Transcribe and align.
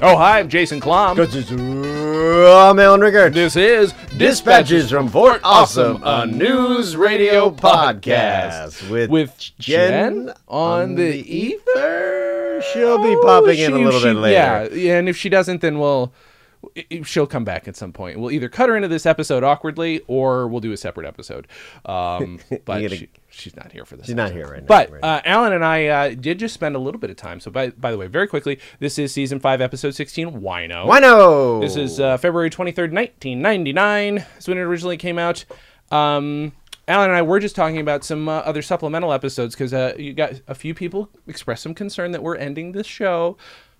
Oh, 0.00 0.16
hi. 0.16 0.38
I'm 0.38 0.48
Jason 0.48 0.80
Klamm. 0.80 1.16
Gaziza, 1.16 2.70
I'm 2.70 2.78
Alan 2.78 3.00
Rickards. 3.00 3.34
This 3.34 3.56
is 3.56 3.92
Dispatches 4.16 4.90
from 4.90 5.08
Fort 5.08 5.40
Awesome, 5.42 6.00
a 6.04 6.24
news 6.24 6.96
radio 6.96 7.50
podcast 7.50 8.88
with, 8.90 9.10
with 9.10 9.36
Jen 9.58 10.26
Jen 10.26 10.34
on 10.46 10.94
the 10.94 11.16
ether. 11.16 12.62
She'll 12.72 13.02
be 13.02 13.16
oh, 13.16 13.22
popping 13.24 13.58
in 13.58 13.72
a 13.72 13.78
little 13.78 13.98
she- 13.98 14.06
bit 14.06 14.14
later. 14.14 14.34
Yeah, 14.34 14.68
yeah, 14.72 14.98
and 14.98 15.08
if 15.08 15.16
she 15.16 15.28
doesn't, 15.28 15.62
then 15.62 15.80
we'll 15.80 16.12
she'll 17.04 17.26
come 17.26 17.44
back 17.44 17.68
at 17.68 17.76
some 17.76 17.92
point. 17.92 18.18
We'll 18.18 18.30
either 18.30 18.48
cut 18.48 18.68
her 18.68 18.76
into 18.76 18.88
this 18.88 19.06
episode 19.06 19.44
awkwardly, 19.44 20.02
or 20.06 20.48
we'll 20.48 20.60
do 20.60 20.72
a 20.72 20.76
separate 20.76 21.06
episode. 21.06 21.46
Um, 21.84 22.40
but 22.64 22.82
gotta- 22.82 22.96
she, 22.96 23.08
she's 23.30 23.56
not 23.56 23.72
here 23.72 23.84
for 23.84 23.96
this. 23.96 24.06
She's 24.06 24.14
not 24.14 24.32
here 24.32 24.46
right 24.48 24.60
now. 24.60 24.66
But 24.66 24.90
right 24.90 25.04
uh, 25.04 25.20
Alan 25.24 25.52
and 25.52 25.64
I 25.64 25.86
uh, 25.86 26.14
did 26.14 26.38
just 26.38 26.54
spend 26.54 26.76
a 26.76 26.78
little 26.78 27.00
bit 27.00 27.10
of 27.10 27.16
time. 27.16 27.40
So 27.40 27.50
by 27.50 27.70
by 27.70 27.90
the 27.90 27.98
way, 27.98 28.06
very 28.06 28.26
quickly, 28.26 28.58
this 28.80 28.98
is 28.98 29.12
season 29.12 29.40
five, 29.40 29.60
episode 29.60 29.94
sixteen. 29.94 30.40
Wino. 30.40 30.86
Wino! 30.86 31.60
This 31.60 31.76
is 31.76 32.00
uh, 32.00 32.16
February 32.16 32.50
23rd, 32.50 32.92
1999. 32.92 34.14
That's 34.16 34.48
when 34.48 34.58
it 34.58 34.62
originally 34.62 34.96
came 34.96 35.18
out. 35.18 35.44
Um, 35.90 36.52
Alan 36.86 37.10
and 37.10 37.16
I 37.16 37.22
were 37.22 37.38
just 37.38 37.54
talking 37.54 37.78
about 37.78 38.02
some 38.04 38.28
uh, 38.28 38.38
other 38.38 38.62
supplemental 38.62 39.12
episodes 39.12 39.54
because 39.54 39.74
uh, 39.74 39.94
you 39.98 40.14
got 40.14 40.40
a 40.48 40.54
few 40.54 40.74
people 40.74 41.10
express 41.26 41.60
some 41.60 41.74
concern 41.74 42.12
that 42.12 42.22
we're 42.22 42.36
ending 42.36 42.72
this 42.72 42.86
show. 42.86 43.36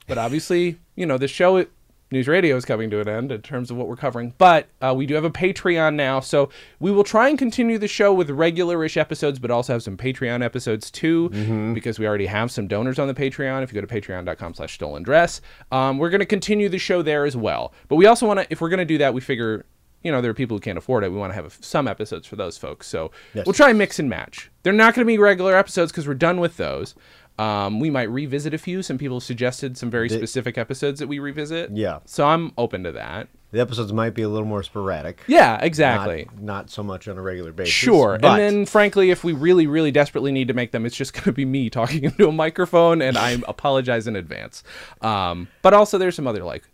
But 0.06 0.18
obviously, 0.18 0.78
you 0.94 1.06
know, 1.06 1.18
the 1.18 1.28
show, 1.28 1.66
News 2.10 2.26
Radio, 2.26 2.56
is 2.56 2.64
coming 2.64 2.88
to 2.90 3.00
an 3.00 3.08
end 3.08 3.30
in 3.30 3.42
terms 3.42 3.70
of 3.70 3.76
what 3.76 3.86
we're 3.86 3.96
covering. 3.96 4.32
But 4.38 4.68
uh, 4.80 4.94
we 4.96 5.04
do 5.04 5.14
have 5.14 5.24
a 5.24 5.30
Patreon 5.30 5.94
now. 5.94 6.20
So 6.20 6.48
we 6.80 6.90
will 6.90 7.04
try 7.04 7.28
and 7.28 7.38
continue 7.38 7.76
the 7.76 7.88
show 7.88 8.14
with 8.14 8.30
regular 8.30 8.82
ish 8.82 8.96
episodes, 8.96 9.38
but 9.38 9.50
also 9.50 9.74
have 9.74 9.82
some 9.82 9.96
Patreon 9.98 10.42
episodes 10.42 10.90
too, 10.90 11.28
because 11.74 11.98
we 11.98 12.06
already 12.06 12.26
have 12.26 12.50
some 12.50 12.66
donors 12.66 12.98
on 12.98 13.08
the 13.08 13.14
Patreon. 13.14 13.62
If 13.62 13.72
you 13.72 13.80
go 13.80 13.86
to 13.86 14.00
patreon.com 14.00 14.54
slash 14.54 14.74
stolen 14.74 15.02
dress, 15.02 15.42
um, 15.70 15.98
we're 15.98 16.10
going 16.10 16.20
to 16.20 16.26
continue 16.26 16.70
the 16.70 16.78
show 16.78 17.02
there 17.02 17.26
as 17.26 17.36
well. 17.36 17.74
But 17.88 17.96
we 17.96 18.06
also 18.06 18.26
want 18.26 18.40
to, 18.40 18.46
if 18.50 18.62
we're 18.62 18.70
going 18.70 18.78
to 18.78 18.86
do 18.86 18.98
that, 18.98 19.12
we 19.12 19.20
figure, 19.20 19.66
you 20.02 20.10
know, 20.10 20.22
there 20.22 20.30
are 20.30 20.34
people 20.34 20.56
who 20.56 20.60
can't 20.60 20.78
afford 20.78 21.04
it. 21.04 21.12
We 21.12 21.18
want 21.18 21.32
to 21.32 21.34
have 21.34 21.58
some 21.60 21.86
episodes 21.86 22.26
for 22.26 22.36
those 22.36 22.56
folks. 22.56 22.86
So 22.86 23.10
we'll 23.44 23.52
try 23.52 23.68
and 23.68 23.76
mix 23.78 23.98
and 23.98 24.08
match. 24.08 24.50
They're 24.62 24.72
not 24.72 24.94
going 24.94 25.04
to 25.04 25.10
be 25.10 25.18
regular 25.18 25.54
episodes 25.54 25.92
because 25.92 26.08
we're 26.08 26.14
done 26.14 26.40
with 26.40 26.56
those. 26.56 26.94
Um, 27.38 27.78
we 27.80 27.88
might 27.90 28.10
revisit 28.10 28.52
a 28.54 28.58
few. 28.58 28.82
Some 28.82 28.98
people 28.98 29.20
suggested 29.20 29.76
some 29.78 29.90
very 29.90 30.08
specific 30.08 30.58
episodes 30.58 30.98
that 31.00 31.06
we 31.06 31.18
revisit. 31.20 31.70
Yeah. 31.72 32.00
So 32.04 32.26
I'm 32.26 32.52
open 32.58 32.82
to 32.84 32.92
that. 32.92 33.28
The 33.50 33.60
episodes 33.60 33.92
might 33.92 34.10
be 34.12 34.22
a 34.22 34.28
little 34.28 34.46
more 34.46 34.62
sporadic. 34.62 35.20
Yeah, 35.26 35.52
Not- 35.52 35.64
exactly. 35.64 36.28
Not, 36.38 36.68
so 36.68 36.82
much 36.82 37.08
on 37.08 37.16
a 37.16 37.22
regular 37.22 37.52
basis. 37.52 37.72
Sure. 37.72 38.18
but- 38.20 38.38
And 38.38 38.56
then, 38.58 38.66
frankly, 38.66 39.10
if 39.10 39.24
we 39.24 39.32
really, 39.32 39.66
really 39.66 39.90
desperately 39.90 40.32
need 40.32 40.48
to 40.48 40.54
make 40.54 40.72
them, 40.72 40.84
it's 40.84 40.96
just 40.96 41.12
going 41.14 41.24
to 41.24 41.32
be 41.32 41.44
me 41.46 41.70
talking 41.70 42.04
into 42.04 42.28
a 42.28 42.32
microphone, 42.32 43.00
and 43.00 43.16
I 43.16 43.30
apologize 43.48 44.06
in 44.06 44.16
advance. 44.16 44.62
Um, 45.00 45.48
but 45.62 45.72
also, 45.72 45.96
there's 45.96 46.14
some 46.16 46.26
other 46.26 46.44
like, 46.44 46.68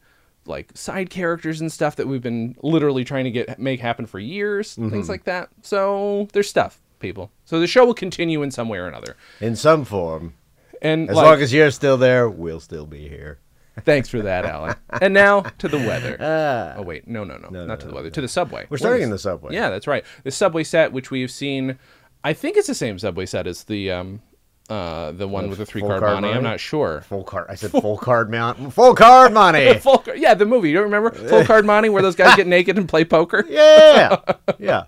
like 0.47 0.70
side 0.75 1.11
characters 1.11 1.61
and 1.61 1.70
stuff 1.70 1.95
that 1.97 2.09
we've 2.09 2.23
been 2.23 2.57
literally 2.62 3.05
trying 3.05 3.25
to 3.25 3.31
get 3.31 3.59
make 3.59 3.79
happen 3.81 4.05
for 4.07 4.19
years, 4.19 4.73
Mm-hmm. 4.77 4.91
things 4.91 5.09
like 5.09 5.25
that. 5.25 5.51
So 5.62 6.27
there's 6.33 6.48
stuff, 6.51 6.80
people. 6.98 7.30
So 7.45 7.61
the 7.61 7.67
show 7.69 7.85
will 7.86 7.95
continue 7.95 8.42
in 8.42 8.51
some 8.51 8.69
way 8.69 8.79
or 8.79 8.89
another. 8.89 9.17
in 9.41 9.55
some 9.55 9.85
form, 9.85 10.35
And 10.84 11.11
as 11.11 11.17
like, 11.17 11.24
long 11.24 11.40
as 11.40 11.52
you're 11.52 11.70
still 11.72 11.96
there, 11.96 12.28
we'll 12.28 12.61
still 12.61 12.86
be 12.86 13.08
here. 13.08 13.40
thanks 13.84 14.08
for 14.08 14.22
that, 14.22 14.45
Alan. 14.45 14.77
And 15.00 15.12
now 15.14 15.40
to 15.40 15.67
the 15.68 15.78
weather. 15.78 16.17
Ah. 16.20 16.74
oh 16.77 16.83
wait, 16.83 17.08
no, 17.08 17.24
no, 17.24 17.36
no, 17.39 17.48
no, 17.48 17.67
not 17.67 17.80
to 17.80 17.89
the 17.89 17.95
weather. 17.95 18.11
To 18.11 18.20
the 18.20 18.28
subway. 18.28 18.67
We're 18.70 18.77
starting 18.78 19.00
is- 19.02 19.06
in 19.06 19.11
the 19.11 19.18
subway. 19.18 19.55
Yeah, 19.55 19.70
that's 19.70 19.86
right. 19.89 20.05
The 20.23 20.30
subway 20.30 20.62
set, 20.62 20.92
which 20.92 21.11
we 21.11 21.23
have 21.23 21.30
seen, 21.33 21.78
I 22.23 22.33
think 22.34 22.56
it's 22.56 22.68
the 22.68 22.74
same 22.74 22.98
subway 23.00 23.27
set 23.27 23.46
as 23.48 23.64
the 23.64 23.90
um, 23.90 24.23
uh, 24.70 25.12
the 25.12 25.27
one 25.28 25.48
with 25.50 25.58
the 25.58 25.67
three 25.67 25.80
full 25.80 25.89
card 25.90 26.00
card 26.00 26.14
money. 26.14 26.28
money? 26.28 26.36
I'm 26.39 26.42
not 26.44 26.61
sure. 26.61 27.00
Full 27.02 27.24
card. 27.24 27.46
I 27.50 27.55
said 27.55 27.70
full 27.70 27.98
card 27.98 28.30
mount. 28.30 28.73
Full 28.73 28.94
card 28.94 29.33
money. 29.33 29.74
Full, 29.80 29.98
car- 29.98 30.17
yeah, 30.17 30.33
the 30.34 30.46
movie. 30.46 30.68
You 30.70 30.74
don't 30.77 30.84
remember 30.84 31.11
Full 31.11 31.44
Card 31.50 31.67
Money, 31.67 31.89
where 31.90 32.00
those 32.02 32.17
guys 32.17 32.34
get 32.36 32.46
naked 32.46 32.78
and 32.78 32.89
play 32.89 33.05
poker? 33.05 33.44
Yeah. 33.48 34.20
Yeah. 34.58 34.84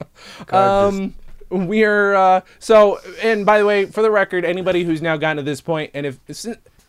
Card 0.46 0.94
just- 0.94 1.00
Um, 1.02 1.14
we're 1.50 2.14
uh, 2.14 2.40
so. 2.58 3.00
And 3.22 3.46
by 3.46 3.58
the 3.58 3.66
way, 3.66 3.86
for 3.86 4.02
the 4.02 4.10
record, 4.10 4.44
anybody 4.44 4.84
who's 4.84 5.02
now 5.02 5.16
gotten 5.16 5.38
to 5.38 5.42
this 5.42 5.60
point, 5.60 5.90
and 5.94 6.06
if 6.06 6.18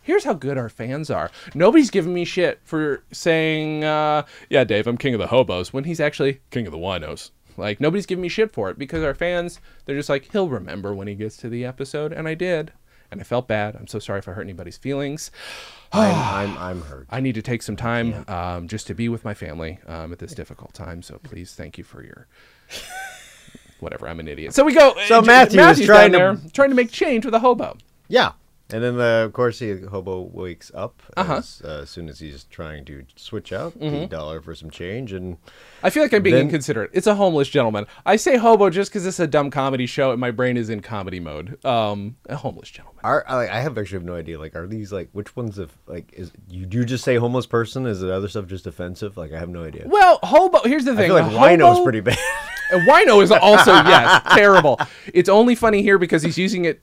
here's 0.02 0.24
how 0.24 0.34
good 0.34 0.56
our 0.58 0.68
fans 0.68 1.10
are, 1.10 1.30
nobody's 1.54 1.90
giving 1.90 2.14
me 2.14 2.24
shit 2.24 2.60
for 2.64 3.02
saying, 3.12 3.84
uh, 3.84 4.24
"Yeah, 4.48 4.64
Dave, 4.64 4.86
I'm 4.86 4.98
king 4.98 5.14
of 5.14 5.20
the 5.20 5.28
hobos," 5.28 5.72
when 5.72 5.84
he's 5.84 6.00
actually 6.00 6.40
king 6.50 6.66
of 6.66 6.72
the 6.72 6.78
winos. 6.78 7.30
Like 7.58 7.80
nobody's 7.80 8.06
giving 8.06 8.22
me 8.22 8.28
shit 8.28 8.52
for 8.52 8.70
it 8.70 8.78
because 8.78 9.02
our 9.02 9.14
fans, 9.14 9.60
they're 9.84 9.96
just 9.96 10.08
like, 10.08 10.30
he'll 10.30 10.48
remember 10.48 10.94
when 10.94 11.08
he 11.08 11.14
gets 11.14 11.36
to 11.38 11.48
the 11.48 11.64
episode, 11.64 12.12
and 12.12 12.28
I 12.28 12.34
did, 12.34 12.72
and 13.10 13.20
I 13.20 13.24
felt 13.24 13.48
bad. 13.48 13.74
I'm 13.76 13.88
so 13.88 13.98
sorry 13.98 14.20
if 14.20 14.28
I 14.28 14.32
hurt 14.32 14.42
anybody's 14.42 14.78
feelings. 14.78 15.30
I'm, 15.92 16.50
I'm, 16.50 16.58
I'm 16.58 16.82
hurt. 16.82 17.06
I 17.10 17.20
need 17.20 17.34
to 17.34 17.42
take 17.42 17.62
some 17.62 17.76
time 17.76 18.24
um, 18.28 18.68
just 18.68 18.86
to 18.86 18.94
be 18.94 19.08
with 19.08 19.24
my 19.24 19.34
family 19.34 19.80
um, 19.86 20.12
at 20.12 20.18
this 20.18 20.34
difficult 20.34 20.72
time. 20.72 21.02
So 21.02 21.18
please, 21.22 21.54
thank 21.54 21.78
you 21.78 21.84
for 21.84 22.02
your. 22.04 22.28
Whatever, 23.80 24.08
I'm 24.08 24.20
an 24.20 24.28
idiot. 24.28 24.54
So 24.54 24.64
we 24.64 24.74
go. 24.74 24.94
So 25.06 25.18
uh, 25.18 25.22
Matthew 25.22 25.60
is 25.60 25.66
Matthew's 25.66 25.86
trying 25.86 26.12
down 26.12 26.36
to- 26.36 26.42
there, 26.42 26.50
trying 26.52 26.70
to 26.70 26.76
make 26.76 26.90
change 26.90 27.24
with 27.24 27.34
a 27.34 27.38
hobo. 27.40 27.76
Yeah. 28.08 28.32
And 28.70 28.82
then, 28.84 29.00
uh, 29.00 29.24
of 29.24 29.32
course, 29.32 29.60
the 29.60 29.88
hobo 29.90 30.20
wakes 30.20 30.70
up 30.74 31.02
Uh-huh. 31.16 31.36
as, 31.36 31.62
uh, 31.64 31.80
as 31.84 31.88
soon 31.88 32.06
as 32.10 32.18
he's 32.18 32.44
trying 32.44 32.84
to 32.84 33.02
switch 33.16 33.50
out 33.50 33.80
the 33.80 34.04
dollar 34.04 34.42
for 34.42 34.54
some 34.54 34.68
change. 34.68 35.14
And 35.14 35.38
I 35.82 35.88
feel 35.88 36.02
like 36.02 36.12
I'm 36.12 36.22
being 36.22 36.34
Then- 36.34 36.44
inconsiderate. 36.48 36.90
It's 36.92 37.06
a 37.06 37.14
homeless 37.14 37.48
gentleman. 37.48 37.86
I 38.04 38.16
say 38.16 38.36
hobo 38.36 38.68
just 38.68 38.90
because 38.90 39.06
it's 39.06 39.20
a 39.20 39.26
dumb 39.26 39.50
comedy 39.50 39.86
show 39.86 40.10
and 40.10 40.20
my 40.20 40.30
brain 40.32 40.58
is 40.58 40.68
in 40.68 40.80
comedy 40.82 41.18
mode. 41.18 41.64
Um, 41.64 42.16
a 42.28 42.36
homeless 42.36 42.68
gentleman. 42.68 43.00
are 43.04 43.24
I, 43.26 43.48
I 43.48 43.60
have 43.60 43.78
actually 43.78 44.00
have 44.00 44.04
no 44.04 44.16
idea. 44.16 44.38
Like, 44.38 44.54
are 44.54 44.66
these 44.66 44.92
like 44.92 45.08
which 45.12 45.34
ones 45.34 45.56
of 45.56 45.72
like 45.86 46.12
is 46.12 46.30
you 46.50 46.66
do 46.66 46.76
you 46.76 46.84
just 46.84 47.04
say 47.04 47.16
homeless 47.16 47.46
person? 47.46 47.86
Is 47.86 48.00
the 48.00 48.12
other 48.12 48.28
stuff 48.28 48.48
just 48.48 48.66
offensive? 48.66 49.16
Like, 49.16 49.32
I 49.32 49.38
have 49.38 49.48
no 49.48 49.64
idea. 49.64 49.84
Well, 49.86 50.18
hobo. 50.22 50.60
Here's 50.64 50.84
the 50.84 50.94
thing. 50.94 51.10
I 51.10 51.22
thing. 51.22 51.30
feel 51.30 51.36
like 51.40 51.52
a 51.52 51.52
wino's 51.56 51.68
hobo- 51.78 51.84
pretty 51.84 52.00
bad. 52.00 52.18
And 52.70 52.86
wino 52.88 53.22
is 53.22 53.30
also 53.30 53.72
yes 53.72 54.22
terrible. 54.34 54.78
It's 55.14 55.28
only 55.28 55.54
funny 55.54 55.82
here 55.82 55.98
because 55.98 56.22
he's 56.22 56.38
using 56.38 56.64
it 56.64 56.80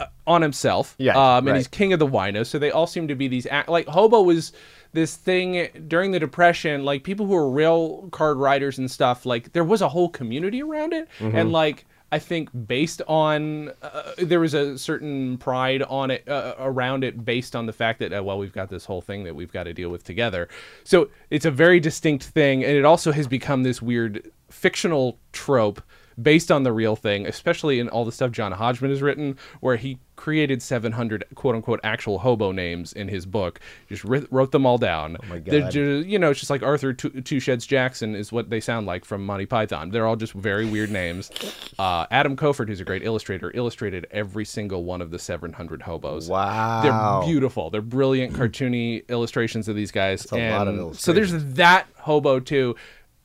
uh, 0.00 0.06
on 0.26 0.42
himself. 0.42 0.94
Yeah, 0.98 1.12
Um, 1.16 1.38
and 1.38 1.48
right. 1.48 1.56
he's 1.56 1.68
king 1.68 1.92
of 1.92 1.98
the 1.98 2.06
wino, 2.06 2.44
so 2.46 2.58
they 2.58 2.70
all 2.70 2.86
seem 2.86 3.08
to 3.08 3.14
be 3.14 3.28
these 3.28 3.46
act- 3.46 3.68
like 3.68 3.86
hobo 3.86 4.22
was 4.22 4.52
this 4.92 5.14
thing 5.16 5.68
during 5.88 6.10
the 6.10 6.18
depression. 6.18 6.84
Like 6.84 7.04
people 7.04 7.26
who 7.26 7.32
were 7.34 7.48
rail 7.50 8.08
card 8.10 8.38
riders 8.38 8.78
and 8.78 8.90
stuff. 8.90 9.24
Like 9.24 9.52
there 9.52 9.64
was 9.64 9.82
a 9.82 9.88
whole 9.88 10.08
community 10.08 10.62
around 10.62 10.92
it, 10.92 11.08
Mm-hmm. 11.18 11.36
and 11.36 11.52
like. 11.52 11.86
I 12.12 12.18
think 12.18 12.50
based 12.66 13.02
on 13.06 13.70
uh, 13.82 14.12
there 14.18 14.40
was 14.40 14.54
a 14.54 14.76
certain 14.76 15.38
pride 15.38 15.82
on 15.82 16.10
it 16.10 16.28
uh, 16.28 16.54
around 16.58 17.04
it 17.04 17.24
based 17.24 17.54
on 17.54 17.66
the 17.66 17.72
fact 17.72 18.00
that 18.00 18.12
uh, 18.12 18.22
well 18.22 18.38
we've 18.38 18.52
got 18.52 18.68
this 18.68 18.84
whole 18.84 19.00
thing 19.00 19.24
that 19.24 19.36
we've 19.36 19.52
got 19.52 19.64
to 19.64 19.72
deal 19.72 19.90
with 19.90 20.02
together. 20.02 20.48
So 20.84 21.10
it's 21.30 21.44
a 21.44 21.50
very 21.50 21.78
distinct 21.78 22.24
thing 22.24 22.64
and 22.64 22.76
it 22.76 22.84
also 22.84 23.12
has 23.12 23.26
become 23.26 23.62
this 23.62 23.80
weird 23.80 24.30
fictional 24.50 25.18
trope 25.32 25.80
based 26.22 26.50
on 26.50 26.62
the 26.62 26.72
real 26.72 26.96
thing, 26.96 27.26
especially 27.26 27.80
in 27.80 27.88
all 27.88 28.04
the 28.04 28.12
stuff 28.12 28.30
John 28.32 28.52
Hodgman 28.52 28.90
has 28.90 29.02
written, 29.02 29.36
where 29.60 29.76
he 29.76 29.98
created 30.16 30.60
700 30.60 31.24
quote 31.34 31.54
unquote 31.54 31.80
actual 31.82 32.18
hobo 32.18 32.52
names 32.52 32.92
in 32.92 33.08
his 33.08 33.24
book, 33.24 33.58
just 33.88 34.04
wrote 34.04 34.52
them 34.52 34.66
all 34.66 34.76
down. 34.76 35.16
Oh 35.22 35.26
my 35.26 35.38
They're 35.38 35.60
God. 35.62 35.70
ju- 35.70 36.04
you 36.06 36.18
know, 36.18 36.30
it's 36.30 36.40
just 36.40 36.50
like 36.50 36.62
Arthur 36.62 36.92
Two 36.92 37.08
Two 37.22 37.40
Sheds 37.40 37.64
Jackson 37.66 38.14
is 38.14 38.30
what 38.30 38.50
they 38.50 38.60
sound 38.60 38.86
like 38.86 39.04
from 39.06 39.24
Monty 39.24 39.46
Python. 39.46 39.90
They're 39.90 40.06
all 40.06 40.16
just 40.16 40.34
very 40.34 40.66
weird 40.66 40.90
names. 40.90 41.30
Uh, 41.78 42.06
Adam 42.10 42.36
Koford, 42.36 42.68
who's 42.68 42.80
a 42.80 42.84
great 42.84 43.02
illustrator, 43.02 43.50
illustrated 43.54 44.06
every 44.10 44.44
single 44.44 44.84
one 44.84 45.00
of 45.00 45.10
the 45.10 45.18
700 45.18 45.82
hobos. 45.82 46.28
Wow. 46.28 46.82
They're 46.82 47.26
beautiful. 47.32 47.70
They're 47.70 47.80
brilliant 47.80 48.34
cartoony 48.34 49.08
illustrations 49.08 49.68
of 49.68 49.76
these 49.76 49.90
guys. 49.90 50.26
a 50.32 50.50
lot 50.50 50.68
of 50.68 50.78
and 50.78 50.96
so 50.96 51.12
there's 51.12 51.32
that 51.54 51.86
hobo 51.96 52.40
too. 52.40 52.76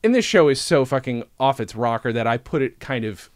And 0.06 0.13
this 0.16 0.24
show 0.25 0.48
is 0.50 0.62
so 0.62 0.86
fucking 0.86 1.24
off 1.40 1.60
its 1.60 1.75
rocker 1.75 2.13
that 2.13 2.28
I 2.28 2.38
put 2.38 2.62
it 2.62 2.80
kind 2.80 3.04
of 3.06 3.30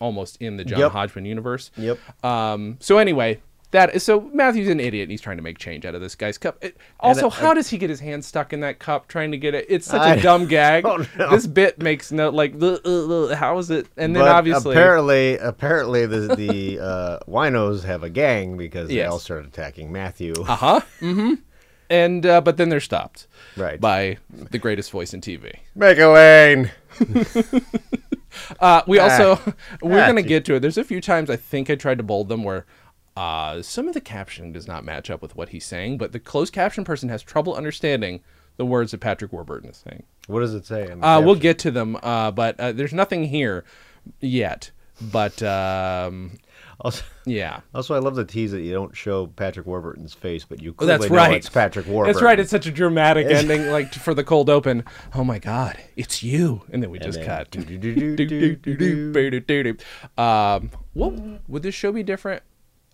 almost 0.00 0.36
in 0.40 0.56
the 0.56 0.64
John 0.64 0.80
Yep. 0.80 0.92
Hodgman 0.92 1.24
universe. 1.24 1.70
Yep. 1.76 1.98
Um, 2.24 2.76
so 2.80 2.98
anyway, 2.98 3.40
that 3.70 3.94
is 3.94 4.02
so 4.02 4.20
Matthew's 4.32 4.68
an 4.68 4.80
idiot. 4.80 5.04
and 5.04 5.10
He's 5.10 5.20
trying 5.20 5.36
to 5.36 5.42
make 5.42 5.58
change 5.58 5.84
out 5.84 5.94
of 5.94 6.00
this 6.00 6.14
guy's 6.14 6.38
cup. 6.38 6.56
It, 6.64 6.76
also, 7.00 7.26
uh, 7.26 7.30
how 7.30 7.52
does 7.54 7.68
he 7.68 7.76
get 7.78 7.90
his 7.90 8.00
hand 8.00 8.24
stuck 8.24 8.52
in 8.52 8.60
that 8.60 8.78
cup 8.78 9.08
trying 9.08 9.30
to 9.32 9.36
get 9.36 9.54
it? 9.54 9.66
It's 9.68 9.86
such 9.86 10.00
I 10.00 10.14
a 10.14 10.22
dumb 10.28 10.46
gag. 10.46 10.84
This 11.30 11.46
bit 11.46 11.80
makes 11.82 12.10
no 12.10 12.30
like. 12.30 12.52
How 13.34 13.58
is 13.58 13.70
it? 13.70 13.86
And 13.96 14.14
then 14.16 14.22
But 14.22 14.28
obviously, 14.30 14.74
apparently, 14.74 15.36
apparently 15.36 16.06
the 16.06 16.34
the 16.34 16.80
uh, 16.82 17.18
winos 17.28 17.84
have 17.84 18.02
a 18.02 18.10
gang 18.10 18.56
because 18.56 18.88
they 18.88 19.04
all 19.04 19.18
start 19.18 19.44
attacking 19.44 19.92
Matthew. 19.92 20.32
uh 20.46 20.56
huh. 20.56 20.80
Mm-hmm. 21.00 21.34
And 21.90 22.24
uh, 22.26 22.40
but 22.42 22.56
then 22.58 22.68
they're 22.68 22.80
stopped 22.80 23.26
right. 23.56 23.80
by 23.80 24.18
the 24.30 24.58
greatest 24.58 24.90
voice 24.90 25.14
in 25.14 25.20
TV. 25.20 25.54
Make 25.74 25.98
a 25.98 26.06
lane. 26.08 26.70
Uh, 28.60 28.82
we 28.86 28.98
also 28.98 29.36
we're 29.82 30.00
Ah, 30.02 30.06
gonna 30.06 30.22
gee. 30.22 30.28
get 30.28 30.44
to 30.44 30.54
it. 30.54 30.60
There's 30.60 30.78
a 30.78 30.84
few 30.84 31.00
times 31.00 31.28
I 31.28 31.36
think 31.36 31.68
I 31.70 31.74
tried 31.74 31.98
to 31.98 32.04
bold 32.04 32.28
them 32.28 32.44
where 32.44 32.66
uh, 33.16 33.62
some 33.62 33.88
of 33.88 33.94
the 33.94 34.00
captioning 34.00 34.52
does 34.52 34.68
not 34.68 34.84
match 34.84 35.10
up 35.10 35.20
with 35.20 35.34
what 35.34 35.48
he's 35.48 35.64
saying, 35.66 35.98
but 35.98 36.12
the 36.12 36.20
closed 36.20 36.52
caption 36.52 36.84
person 36.84 37.08
has 37.08 37.22
trouble 37.22 37.54
understanding 37.54 38.20
the 38.56 38.64
words 38.64 38.92
that 38.92 38.98
Patrick 39.00 39.32
Warburton 39.32 39.70
is 39.70 39.78
saying. 39.78 40.04
What 40.28 40.40
does 40.40 40.54
it 40.54 40.66
say? 40.66 40.88
Uh, 40.90 41.20
we'll 41.20 41.34
get 41.34 41.58
to 41.60 41.70
them, 41.72 41.96
uh, 42.02 42.30
but 42.30 42.60
uh, 42.60 42.70
there's 42.72 42.92
nothing 42.92 43.24
here 43.24 43.64
yet. 44.20 44.70
But 45.00 45.42
um, 45.42 46.38
Also, 46.80 47.04
yeah, 47.26 47.60
also, 47.74 47.94
I 47.94 47.98
love 47.98 48.14
the 48.14 48.24
tease 48.24 48.52
that 48.52 48.62
you 48.62 48.72
don't 48.72 48.96
show 48.96 49.26
Patrick 49.26 49.66
Warburton's 49.66 50.14
face, 50.14 50.44
but 50.44 50.62
you 50.62 50.72
clearly 50.72 50.98
that's 50.98 51.10
know 51.10 51.16
right. 51.16 51.32
it's 51.34 51.48
Patrick 51.48 51.86
Warburton. 51.86 52.12
that's 52.12 52.22
right. 52.22 52.38
It's 52.38 52.50
such 52.50 52.66
a 52.66 52.70
dramatic 52.70 53.26
ending, 53.30 53.66
like 53.70 53.92
for 53.92 54.14
the 54.14 54.22
cold 54.22 54.48
open. 54.48 54.84
Oh 55.14 55.24
my 55.24 55.38
God, 55.40 55.76
it's 55.96 56.22
you! 56.22 56.62
And 56.72 56.82
then 56.82 56.90
we 56.90 57.00
just 57.00 57.18
then 57.18 57.26
cut. 57.26 57.56
Um, 60.16 60.70
what 60.94 61.14
would 61.48 61.62
this 61.62 61.74
show 61.74 61.90
be 61.90 62.04
different? 62.04 62.42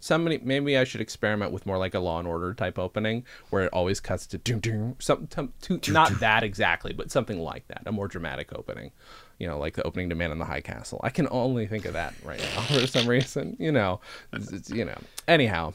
Somebody, 0.01 0.39
maybe 0.43 0.77
I 0.77 0.85
should 0.85 1.01
experiment 1.01 1.51
with 1.51 1.65
more 1.65 1.79
like 1.79 1.95
a 1.95 1.99
Law 1.99 2.19
and 2.19 2.29
Order 2.29 2.53
type 2.53 2.79
opening, 2.79 3.25
where 3.49 3.65
it 3.65 3.73
always 3.73 4.01
cuts 4.01 4.27
to 4.29 4.39
doom 4.39 4.61
doom 4.61 4.97
something 4.99 5.53
to, 5.63 5.93
not 5.93 6.21
that 6.21 6.43
exactly, 6.43 6.93
but 6.93 7.11
something 7.11 7.39
like 7.39 7.67
that, 7.69 7.83
a 7.87 7.93
more 7.93 8.09
dramatic 8.09 8.53
opening. 8.55 8.93
You 9.45 9.51
know, 9.51 9.59
like 9.59 9.75
the 9.75 9.83
opening 9.83 10.09
to 10.09 10.15
Man 10.15 10.31
in 10.31 10.39
the 10.39 10.47
High 10.47 10.63
Castle. 10.63 10.99
I 11.05 11.11
can 11.11 11.29
only 11.31 11.67
think 11.67 11.85
of 11.85 11.93
that 11.93 12.15
right 12.25 12.41
now 12.41 12.63
for 12.81 12.87
some 12.87 13.07
reason. 13.07 13.59
You 13.61 13.73
know, 13.73 14.01
it's, 14.33 14.51
it's, 14.51 14.71
you 14.71 14.87
know. 14.87 14.97
Anyhow, 15.29 15.75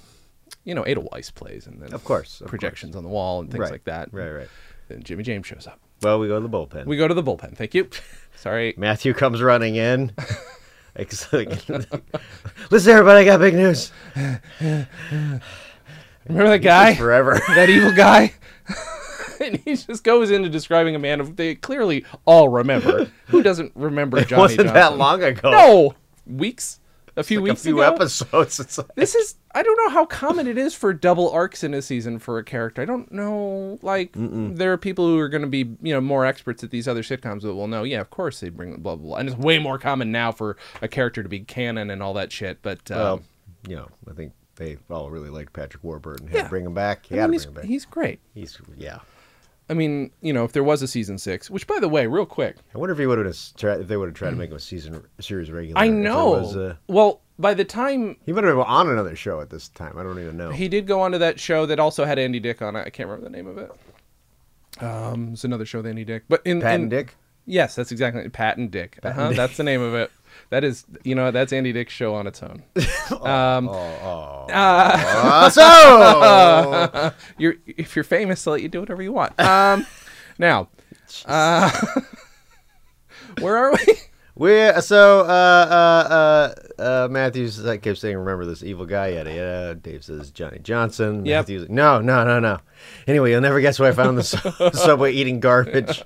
you 0.64 0.74
know, 0.74 0.82
Edelweiss 0.82 1.30
plays, 1.30 1.68
and 1.68 1.80
then 1.80 1.94
Of 1.94 2.04
course, 2.04 2.42
of 2.42 2.48
projections 2.48 2.96
on 2.96 3.04
the 3.04 3.10
wall 3.10 3.42
and 3.42 3.52
things 3.52 3.62
Right, 3.62 3.72
like 3.72 3.84
that. 3.84 4.12
right, 4.12 4.32
right. 4.32 4.48
Then 4.88 5.04
Jimmy 5.04 5.22
James 5.22 5.46
shows 5.46 5.68
up. 5.68 5.80
Well, 6.02 6.18
we 6.20 6.28
go 6.28 6.42
to 6.42 6.48
the 6.48 6.50
bullpen. 6.50 6.88
We 6.88 6.98
go 6.98 7.08
to 7.08 7.14
the 7.14 7.22
bullpen. 7.22 7.56
Thank 7.56 7.76
you. 7.76 7.88
Sorry. 8.36 8.74
Matthew 8.76 9.14
comes 9.14 9.40
running 9.40 9.76
in. 9.76 10.14
Listen, 10.98 11.46
everybody, 12.92 13.20
I 13.20 13.24
got 13.26 13.40
big 13.40 13.54
news. 13.54 13.92
Remember 14.60 14.90
that 16.28 16.62
guy? 16.64 16.96
Forever. 16.96 17.40
that 17.50 17.70
evil 17.70 17.94
guy. 17.94 18.34
and 19.44 19.58
he 19.58 19.76
just 19.76 20.04
goes 20.04 20.32
into 20.32 20.50
describing 20.50 20.96
a 20.96 21.00
man 21.00 21.20
of 21.20 21.36
they 21.36 21.56
clearly 21.56 22.06
all 22.26 22.50
remember. 22.50 23.10
Who 23.28 23.42
doesn't 23.44 23.72
remember 23.76 24.22
Johnny 24.24 24.42
Wasn't 24.42 24.74
that 24.74 24.98
long 24.98 25.24
ago? 25.24 25.52
No, 25.52 25.96
weeks, 26.26 26.80
a 27.16 27.24
few 27.24 27.42
Like 27.42 27.54
a 27.54 27.56
few 27.56 27.82
ago. 27.82 27.94
episodes. 27.94 28.60
Like, 28.78 28.96
This 28.96 29.16
is 29.16 29.36
I 29.54 29.64
don't 29.64 29.78
know 29.78 29.90
how 29.90 30.06
common 30.06 30.46
it 30.48 30.58
is 30.60 30.76
for 30.76 30.94
double 30.94 31.32
arcs 31.32 31.64
in 31.64 31.74
a 31.74 31.82
season 31.82 32.20
for 32.20 32.38
a 32.38 32.44
character. 32.44 32.82
I 32.84 32.86
don't 32.86 33.12
know. 33.12 33.80
Like 33.82 34.12
there 34.16 34.72
are 34.72 34.78
people 34.78 35.08
who 35.08 35.18
are 35.18 35.28
going 35.30 35.42
to 35.42 35.48
be 35.48 35.60
you 35.82 35.94
know 35.94 36.02
more 36.02 36.26
experts 36.26 36.64
at 36.64 36.70
these 36.72 36.88
other 36.88 37.02
sitcoms 37.02 37.42
that 37.42 37.54
will 37.56 37.68
know. 37.68 37.84
Yeah, 37.84 38.00
of 38.02 38.10
course 38.12 38.40
they 38.40 38.50
bring 38.50 38.76
blah 38.76 38.96
blah 38.96 39.06
blah, 39.08 39.18
and 39.18 39.28
it's 39.30 39.38
way 39.38 39.58
more 39.60 39.80
common 39.80 40.12
now 40.12 40.32
for 40.32 40.56
a 40.82 40.88
character 40.88 41.24
to 41.24 41.30
be 41.30 41.40
canon 41.40 41.90
and 41.90 42.04
all 42.04 42.14
that 42.14 42.32
shit. 42.32 42.62
But 42.62 42.90
um, 42.92 42.98
well, 42.98 43.22
you 43.68 43.76
know, 43.76 43.88
I 44.10 44.14
think 44.14 44.34
they 44.56 44.78
all 44.90 45.10
really 45.10 45.30
liked 45.30 45.52
Patrick 45.54 45.84
Warburton. 45.84 46.28
Had 46.28 46.36
Yeah. 46.36 46.44
to 46.44 46.50
bring 46.50 46.66
him 46.66 46.74
back. 46.76 47.08
He 47.08 47.16
I 47.18 47.22
had 47.22 47.30
mean, 47.32 47.40
to 47.40 47.46
bring 47.48 47.56
him 47.56 47.62
back. 47.64 47.70
he's 47.70 47.86
great. 47.86 48.20
He's 48.36 48.58
yeah. 48.78 49.00
I 49.70 49.74
mean, 49.76 50.12
you 50.22 50.34
know, 50.34 50.44
if 50.46 50.52
there 50.52 50.64
was 50.64 50.82
a 50.82 50.88
season 50.88 51.18
six, 51.20 51.50
which 51.50 51.68
by 51.68 51.80
the 51.80 51.88
way, 51.90 52.08
real 52.08 52.26
quick, 52.26 52.56
I 52.74 52.78
wonder 52.78 52.94
if 52.94 53.00
he 53.00 53.06
would 53.06 53.24
have 53.24 53.38
tried 53.56 53.82
if 53.82 53.88
they 53.88 53.98
would 53.98 54.08
have 54.10 54.16
tried 54.16 54.32
to 54.32 54.36
make 54.36 54.50
him 54.50 54.56
a 54.56 54.60
season 54.60 55.04
series 55.20 55.52
regular. 55.52 55.80
I 55.80 55.88
know. 55.90 56.32
was, 56.32 56.58
uh, 56.58 56.76
well, 56.88 57.22
by 57.38 57.54
the 57.54 57.66
time 57.66 58.18
he 58.26 58.32
might 58.32 58.44
have 58.44 58.56
been 58.56 58.66
on 58.66 58.90
another 58.90 59.16
show 59.16 59.42
at 59.42 59.50
this 59.52 59.70
time. 59.70 59.98
I 59.98 60.04
don't 60.04 60.20
even 60.20 60.38
know. 60.38 60.50
he 60.52 60.68
did 60.68 60.88
go 60.88 61.02
on 61.02 61.12
to 61.12 61.18
that 61.20 61.40
show 61.40 61.66
that 61.68 61.80
also 61.80 62.06
had 62.06 62.18
Andy 62.18 62.40
Dick 62.40 62.62
on 62.62 62.76
it, 62.76 62.82
I 62.86 62.90
can't 62.90 63.08
remember 63.10 63.30
the 63.30 63.36
name 63.36 63.48
of 63.48 63.58
it. 63.60 63.72
Um, 64.84 65.34
it's 65.34 65.44
another 65.44 65.66
show 65.66 65.80
with 65.80 65.88
Andy 65.88 66.06
Dick, 66.06 66.24
but 66.30 66.42
in 66.46 66.62
Pat 66.62 66.76
in- 66.76 66.82
and 66.82 66.90
Dick. 66.90 67.16
Yes, 67.46 67.74
that's 67.74 67.92
exactly. 67.92 68.30
Pat 68.30 68.58
and 68.58 68.70
Dick. 68.70 69.00
uh-huh, 69.02 69.32
That's 69.34 69.58
the 69.58 69.64
name 69.64 69.82
of 69.82 69.96
it. 69.96 70.12
That 70.50 70.64
is, 70.64 70.86
you 71.04 71.16
know, 71.16 71.32
that's 71.32 71.54
Andy 71.54 71.72
Dick's 71.74 71.94
show 71.94 72.16
on 72.16 72.28
its 72.28 72.42
own. 72.44 72.64
Um, 73.12 73.70
Uh, 73.70 75.50
so 75.50 77.12
you're 77.38 77.56
if 77.66 77.96
you're 77.96 78.04
famous, 78.04 78.44
they'll 78.44 78.54
let 78.54 78.62
you 78.62 78.70
do 78.70 78.80
whatever 78.80 79.02
you 79.02 79.12
want. 79.12 79.38
Um, 79.40 79.86
now, 80.40 80.70
uh, 81.26 81.70
where 83.40 83.58
are 83.58 83.72
we? 83.74 83.94
we 84.36 84.72
so 84.82 85.22
uh 85.22 85.24
uh 85.24 86.54
uh, 86.80 86.82
uh 86.82 87.08
Matthews 87.12 87.66
I 87.66 87.78
kept 87.78 87.98
saying 87.98 88.16
remember 88.18 88.46
this 88.46 88.64
evil 88.64 88.86
guy 88.86 89.10
yada 89.10 89.34
yada. 89.34 89.76
Dave 89.76 90.04
says 90.04 90.32
Johnny 90.32 90.60
Johnson. 90.60 91.26
Yep. 91.26 91.40
Matthews 91.40 91.70
no 91.70 92.00
no 92.00 92.24
no 92.24 92.40
no. 92.40 92.60
Anyway, 93.08 93.32
you'll 93.32 93.42
never 93.42 93.60
guess 93.60 93.80
where 93.80 93.92
I 93.92 93.96
found 93.96 94.18
the 94.18 94.72
subway 94.74 95.12
eating 95.14 95.40
garbage. 95.42 96.02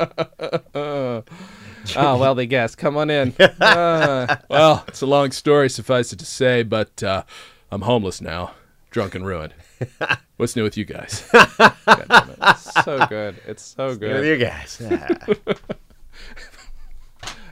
Oh 1.95 2.17
well, 2.19 2.35
they 2.35 2.45
guessed. 2.45 2.77
Come 2.77 2.97
on 2.97 3.09
in. 3.09 3.33
Uh, 3.39 4.35
well, 4.49 4.83
it's 4.87 5.01
a 5.01 5.05
long 5.05 5.31
story, 5.31 5.69
suffice 5.69 6.13
it 6.13 6.19
to 6.19 6.25
say, 6.25 6.63
but 6.63 7.01
uh, 7.03 7.23
I'm 7.71 7.81
homeless 7.81 8.21
now, 8.21 8.53
drunk 8.91 9.15
and 9.15 9.25
ruined. 9.25 9.53
What's 10.37 10.55
new 10.55 10.63
with 10.63 10.77
you 10.77 10.85
guys? 10.85 11.27
God 11.31 11.47
damn 11.85 12.29
it. 12.29 12.37
It's 12.41 12.83
so 12.83 13.05
good. 13.07 13.35
It's 13.45 13.63
so 13.63 13.87
With 13.89 13.99
good. 13.99 14.25
you 14.25 14.37
guys. 14.37 14.81
Ah. 14.89 15.63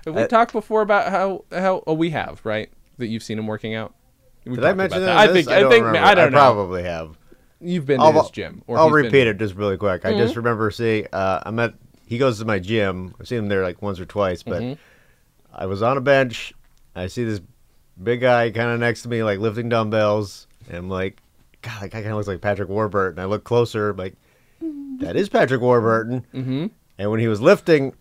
Have 0.05 0.15
we 0.15 0.25
talked 0.27 0.51
before 0.51 0.81
about 0.81 1.11
how 1.11 1.45
how 1.51 1.83
oh, 1.85 1.93
we 1.93 2.09
have 2.09 2.41
right 2.43 2.69
that 2.97 3.07
you've 3.07 3.23
seen 3.23 3.37
him 3.37 3.47
working 3.47 3.75
out? 3.75 3.93
We 4.45 4.55
Did 4.55 4.63
I 4.63 4.67
talked 4.69 4.77
mention 4.77 4.97
about 5.03 5.05
that? 5.05 5.17
I 5.17 5.25
in 5.27 5.33
think 5.33 5.47
this? 5.47 5.55
I, 5.55 5.59
don't 5.59 5.71
think 5.71 5.85
remember. 5.85 6.07
I 6.07 6.15
don't 6.15 6.31
know. 6.31 6.37
probably 6.37 6.83
have. 6.83 7.17
You've 7.59 7.85
been 7.85 7.99
I'll, 8.01 8.11
to 8.11 8.21
his 8.21 8.31
gym. 8.31 8.63
Or 8.65 8.77
I'll 8.79 8.87
he's 8.87 8.95
been- 8.95 9.03
repeat 9.05 9.27
it 9.27 9.37
just 9.37 9.53
really 9.53 9.77
quick. 9.77 10.03
I 10.03 10.11
Mm-hmm. 10.11 10.19
just 10.19 10.35
remember 10.35 10.71
seeing. 10.71 11.05
Uh, 11.13 11.43
I'm 11.45 11.59
at. 11.59 11.75
He 12.11 12.17
goes 12.17 12.39
to 12.39 12.45
my 12.45 12.59
gym. 12.59 13.15
I've 13.21 13.27
seen 13.29 13.37
him 13.37 13.47
there 13.47 13.63
like 13.63 13.81
once 13.81 13.97
or 13.97 14.05
twice, 14.05 14.43
but 14.43 14.61
Mm-hmm. 14.61 14.81
I 15.55 15.65
was 15.65 15.81
on 15.81 15.95
a 15.95 16.01
bench. 16.01 16.53
I 16.93 17.07
see 17.07 17.23
this 17.23 17.39
big 18.03 18.19
guy 18.19 18.51
kind 18.51 18.69
of 18.69 18.81
next 18.81 19.03
to 19.03 19.09
me, 19.09 19.23
like 19.23 19.39
lifting 19.39 19.69
dumbbells, 19.69 20.45
and 20.67 20.75
I'm 20.77 20.89
like, 20.89 21.21
God, 21.61 21.81
that 21.83 21.91
guy 21.91 21.99
kind 22.01 22.07
of 22.11 22.17
looks 22.17 22.27
like 22.27 22.41
Patrick 22.41 22.67
Warburton. 22.67 23.17
I 23.17 23.25
look 23.25 23.45
closer, 23.45 23.91
I'm 23.91 23.97
like, 23.97 24.15
that 24.99 25.15
is 25.15 25.29
Patrick 25.29 25.61
Warburton. 25.61 26.25
Mm-hmm. 26.33 26.67
And 26.97 27.11
when 27.11 27.19
he 27.21 27.29
was 27.29 27.39
lifting, 27.39 27.93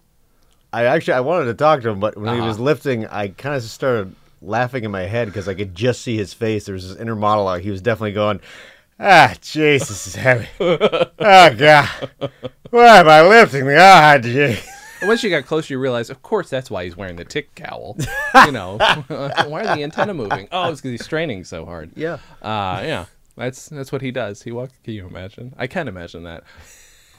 I 0.72 0.86
actually 0.86 1.14
I 1.14 1.20
wanted 1.20 1.44
to 1.46 1.54
talk 1.54 1.82
to 1.82 1.90
him, 1.90 2.00
but 2.00 2.16
when 2.16 2.34
he 2.34 2.40
was 2.40 2.56
Uh-huh. 2.56 2.64
lifting, 2.64 3.06
I 3.06 3.28
kind 3.28 3.54
of 3.54 3.62
started 3.62 4.14
laughing 4.42 4.82
in 4.82 4.90
my 4.90 5.02
head 5.02 5.28
because 5.28 5.46
I 5.48 5.54
could 5.54 5.74
just 5.74 6.02
see 6.02 6.16
his 6.16 6.34
face. 6.34 6.64
There 6.66 6.72
was 6.74 6.88
this 6.88 6.98
inner 6.98 7.14
monologue. 7.14 7.60
He 7.60 7.70
was 7.70 7.80
definitely 7.80 8.12
going, 8.12 8.40
"Ah, 9.00 9.34
Jesus, 9.40 10.06
is 10.06 10.14
heavy. 10.14 10.46
oh 10.60 11.08
God, 11.18 11.88
why 12.70 12.98
am 12.98 13.08
I 13.08 13.22
lifting? 13.22 13.66
The. 13.66 13.76
Ah, 13.78 14.18
gee." 14.18 14.58
Once 15.02 15.22
you 15.22 15.30
got 15.30 15.46
closer, 15.46 15.72
you 15.72 15.78
realize, 15.78 16.10
of 16.10 16.22
course, 16.22 16.50
that's 16.50 16.70
why 16.70 16.84
he's 16.84 16.94
wearing 16.96 17.16
the 17.16 17.24
tick 17.24 17.54
cowl. 17.54 17.96
you 18.44 18.52
know, 18.52 18.76
why 19.08 19.64
are 19.64 19.74
the 19.76 19.82
antenna 19.82 20.12
moving? 20.12 20.46
Oh, 20.52 20.70
it's 20.70 20.80
because 20.80 20.90
he's 20.90 21.04
straining 21.04 21.44
so 21.44 21.64
hard. 21.64 21.92
Yeah. 21.96 22.18
Uh, 22.42 22.82
yeah. 22.84 23.06
That's 23.36 23.70
that's 23.70 23.90
what 23.90 24.02
he 24.02 24.10
does. 24.10 24.42
He 24.42 24.52
walks. 24.52 24.74
Can 24.84 24.92
you 24.92 25.06
imagine? 25.06 25.54
I 25.56 25.66
can't 25.66 25.88
imagine 25.88 26.24
that. 26.24 26.44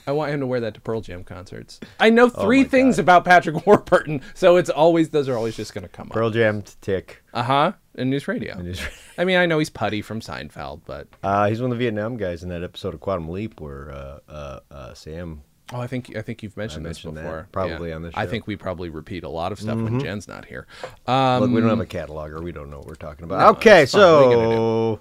I 0.08 0.12
want 0.14 0.32
him 0.32 0.40
to 0.40 0.48
wear 0.48 0.60
that 0.62 0.74
to 0.76 0.82
Pearl 0.82 1.02
Jam 1.02 1.24
concerts. 1.24 1.80
I 2.00 2.10
know 2.10 2.28
three 2.30 2.62
Oh 2.62 2.68
things 2.68 2.96
God. 2.98 3.02
about 3.04 3.26
Patrick 3.26 3.66
Warburton, 3.68 4.22
so 4.34 4.58
it's 4.58 4.70
always 4.70 5.10
those 5.10 5.30
are 5.30 5.36
always 5.38 5.56
just 5.56 5.74
going 5.74 5.84
to 5.84 5.90
come 5.90 6.08
up. 6.08 6.14
Pearl 6.14 6.30
Jam 6.30 6.64
tick. 6.82 7.24
Uh 7.34 7.44
huh. 7.44 7.72
In 7.96 8.10
news 8.10 8.28
radio. 8.28 8.58
I 9.18 9.26
mean, 9.26 9.38
I 9.38 9.46
know 9.46 9.60
he's 9.60 9.70
Putty 9.70 10.02
from 10.02 10.22
Seinfeld, 10.22 10.82
but 10.86 11.08
Uh, 11.22 11.48
he's 11.50 11.62
one 11.62 11.72
of 11.72 11.78
the 11.78 11.84
Vietnam 11.84 12.16
guys 12.18 12.42
in 12.42 12.50
that 12.50 12.64
episode 12.64 12.94
of 12.94 13.02
Quantum 13.02 13.28
Leap 13.30 13.60
where 13.60 13.92
uh, 13.92 14.20
uh, 14.30 14.60
uh, 14.72 14.94
Sam. 14.94 15.42
oh, 15.74 15.80
I 15.82 15.88
think 15.88 16.16
I 16.16 16.22
think 16.22 16.42
you've 16.42 16.56
mentioned, 16.56 16.84
mentioned 16.86 17.18
this 17.18 17.22
that, 17.24 17.28
before. 17.28 17.48
probably 17.52 17.90
Yeah. 17.90 17.96
on 17.96 18.02
this 18.04 18.14
I 18.16 18.20
show. 18.20 18.24
Mm-hmm. 18.24 18.32
think 18.32 18.48
we 18.48 18.56
probably 18.56 18.90
repeat 18.90 19.24
a 19.26 19.30
lot 19.30 19.52
of 19.52 19.60
stuff 19.60 19.76
when 19.78 20.00
Jen's 20.00 20.28
not 20.28 20.46
here. 20.46 20.68
Um, 21.06 21.42
Look, 21.42 21.52
we 21.52 21.60
don't 21.62 21.70
have 21.70 21.80
a 21.82 21.86
cataloger. 21.86 22.42
We 22.42 22.52
don't 22.54 22.70
know 22.70 22.78
what 22.80 22.88
we're 22.88 22.96
talking 22.96 23.26
about. 23.26 23.58
okay, 23.58 23.80
are 23.80 23.82
you 23.82 23.86
so 23.88 25.00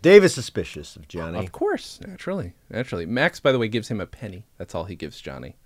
Dave 0.00 0.22
is 0.22 0.32
suspicious 0.32 0.94
of 0.96 1.08
Johnny. 1.08 1.38
Of 1.38 1.52
course, 1.52 2.00
naturally, 2.06 2.54
naturally. 2.70 3.04
Max, 3.04 3.40
by 3.40 3.50
the 3.50 3.58
way, 3.58 3.68
gives 3.68 3.88
him 3.88 4.00
a 4.00 4.06
penny. 4.06 4.44
That's 4.56 4.74
all 4.74 4.84
he 4.84 4.94
gives 4.94 5.20
Johnny. 5.20 5.56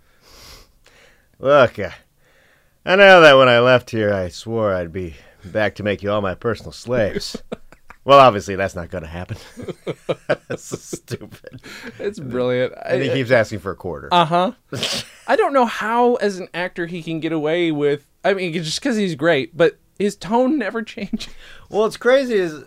Look, 1.39 1.79
uh, 1.79 1.91
I 2.85 2.97
know 2.97 3.21
that 3.21 3.37
when 3.37 3.49
I 3.49 3.61
left 3.61 3.91
here, 3.91 4.13
I 4.13 4.29
swore 4.29 4.75
I'd 4.75 4.93
be 4.93 5.17
back 5.45 5.75
to 5.77 5.83
make 5.83 6.03
you 6.03 6.11
all 6.11 6.21
my 6.23 6.35
personal 6.35 6.73
slaves. 6.73 7.37
well, 8.05 8.21
obviously, 8.21 8.57
that's 8.57 8.75
not 8.75 8.91
going 8.91 9.03
to 9.03 9.09
happen. 9.09 9.37
that's 10.49 10.65
so 10.65 10.77
stupid. 10.77 11.61
It's 11.99 12.19
brilliant. 12.19 12.73
And 12.85 13.03
he 13.03 13.11
keeps 13.11 13.31
asking 13.31 13.59
for 13.59 13.73
a 13.73 13.77
quarter. 13.77 14.09
Uh 14.13 14.25
huh. 14.25 14.53
I 15.27 15.37
don't 15.37 15.53
know 15.53 15.67
how, 15.67 16.15
as 16.17 16.39
an 16.39 16.49
actor, 16.55 16.87
he 16.87 17.03
can 17.03 17.21
get 17.21 17.33
away 17.33 17.71
with. 17.71 18.07
I 18.25 18.35
mean, 18.35 18.53
just 18.55 18.81
because 18.81 18.97
he's 18.97 19.15
great, 19.15 19.57
but 19.57 19.79
his 19.99 20.17
tone 20.17 20.59
never 20.59 20.83
changes. 20.83 21.29
well, 21.69 21.83
what's 21.83 21.97
crazy 21.97 22.35
is 22.35 22.65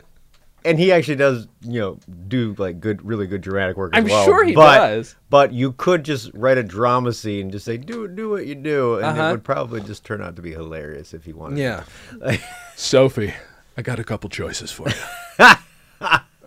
and 0.66 0.78
he 0.80 0.92
actually 0.92 1.16
does, 1.16 1.48
you 1.62 1.80
know, 1.80 2.00
do 2.28 2.56
like 2.58 2.80
good, 2.80 3.06
really 3.06 3.28
good 3.28 3.42
dramatic 3.42 3.78
work. 3.78 3.96
As 3.96 4.04
I'm 4.04 4.10
well. 4.10 4.26
sure 4.26 4.44
he 4.44 4.54
but, 4.54 4.78
does. 4.78 5.16
But 5.30 5.54
you 5.54 5.72
could 5.74 6.04
just 6.04 6.32
write 6.34 6.58
a 6.58 6.64
drama 6.64 7.14
scene, 7.14 7.52
just 7.52 7.64
say, 7.66 7.78
"Do 7.78 8.08
do 8.08 8.30
what 8.30 8.46
you 8.48 8.56
do," 8.56 8.96
and 8.96 9.06
Uh-huh. 9.06 9.24
it 9.30 9.32
would 9.32 9.44
probably 9.44 9.82
just 9.82 10.04
turn 10.04 10.22
out 10.22 10.36
to 10.36 10.42
be 10.42 10.52
hilarious 10.52 11.14
if 11.14 11.24
he 11.26 11.34
wanted. 11.34 11.56
to. 11.58 11.62
Yeah. 11.62 12.38
Sophie, 12.76 13.34
I 13.78 13.82
got 13.82 14.00
a 14.00 14.04
couple 14.04 14.30
choices 14.30 14.72
for 14.72 14.90
you. 14.90 14.96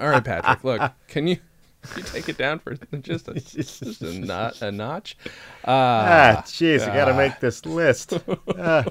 All 0.00 0.08
right, 0.08 0.24
Patrick. 0.24 0.62
Look, 0.64 0.92
can 1.08 1.26
you 1.26 1.36
can 1.82 1.98
you 2.02 2.08
take 2.10 2.28
it 2.28 2.36
down 2.36 2.58
for 2.58 2.74
just 3.00 3.28
a, 3.28 3.34
just 3.34 4.02
a, 4.02 4.12
not, 4.18 4.60
a 4.62 4.70
notch? 4.72 5.16
Uh, 5.64 5.70
Ah, 5.70 6.42
jeez, 6.46 6.88
I 6.88 6.94
gotta 6.94 7.14
make 7.14 7.40
this 7.40 7.64
list. 7.64 8.18
Ah. 8.56 8.84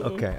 okay. 0.00 0.38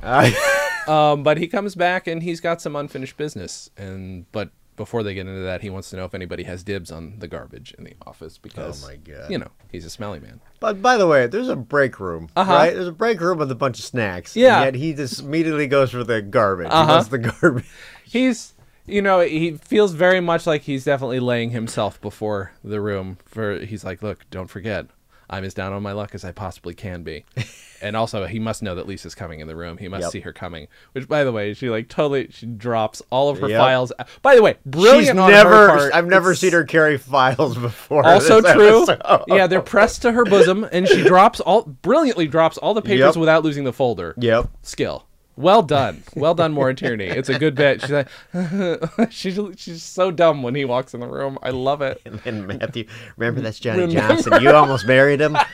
Um, 0.89 1.23
but 1.23 1.37
he 1.37 1.47
comes 1.47 1.75
back 1.75 2.07
and 2.07 2.23
he's 2.23 2.39
got 2.41 2.61
some 2.61 2.75
unfinished 2.75 3.15
business. 3.17 3.69
And 3.77 4.25
but 4.31 4.49
before 4.75 5.03
they 5.03 5.13
get 5.13 5.27
into 5.27 5.41
that, 5.41 5.61
he 5.61 5.69
wants 5.69 5.89
to 5.89 5.97
know 5.97 6.05
if 6.05 6.13
anybody 6.13 6.43
has 6.43 6.63
dibs 6.63 6.89
on 6.91 7.19
the 7.19 7.27
garbage 7.27 7.73
in 7.77 7.83
the 7.83 7.93
office 8.07 8.37
because 8.37 8.83
Oh 8.83 8.87
my 8.87 8.95
God. 8.95 9.29
you 9.29 9.37
know 9.37 9.49
he's 9.71 9.83
a 9.85 9.89
smelly 9.89 10.19
man. 10.21 10.39
but 10.61 10.81
by 10.81 10.95
the 10.97 11.05
way, 11.05 11.27
there's 11.27 11.49
a 11.49 11.55
break 11.55 11.99
room, 11.99 12.29
Uh-huh. 12.35 12.51
right? 12.51 12.73
There's 12.73 12.87
a 12.87 12.93
break 12.93 13.19
room 13.19 13.37
with 13.39 13.51
a 13.51 13.55
bunch 13.55 13.77
of 13.79 13.85
snacks. 13.85 14.35
Yeah. 14.37 14.61
yet 14.63 14.75
he 14.75 14.93
just 14.93 15.19
immediately 15.21 15.67
goes 15.67 15.91
for 15.91 16.03
the 16.05 16.21
garbage. 16.21 16.67
Uh-huh. 16.71 16.87
wants 16.93 17.09
the 17.09 17.17
garbage. 17.41 17.65
He's 18.05 18.53
you 18.87 19.01
know 19.01 19.19
he 19.19 19.51
feels 19.57 19.93
very 19.93 20.19
much 20.21 20.47
like 20.47 20.61
he's 20.63 20.85
definitely 20.85 21.19
laying 21.19 21.51
himself 21.51 21.99
before 22.01 22.53
the 22.63 22.81
room 22.81 23.17
for 23.25 23.59
he's 23.59 23.83
like 23.83 24.01
look 24.01 24.25
don't 24.31 24.47
forget 24.47 24.87
i'm 25.29 25.43
as 25.43 25.53
down 25.53 25.73
on 25.73 25.81
my 25.83 25.91
luck 25.91 26.13
as 26.15 26.23
i 26.25 26.31
possibly 26.31 26.73
can 26.73 27.03
be 27.03 27.23
and 27.81 27.95
also 27.95 28.25
he 28.25 28.39
must 28.39 28.61
know 28.63 28.75
that 28.75 28.87
lisa's 28.87 29.15
coming 29.15 29.39
in 29.39 29.47
the 29.47 29.55
room 29.55 29.77
he 29.77 29.87
must 29.87 30.03
Yep. 30.03 30.11
see 30.11 30.19
her 30.21 30.33
coming 30.33 30.67
which 30.93 31.07
by 31.07 31.23
the 31.23 31.31
way 31.31 31.53
she 31.53 31.69
like 31.69 31.87
totally 31.89 32.27
she 32.31 32.45
drops 32.45 33.01
all 33.09 33.29
of 33.29 33.39
her 33.39 33.47
Yep. 33.49 33.59
files 33.59 33.91
by 34.21 34.35
the 34.35 34.41
way 34.41 34.57
brilliant 34.65 35.15
never. 35.17 35.49
her 35.49 35.67
part. 35.77 35.93
I've 35.93 36.07
never 36.07 36.31
It's 36.31 36.41
seen 36.41 36.51
her 36.53 36.63
carry 36.63 36.97
files 36.97 37.57
before. 37.57 38.05
also 38.05 38.41
true 38.41 38.83
episode. 38.89 39.23
yeah 39.27 39.47
they're 39.47 39.61
pressed 39.61 40.01
to 40.03 40.11
her 40.11 40.25
bosom 40.25 40.67
and 40.71 40.87
she 40.87 41.03
drops 41.07 41.39
all 41.39 41.63
brilliantly 41.63 42.27
drops 42.27 42.57
all 42.57 42.73
the 42.73 42.81
papers 42.81 42.99
Yep. 42.99 43.15
without 43.17 43.43
losing 43.43 43.63
the 43.63 43.73
folder 43.73 44.13
Yep. 44.17 44.49
skill. 44.63 45.05
Well 45.39 45.61
done, 45.63 46.03
well 46.17 46.35
done, 46.35 46.51
Maura 46.51 46.75
Tierney. 46.75 47.05
It's 47.05 47.29
a 47.29 47.39
good 47.39 47.55
bit. 47.55 47.79
She's 47.79 47.91
like, 47.91 48.09
she's 49.09 49.39
she's 49.55 49.81
so 49.81 50.11
dumb 50.11 50.43
when 50.43 50.53
he 50.53 50.65
walks 50.65 50.93
in 50.93 50.99
the 50.99 51.07
room. 51.07 51.39
I 51.41 51.51
love 51.51 51.81
it. 51.81 52.01
And 52.03 52.19
then 52.19 52.45
Matthew, 52.45 52.85
remember 53.15 53.39
that's 53.39 53.57
Johnny 53.57 53.83
Remember. 53.85 54.15
Johnson. 54.15 54.41
You 54.41 54.51
almost 54.51 54.85
married 54.85 55.21
him. 55.21 55.37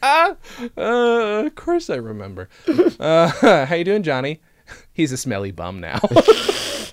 Uh, 0.00 0.34
of 0.76 1.54
course 1.56 1.90
I 1.90 1.96
remember. 1.96 2.48
Uh, 3.00 3.28
how 3.66 3.74
you 3.74 3.82
doing, 3.84 4.04
Johnny? 4.04 4.40
He's 4.92 5.10
a 5.10 5.16
smelly 5.16 5.50
bum 5.50 5.80
now, 5.80 5.98
oh 6.04 6.92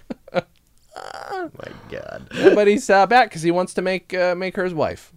My 1.54 1.72
God. 1.90 2.28
but 2.56 2.68
he's 2.68 2.90
uh, 2.90 3.06
back 3.06 3.30
because 3.30 3.44
he 3.44 3.52
wants 3.52 3.76
to 3.76 3.84
make 3.84 4.12
uh, 4.14 4.34
make 4.36 4.56
her 4.56 4.64
his 4.64 4.74
wife. 4.74 5.14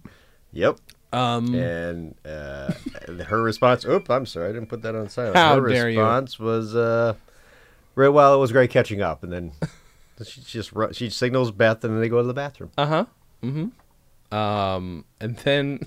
Yep. 0.53 0.77
Um, 1.11 1.53
And 1.55 2.15
uh, 2.25 2.71
her 3.25 3.41
response. 3.41 3.83
Oop, 3.85 4.09
I'm 4.09 4.25
sorry, 4.25 4.49
I 4.49 4.51
didn't 4.53 4.69
put 4.69 4.81
that 4.83 4.95
on 4.95 5.09
silent. 5.09 5.35
How 5.35 5.59
her 5.59 5.67
dare 5.67 5.89
you. 5.89 5.99
response 5.99 6.37
was, 6.39 6.75
uh, 6.75 7.15
right, 7.95 8.09
well, 8.09 8.35
it 8.35 8.37
was 8.37 8.51
great 8.51 8.69
catching 8.69 9.01
up, 9.01 9.23
and 9.23 9.31
then 9.33 9.51
she 10.23 10.41
just 10.41 10.71
she 10.91 11.09
signals 11.09 11.51
Beth, 11.51 11.83
and 11.83 11.93
then 11.95 12.01
they 12.01 12.09
go 12.09 12.21
to 12.21 12.27
the 12.27 12.33
bathroom. 12.33 12.71
Uh 12.77 12.85
huh. 12.85 13.05
Mm-hmm. 13.43 14.35
Um, 14.35 15.05
and 15.19 15.37
then, 15.37 15.79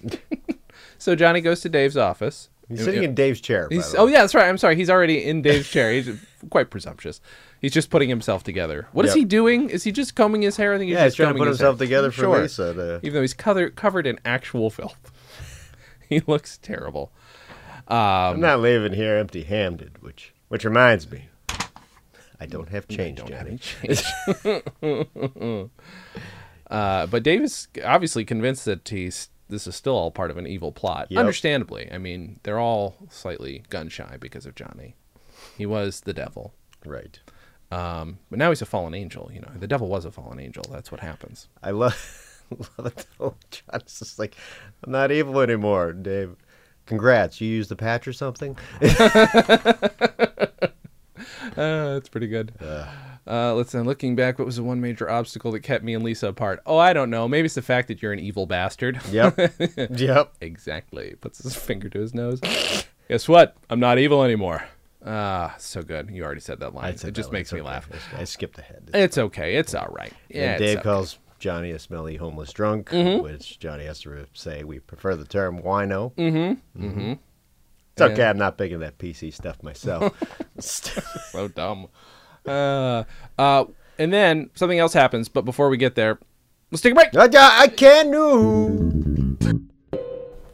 so 0.98 1.14
Johnny 1.14 1.40
goes 1.40 1.60
to 1.60 1.68
Dave's 1.68 1.96
office. 1.96 2.48
He's 2.68 2.84
sitting 2.84 3.02
in 3.02 3.14
Dave's 3.14 3.40
chair. 3.40 3.66
He's, 3.70 3.94
oh 3.96 4.06
yeah, 4.06 4.20
that's 4.22 4.34
right. 4.34 4.48
I'm 4.48 4.56
sorry. 4.56 4.76
He's 4.76 4.88
already 4.88 5.22
in 5.24 5.42
Dave's 5.42 5.68
chair. 5.68 5.92
He's 5.92 6.08
quite 6.50 6.70
presumptuous. 6.70 7.20
He's 7.60 7.72
just 7.72 7.90
putting 7.90 8.08
himself 8.08 8.42
together. 8.44 8.88
What 8.92 9.04
is 9.04 9.10
Yep. 9.10 9.16
he 9.18 9.24
doing? 9.26 9.68
Is 9.70 9.84
he 9.84 9.92
just 9.92 10.16
combing 10.16 10.40
his 10.42 10.56
hair? 10.56 10.72
I 10.74 10.78
think 10.78 10.88
he's 10.88 10.96
yeah, 10.96 11.04
he's 11.04 11.10
just 11.14 11.16
trying 11.18 11.34
to 11.34 11.38
put 11.38 11.48
himself 11.48 11.78
hair. 11.78 11.86
together 11.86 12.10
for 12.10 12.22
Sure. 12.22 12.40
Lisa. 12.42 12.72
To, 12.74 12.96
Even 13.02 13.12
though 13.14 13.20
he's 13.20 13.34
covered 13.34 13.76
covered 13.76 14.06
in 14.06 14.18
actual 14.24 14.70
filth, 14.70 15.12
he 16.12 16.23
looks 16.26 16.59
terrible. 16.59 17.12
I'm 17.88 18.40
not 18.40 18.61
leaving 18.61 18.92
here 18.92 19.16
empty-handed, 19.16 20.02
which 20.02 20.33
which 20.49 20.64
reminds 20.64 21.11
me, 21.11 21.28
I 22.40 22.47
don't 22.47 22.69
have 22.69 22.87
change, 22.88 23.19
Don't 23.19 23.31
have 23.31 23.47
Johnny. 23.47 23.59
any 23.83 23.95
change. 23.95 25.71
uh, 26.71 27.07
but 27.07 27.23
Davis 27.23 27.69
obviously 27.85 28.25
convinced 28.25 28.64
that 28.64 28.88
he's 28.88 29.28
this 29.49 29.66
is 29.66 29.76
still 29.76 29.95
all 29.95 30.11
part 30.11 30.31
of 30.31 30.38
an 30.38 30.47
evil 30.47 30.73
plot. 30.73 31.09
Yep. 31.11 31.19
Understandably, 31.21 31.90
I 31.92 31.99
mean 31.99 32.40
they're 32.42 32.59
all 32.59 32.97
slightly 33.11 33.62
gun 33.71 33.88
shy 33.88 34.16
because 34.21 34.47
of 34.47 34.54
Johnny. 34.54 34.95
He 35.59 35.66
was 35.66 36.00
the 36.02 36.14
devil. 36.14 36.54
Right. 36.85 37.19
Um, 37.71 38.19
but 38.28 38.38
now 38.38 38.50
he's 38.50 38.62
a 38.62 38.66
fallen 38.66 38.95
angel. 38.95 39.31
You 39.33 39.40
know, 39.40 39.50
the 39.59 39.66
devil 39.66 39.88
was 39.88 40.04
a 40.04 40.11
fallen 40.11 40.38
angel. 40.38 40.64
That's 40.71 40.92
what 40.92 41.00
happens. 41.00 41.49
I 41.62 41.71
love, 41.71 41.97
love 41.97 41.97
it. 41.97 42.00
though. 42.00 42.31
John's 43.18 43.99
just 43.99 44.18
like, 44.18 44.37
I'm 44.85 44.92
not 44.92 45.12
evil 45.12 45.40
anymore, 45.40 45.92
Dave. 45.92 46.37
Congrats, 46.87 47.40
you 47.40 47.49
used 47.49 47.71
the 47.71 47.76
patch 47.76 48.09
or 48.09 48.12
something? 48.12 48.56
Uh, 51.56 51.94
that's 51.94 52.09
pretty 52.09 52.28
good. 52.28 52.52
Uh, 53.26 53.54
let's 53.54 53.73
then 53.73 53.85
looking 53.85 54.16
back, 54.16 54.38
what 54.38 54.47
was 54.47 54.56
the 54.56 54.62
one 54.62 54.80
major 54.80 55.09
obstacle 55.11 55.52
that 55.52 55.61
kept 55.61 55.85
me 55.85 55.94
and 55.94 56.02
Lisa 56.02 56.28
apart? 56.28 56.61
Oh, 56.66 56.78
I 56.78 56.92
don't 56.92 57.11
know. 57.11 57.28
Maybe 57.28 57.47
it's 57.47 57.54
the 57.54 57.62
fact 57.62 57.88
that 57.88 58.00
you're 58.00 58.12
an 58.12 58.18
evil 58.18 58.47
bastard. 58.47 59.00
Yep. 59.11 59.38
yep. 59.90 60.32
exactly. 60.40 61.14
Puts 61.21 61.42
his 61.42 61.54
finger 61.54 61.88
to 61.90 62.00
his 62.00 62.14
nose. 62.14 62.40
Guess 63.09 63.28
what? 63.28 63.56
I'm 63.68 63.80
not 63.80 63.99
evil 63.99 64.23
anymore. 64.23 64.64
Ah, 65.04 65.54
so 65.59 65.82
good. 65.82 66.11
You 66.11 66.25
already 66.25 66.40
said 66.40 66.61
that 66.61 66.75
line. 66.75 66.85
I 66.85 66.88
it 66.90 67.00
said 67.00 67.14
just 67.14 67.28
that 67.28 67.32
one. 67.32 67.40
makes 67.40 67.49
It's 67.49 67.54
me 67.54 67.61
okay. 67.61 67.68
laugh. 67.68 67.88
I, 68.16 68.25
skipped 68.25 68.59
ahead. 68.59 68.90
It's 68.94 69.18
okay. 69.18 69.56
It's 69.56 69.75
all 69.75 69.88
right. 69.90 70.12
Yeah. 70.28 70.52
and 70.52 70.59
Dave 70.59 70.78
okay. 70.78 70.85
calls 70.85 71.18
Johnny 71.42 71.72
a 71.72 71.78
smelly 71.80 72.16
homeless 72.16 72.52
drunk, 72.52 72.88
Mm-hmm. 72.90 73.22
which 73.25 73.58
Johnny 73.58 73.84
has 73.84 74.00
to 74.02 74.26
say 74.32 74.62
we 74.62 74.78
prefer 74.78 75.16
the 75.16 75.25
term 75.25 75.61
wino. 75.61 76.14
Mm-hmm. 76.14 76.84
Mm-hmm. 76.87 77.12
It's 77.94 78.00
okay. 78.00 78.16
Yeah. 78.22 78.30
I'm 78.30 78.38
not 78.38 78.56
big 78.56 78.70
in 78.70 78.78
that 78.80 78.96
PC 78.99 79.34
stuff 79.34 79.61
myself. 79.61 80.14
so 80.61 81.49
dumb. 81.49 81.88
Uh, 82.46 83.02
uh, 83.38 83.64
and 83.99 84.12
then 84.12 84.50
something 84.54 84.78
else 84.78 84.92
happens, 84.92 85.28
but 85.28 85.44
before 85.44 85.68
we 85.68 85.76
get 85.76 85.96
there, 85.96 86.20
let's 86.70 86.80
take 86.80 86.92
a 86.92 86.94
break. 86.94 87.14
I, 87.16 87.62
I 87.62 87.66
can't 87.66 88.12
do. 88.12 89.37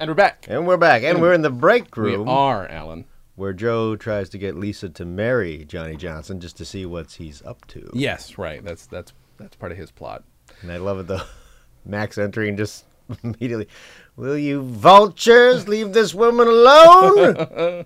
And 0.00 0.08
we're 0.08 0.14
back. 0.14 0.46
And 0.48 0.66
we're 0.66 0.76
back, 0.78 1.02
and 1.02 1.20
we're 1.20 1.34
in 1.34 1.42
the 1.42 1.50
break 1.50 1.94
We 1.96 2.16
room 2.16 2.28
are, 2.30 2.66
Alan. 2.68 3.04
where 3.34 3.52
Joe 3.52 3.94
tries 3.94 4.28
to 4.30 4.38
get 4.38 4.56
Lisa 4.56 4.88
to 4.88 5.04
marry 5.04 5.64
Johnny 5.66 5.96
Johnson 5.96 6.40
just 6.40 6.56
to 6.58 6.64
see 6.64 6.86
what 6.86 7.12
he's 7.12 7.42
up 7.42 7.66
to. 7.68 7.90
Yes, 7.92 8.38
right. 8.38 8.64
That's 8.64 8.86
that's 8.86 9.12
that's 9.36 9.54
part 9.56 9.70
of 9.72 9.78
his 9.78 9.90
plot. 9.90 10.24
And 10.62 10.72
I 10.72 10.76
love 10.78 10.98
it 11.00 11.06
though. 11.06 11.22
Max 11.84 12.18
entering 12.18 12.56
just 12.56 12.84
immediately. 13.22 13.68
Will 14.16 14.36
you 14.36 14.62
vultures 14.62 15.68
leave 15.68 15.92
this 15.92 16.12
woman 16.12 16.48
alone? 16.48 17.34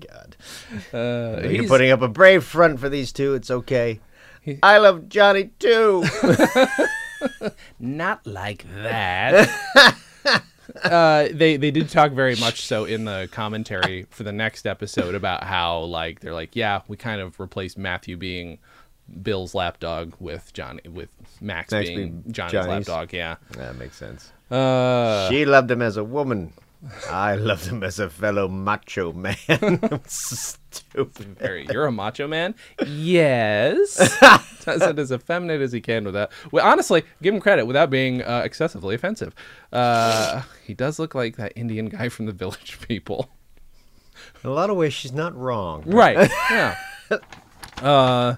God. 0.00 0.36
Uh, 0.92 1.46
You're 1.48 1.68
putting 1.68 1.90
up 1.92 2.02
a 2.02 2.08
brave 2.08 2.42
front 2.44 2.80
for 2.80 2.88
these 2.88 3.12
two. 3.12 3.34
It's 3.34 3.50
okay. 3.50 4.00
He- 4.42 4.58
I 4.62 4.78
love 4.78 5.08
Johnny 5.08 5.50
too. 5.58 6.04
not 7.78 8.26
like 8.26 8.66
that. 8.82 9.48
uh, 10.82 11.28
they 11.32 11.56
they 11.56 11.70
did 11.70 11.88
talk 11.88 12.12
very 12.12 12.34
much 12.36 12.66
so 12.66 12.84
in 12.84 13.04
the 13.04 13.28
commentary 13.32 14.06
for 14.10 14.22
the 14.24 14.32
next 14.32 14.66
episode 14.66 15.14
about 15.14 15.44
how 15.44 15.80
like 15.80 16.20
they're 16.20 16.32
like 16.34 16.56
yeah 16.56 16.80
we 16.88 16.96
kind 16.96 17.20
of 17.20 17.38
replaced 17.38 17.78
Matthew 17.78 18.16
being 18.16 18.58
Bill's 19.22 19.54
lapdog 19.54 20.14
with 20.18 20.52
Johnny 20.52 20.80
with 20.88 21.10
Max, 21.40 21.72
Max 21.72 21.88
being 21.88 21.96
being 21.96 22.24
Johnny's, 22.32 22.52
Johnny's. 22.52 22.88
lapdog. 22.88 23.12
Yeah. 23.12 23.36
that 23.52 23.76
makes 23.76 23.96
sense. 23.96 24.32
Uh, 24.50 25.28
she 25.30 25.44
loved 25.44 25.70
him 25.70 25.82
as 25.82 25.96
a 25.96 26.04
woman. 26.04 26.52
I 27.10 27.36
loved 27.36 27.66
him 27.66 27.82
as 27.82 27.98
a 27.98 28.10
fellow 28.10 28.46
macho 28.46 29.12
man. 29.12 30.00
Stupid. 30.06 31.38
very, 31.38 31.66
you're 31.70 31.86
a 31.86 31.92
macho 31.92 32.28
man. 32.28 32.54
Yes. 32.86 33.96
Does 34.64 34.82
it 34.82 34.98
as 34.98 35.10
effeminate 35.12 35.60
as 35.62 35.72
he 35.72 35.80
can 35.80 36.04
with 36.04 36.14
that. 36.14 36.30
Well, 36.52 36.64
honestly, 36.66 37.02
give 37.22 37.34
him 37.34 37.40
credit 37.40 37.66
without 37.66 37.88
being 37.90 38.22
uh, 38.22 38.42
excessively 38.44 38.94
offensive. 38.94 39.34
Uh, 39.72 40.42
he 40.66 40.74
does 40.74 40.98
look 40.98 41.14
like 41.14 41.36
that 41.36 41.52
Indian 41.56 41.86
guy 41.86 42.08
from 42.08 42.26
the 42.26 42.32
Village 42.32 42.78
People. 42.88 43.30
In 44.42 44.50
a 44.50 44.52
lot 44.52 44.70
of 44.70 44.76
ways, 44.76 44.92
she's 44.94 45.12
not 45.12 45.34
wrong. 45.36 45.82
Right. 45.86 46.30
Yeah. 46.50 46.76
Uh, 47.82 48.36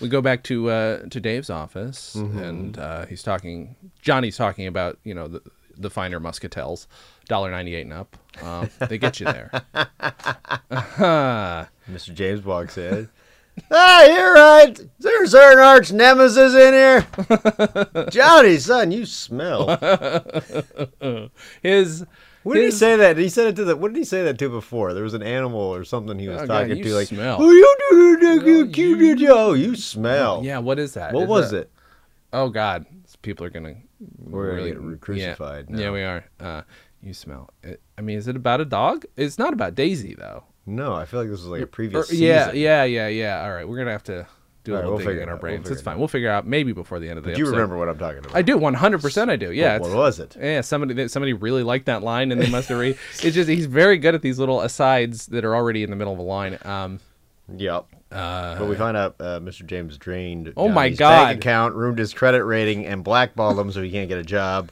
we 0.00 0.08
go 0.08 0.20
back 0.20 0.42
to 0.44 0.70
uh, 0.70 0.98
to 1.10 1.20
Dave's 1.20 1.50
office, 1.50 2.14
and 2.14 2.78
uh, 2.78 3.06
he's 3.06 3.22
talking. 3.22 3.76
Johnny's 4.02 4.36
talking 4.36 4.66
about 4.66 4.98
you 5.04 5.14
know 5.14 5.28
the 5.28 5.42
the 5.76 5.90
finer 5.90 6.20
muscatels, 6.20 6.86
dollar 7.28 7.50
ninety 7.50 7.74
eight 7.74 7.82
and 7.82 7.92
up. 7.92 8.16
Uh, 8.42 8.66
they 8.88 8.98
get 8.98 9.20
you 9.20 9.26
there. 9.26 9.50
Mr. 11.90 12.14
James 12.14 12.44
walks 12.44 12.76
in. 12.78 13.08
Ah, 13.70 14.04
you're 14.04 14.34
right. 14.34 14.78
There's 14.98 14.98
there 14.98 15.22
a 15.24 15.28
certain 15.28 15.64
arch 15.64 15.92
nemesis 15.92 16.54
in 16.54 16.74
here? 16.74 18.06
Johnny, 18.10 18.58
son, 18.58 18.90
you 18.90 19.06
smell. 19.06 19.78
His 21.62 22.04
What 22.46 22.54
did 22.54 22.64
he 22.64 22.70
say 22.70 22.96
that? 22.96 23.16
He 23.18 23.28
said 23.28 23.48
it 23.48 23.56
to 23.56 23.64
the. 23.64 23.76
What 23.76 23.92
did 23.92 23.98
he 23.98 24.04
say 24.04 24.22
that 24.22 24.38
to 24.38 24.48
before? 24.48 24.94
There 24.94 25.02
was 25.02 25.14
an 25.14 25.22
animal 25.22 25.60
or 25.60 25.82
something 25.84 26.18
he 26.18 26.28
was 26.28 26.42
Oh, 26.42 26.46
God, 26.46 26.60
talking 26.62 26.76
you 26.78 26.84
to, 26.84 26.94
like, 26.94 27.08
smell. 27.08 27.38
"Oh, 27.40 27.50
you 27.50 27.76
do, 27.90 28.20
do, 28.20 28.66
do, 28.70 28.80
you- 28.82 29.14
you, 29.16 29.28
oh, 29.32 29.52
you 29.54 29.74
smell." 29.74 30.42
Yeah, 30.44 30.58
what 30.58 30.78
is 30.78 30.94
that? 30.94 31.12
What 31.12 31.24
Is 31.24 31.28
was 31.28 31.50
that- 31.50 31.58
it? 31.62 31.70
Oh 32.32 32.48
God, 32.48 32.86
people 33.22 33.46
are 33.46 33.50
gonna 33.50 33.74
We're 34.18 34.56
gonna 34.58 34.90
get 34.90 35.00
crucified 35.00 35.66
Yeah, 35.70 35.76
now. 35.76 35.82
yeah, 35.82 35.90
we 35.90 36.02
are. 36.02 36.24
Uh, 36.38 36.62
you 37.02 37.14
smell. 37.14 37.50
It, 37.62 37.80
I 37.98 38.00
mean, 38.02 38.18
is 38.18 38.28
it 38.28 38.36
about 38.36 38.60
a 38.60 38.64
dog? 38.64 39.04
It's 39.16 39.38
not 39.38 39.52
about 39.52 39.74
Daisy 39.74 40.14
though. 40.14 40.44
No, 40.66 40.94
I 40.94 41.04
feel 41.04 41.20
like 41.20 41.28
this 41.30 41.40
was 41.40 41.46
like 41.48 41.62
a 41.62 41.66
previous 41.66 42.10
Or- 42.10 42.14
yeah, 42.14 42.46
season. 42.46 42.60
yeah, 42.60 42.84
yeah, 42.84 43.08
yeah. 43.08 43.42
All 43.44 43.52
right, 43.54 43.66
we're 43.68 43.78
gonna 43.78 43.92
have 43.92 44.04
to 44.04 44.26
do 44.66 44.72
a 44.72 44.74
right, 44.76 44.84
little 44.84 44.90
we'll 44.92 44.98
digging 44.98 45.10
figure 45.12 45.22
in 45.22 45.28
our. 45.30 45.34
We'll 45.36 45.40
brains. 45.40 45.58
figure 45.62 45.72
it's 45.72 45.80
it 45.80 45.84
fine. 45.84 45.98
We'll 45.98 46.08
figure 46.08 46.30
out 46.30 46.46
maybe 46.46 46.72
before 46.72 46.98
the 47.00 47.08
end 47.08 47.18
of 47.18 47.24
the 47.24 47.32
Do 47.32 47.38
you 47.38 47.46
remember 47.50 47.76
what 47.78 47.88
I'm 47.88 47.98
talking 47.98 48.18
about? 48.18 48.36
I 48.36 48.42
do. 48.42 48.58
One 48.58 48.74
hundred 48.74 49.00
percent. 49.02 49.30
I 49.30 49.36
do. 49.36 49.52
Yeah. 49.52 49.78
What, 49.78 49.90
what 49.90 49.96
was 49.98 50.20
it? 50.20 50.36
Yeah, 50.40 50.60
somebody 50.60 51.08
somebody 51.08 51.32
really 51.32 51.62
liked 51.62 51.86
that 51.86 52.02
line, 52.02 52.30
and 52.32 52.40
they 52.40 52.50
must 52.50 52.68
have 52.68 52.78
read. 52.78 52.98
It's 53.22 53.34
just 53.34 53.48
he's 53.48 53.66
very 53.66 53.98
good 53.98 54.14
at 54.14 54.22
these 54.22 54.38
little 54.38 54.60
asides 54.60 55.26
that 55.26 55.44
are 55.44 55.54
already 55.56 55.82
in 55.82 55.90
the 55.90 55.96
middle 55.96 56.12
of 56.12 56.18
a 56.18 56.22
line. 56.22 56.58
Um, 56.64 57.00
Yep. 57.56 57.86
uh, 58.10 58.58
But 58.58 58.68
we 58.68 58.74
find 58.74 58.96
out 58.96 59.14
uh, 59.20 59.38
Mr. 59.38 59.64
James 59.64 59.96
drained. 59.98 60.52
Oh 60.56 60.68
my 60.68 60.88
God. 60.90 61.26
Bank 61.26 61.38
account, 61.38 61.74
ruined 61.76 61.98
his 61.98 62.12
credit 62.12 62.44
rating, 62.44 62.84
and 62.86 63.04
blackballed 63.04 63.56
him 63.58 63.70
so 63.70 63.82
he 63.82 63.90
can't 63.92 64.08
get 64.08 64.18
a 64.18 64.24
job. 64.24 64.70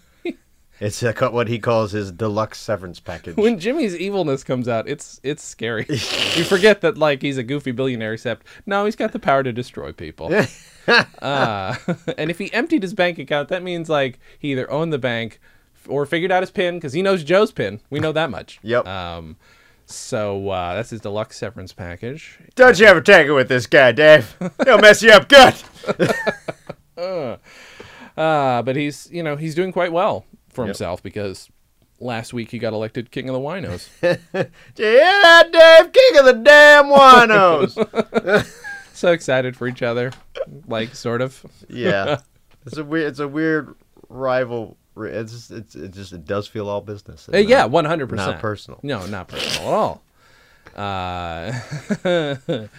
It's 0.80 1.04
co- 1.14 1.30
what 1.30 1.48
he 1.48 1.58
calls 1.58 1.92
his 1.92 2.10
deluxe 2.10 2.58
severance 2.58 2.98
package. 2.98 3.36
when 3.36 3.58
Jimmy's 3.58 3.94
evilness 3.94 4.42
comes 4.42 4.66
out, 4.68 4.88
it's 4.88 5.20
it's 5.22 5.42
scary. 5.42 5.86
you 5.88 6.44
forget 6.44 6.80
that 6.80 6.98
like 6.98 7.22
he's 7.22 7.38
a 7.38 7.42
goofy 7.42 7.70
billionaire, 7.70 8.12
except 8.12 8.46
no, 8.66 8.84
he's 8.84 8.96
got 8.96 9.12
the 9.12 9.18
power 9.18 9.42
to 9.42 9.52
destroy 9.52 9.92
people. 9.92 10.32
uh, 11.22 11.76
and 12.18 12.30
if 12.30 12.38
he 12.38 12.52
emptied 12.52 12.82
his 12.82 12.94
bank 12.94 13.18
account, 13.18 13.48
that 13.50 13.62
means 13.62 13.88
like 13.88 14.18
he 14.38 14.52
either 14.52 14.70
owned 14.70 14.92
the 14.92 14.98
bank 14.98 15.40
or 15.88 16.06
figured 16.06 16.32
out 16.32 16.42
his 16.42 16.50
pin 16.50 16.76
because 16.76 16.92
he 16.92 17.02
knows 17.02 17.22
Joe's 17.22 17.52
pin. 17.52 17.80
We 17.90 18.00
know 18.00 18.12
that 18.12 18.30
much. 18.30 18.58
Yep. 18.62 18.86
Um, 18.88 19.36
so 19.86 20.48
uh, 20.48 20.74
that's 20.74 20.90
his 20.90 21.00
deluxe 21.02 21.36
severance 21.36 21.72
package. 21.72 22.38
Don't 22.56 22.78
you 22.80 22.86
ever 22.86 23.00
take 23.00 23.26
it 23.26 23.32
with 23.32 23.48
this 23.48 23.66
guy, 23.66 23.92
Dave. 23.92 24.36
He'll 24.64 24.78
mess 24.78 25.02
you 25.02 25.12
up 25.12 25.28
good. 25.28 25.54
Uh, 28.16 28.62
but 28.62 28.76
he's 28.76 29.08
you 29.10 29.22
know 29.22 29.36
he's 29.36 29.54
doing 29.54 29.72
quite 29.72 29.92
well 29.92 30.24
for 30.54 30.62
Yep. 30.62 30.68
himself 30.68 31.02
because 31.02 31.48
last 32.00 32.32
week 32.32 32.50
he 32.50 32.58
got 32.58 32.72
elected 32.72 33.10
king 33.10 33.28
of 33.28 33.34
the 33.34 33.40
winos. 33.40 33.88
Do 34.00 34.08
you 34.82 34.88
hear 34.88 34.98
that, 35.22 35.50
Dave? 35.52 35.92
King 35.92 36.18
of 36.18 36.24
the 36.26 36.42
damn 36.42 36.86
winos. 36.86 38.46
so 38.92 39.12
excited 39.12 39.56
for 39.56 39.66
each 39.68 39.82
other, 39.82 40.12
like 40.66 40.94
sort 40.94 41.20
of. 41.22 41.44
yeah. 41.68 42.20
It's 42.66 42.78
a 42.78 42.84
weird. 42.84 43.08
It's 43.08 43.18
a 43.18 43.28
weird 43.28 43.74
rival. 44.08 44.78
It's 44.96 45.32
just, 45.32 45.50
it's, 45.50 45.74
it 45.74 45.90
just 45.92 46.14
it 46.14 46.24
does 46.24 46.48
feel 46.48 46.66
all 46.66 46.80
business. 46.80 47.28
Uh, 47.30 47.36
yeah, 47.36 47.66
one 47.66 47.84
hundred 47.84 48.08
percent. 48.08 48.30
Not 48.32 48.40
personal. 48.40 48.80
No, 48.82 49.04
not 49.04 49.28
personal 49.28 49.68
at 49.68 49.74
all. 49.74 50.02
Uh, 50.74 51.52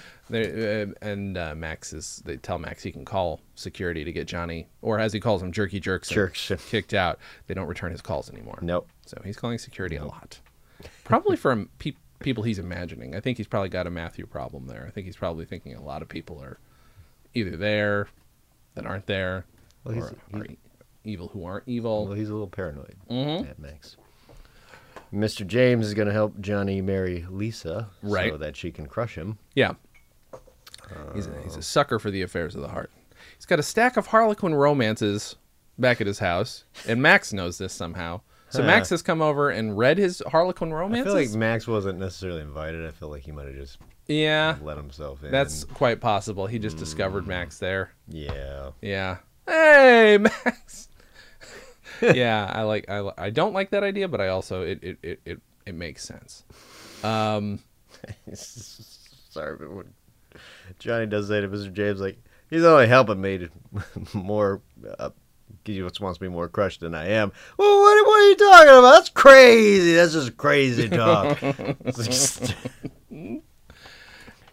there, 0.29 0.87
uh, 0.87 1.05
and 1.05 1.37
uh, 1.37 1.53
Max 1.55 1.93
is. 1.93 2.21
They 2.25 2.37
tell 2.37 2.57
Max 2.59 2.83
he 2.83 2.91
can 2.91 3.05
call 3.05 3.41
security 3.55 4.03
to 4.03 4.11
get 4.11 4.27
Johnny, 4.27 4.67
or 4.81 4.99
as 4.99 5.13
he 5.13 5.19
calls 5.19 5.41
him, 5.41 5.51
Jerky 5.51 5.79
Jerks, 5.79 6.09
Jerks. 6.09 6.51
kicked 6.69 6.93
out. 6.93 7.19
They 7.47 7.53
don't 7.53 7.67
return 7.67 7.91
his 7.91 8.01
calls 8.01 8.29
anymore. 8.29 8.59
Nope. 8.61 8.87
So 9.05 9.21
he's 9.23 9.37
calling 9.37 9.57
security 9.57 9.95
a 9.97 10.05
lot. 10.05 10.39
Probably 11.03 11.35
from 11.37 11.69
pe- 11.79 11.93
people 12.19 12.43
he's 12.43 12.59
imagining. 12.59 13.15
I 13.15 13.19
think 13.19 13.37
he's 13.37 13.47
probably 13.47 13.69
got 13.69 13.87
a 13.87 13.91
Matthew 13.91 14.25
problem 14.25 14.67
there. 14.67 14.85
I 14.87 14.91
think 14.91 15.05
he's 15.05 15.15
probably 15.15 15.45
thinking 15.45 15.75
a 15.75 15.81
lot 15.83 16.01
of 16.01 16.09
people 16.09 16.41
are 16.41 16.59
either 17.33 17.55
there 17.55 18.07
that 18.75 18.85
aren't 18.85 19.05
there, 19.07 19.45
Well, 19.83 19.97
or 19.97 20.15
are 20.33 20.45
evil 21.03 21.27
who 21.29 21.45
aren't 21.45 21.67
evil. 21.67 22.05
Well, 22.05 22.13
he's 22.15 22.29
a 22.29 22.33
little 22.33 22.47
paranoid. 22.47 22.95
Mhm. 23.11 23.45
Mad 23.45 23.59
Max. 23.59 23.95
Mr. 25.13 25.45
James 25.45 25.85
is 25.85 25.93
going 25.93 26.07
to 26.07 26.13
help 26.13 26.39
Johnny 26.41 26.81
marry 26.81 27.25
Lisa, 27.29 27.89
so 28.01 28.37
that 28.37 28.57
she 28.57 28.71
can 28.71 28.87
crush 28.87 29.15
him. 29.15 29.37
Yeah. 29.53 29.73
He's 31.13 31.27
a, 31.27 31.41
he's 31.43 31.55
a 31.55 31.61
sucker 31.61 31.99
for 31.99 32.11
the 32.11 32.21
affairs 32.21 32.55
of 32.55 32.61
the 32.61 32.67
heart. 32.69 32.91
He's 33.37 33.45
got 33.45 33.59
a 33.59 33.63
stack 33.63 33.97
of 33.97 34.07
Harlequin 34.07 34.53
romances 34.55 35.35
back 35.77 35.99
at 36.01 36.07
his 36.07 36.19
house, 36.19 36.63
and 36.87 37.01
Max 37.01 37.33
knows 37.33 37.57
this 37.57 37.73
somehow. 37.73 38.21
So 38.49 38.61
Huh. 38.61 38.67
Max 38.67 38.89
has 38.91 39.01
come 39.01 39.21
over 39.21 39.49
and 39.49 39.77
read 39.77 39.97
his 39.97 40.21
Harlequin 40.27 40.71
romances. 40.71 41.07
I 41.07 41.09
romances. 41.09 41.31
feel 41.33 41.33
like 41.33 41.39
Max 41.39 41.67
wasn't 41.67 41.99
necessarily 41.99 42.41
invited. 42.41 42.85
I 42.85 42.91
feel 42.91 43.09
like 43.09 43.23
he 43.23 43.31
might 43.31 43.47
have 43.47 43.55
just 43.55 43.79
yeah, 44.07 44.57
let 44.61 44.77
himself 44.77 45.23
in. 45.23 45.31
that's 45.31 45.63
quite 45.63 45.99
possible. 45.99 46.45
He 46.47 46.59
just 46.59 46.77
discovered 46.77 47.27
Max 47.27 47.57
there. 47.59 47.91
yeah. 48.07 48.69
Yeah. 48.81 49.17
Hey, 49.47 50.17
Max. 50.21 50.87
yeah, 52.01 52.49
I 52.53 52.61
like. 52.63 52.89
I, 52.89 53.01
li- 53.01 53.13
I 53.17 53.29
don't 53.31 53.53
like 53.53 53.71
that 53.71 53.83
idea, 53.83 54.07
but 54.07 54.21
I 54.21 54.27
also 54.29 54.61
it 54.61 54.79
it 54.83 54.97
it 55.03 55.19
it, 55.25 55.41
it 55.65 55.75
makes 55.75 56.03
sense. 56.03 56.43
Um, 57.03 57.59
Sorry, 58.33 59.57
but 59.57 59.71
when 59.71 59.93
Johnny 60.79 61.05
does 61.05 61.27
say 61.27 61.41
to 61.41 61.47
Mr. 61.47 61.71
James, 61.71 61.99
like 62.01 62.17
he's 62.49 62.63
only 62.63 62.87
helping 62.87 63.21
me 63.21 63.37
to 63.39 63.49
more. 64.13 64.61
Uh, 64.97 65.09
he 65.63 65.81
wants 65.81 66.21
me 66.21 66.27
more 66.27 66.47
crushed 66.47 66.81
than 66.81 66.93
I 66.93 67.07
am. 67.07 67.31
Well, 67.57 67.79
what, 67.79 68.05
what 68.05 68.19
are 68.19 68.29
you 68.29 68.35
talking 68.35 68.69
about? 68.69 68.91
That's 68.93 69.09
crazy. 69.09 69.95
That's 69.95 70.13
just 70.13 70.37
crazy 70.37 70.87
talk. 70.95 71.41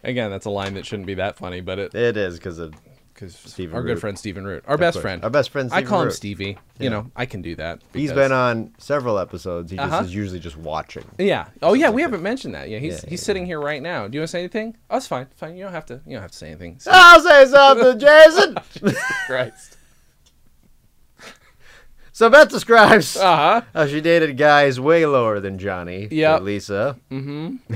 again, 0.03 0.31
that's 0.31 0.45
a 0.45 0.49
line 0.49 0.73
that 0.73 0.85
shouldn't 0.85 1.05
be 1.07 1.13
that 1.15 1.37
funny, 1.37 1.61
but 1.61 1.77
it 1.79 1.95
it 1.95 2.17
is 2.17 2.37
because 2.37 2.57
of 2.59 2.73
because 3.13 3.59
our 3.59 3.67
Root. 3.81 3.85
good 3.85 3.99
friend 3.99 4.17
Stephen 4.17 4.45
Root, 4.45 4.63
our 4.67 4.77
best 4.77 4.95
course. 4.95 5.01
friend, 5.03 5.23
Our 5.23 5.29
best 5.29 5.49
friend 5.51 5.69
Stephen 5.69 5.77
Root. 5.77 5.77
I 5.77 5.81
Stephen 5.81 5.89
call 5.89 6.01
him 6.03 6.11
Stevie. 6.11 6.45
Yeah. 6.79 6.83
You 6.83 6.89
know, 6.89 7.11
I 7.15 7.25
can 7.25 7.41
do 7.41 7.55
that. 7.55 7.81
He's 7.93 8.11
been 8.11 8.31
on 8.31 8.73
several 8.79 9.19
episodes. 9.19 9.69
He 9.71 9.77
just 9.77 9.91
Uh-huh. 9.93 10.03
is 10.03 10.13
usually 10.15 10.39
just 10.39 10.57
watching. 10.57 11.05
Yeah. 11.17 11.45
Oh 11.61 11.73
yeah, 11.73 11.89
we 11.89 12.01
haven't 12.01 12.23
mentioned 12.23 12.55
that. 12.55 12.69
Yeah, 12.69 12.79
he's 12.79 13.03
Yeah, 13.03 13.09
he's 13.09 13.21
yeah. 13.21 13.25
sitting 13.25 13.45
here 13.45 13.59
right 13.61 13.81
now. 13.81 14.07
Do 14.07 14.15
you 14.15 14.21
want 14.21 14.29
to 14.29 14.31
say 14.31 14.39
anything? 14.39 14.75
Oh, 14.89 14.97
it's 14.97 15.07
fine. 15.07 15.27
Fine. 15.35 15.55
You 15.55 15.63
don't 15.63 15.73
have 15.73 15.85
to. 15.87 16.01
You 16.05 16.13
don't 16.13 16.21
have 16.21 16.31
to 16.31 16.37
say 16.37 16.47
anything. 16.47 16.79
So. 16.79 16.91
I'll 16.93 17.19
say 17.21 17.45
something, 17.45 17.99
Jason. 17.99 18.55
Christ. 19.27 19.77
so 22.11 22.29
Beth 22.29 22.49
describes 22.49 23.15
Uh 23.17 23.35
huh. 23.35 23.61
how 23.73 23.87
she 23.87 24.01
dated 24.01 24.37
guys 24.37 24.79
way 24.79 25.05
lower 25.05 25.39
than 25.39 25.57
Johnny. 25.59 26.07
Yeah. 26.11 26.39
Lisa. 26.39 26.97
Mm-hmm. 27.11 27.75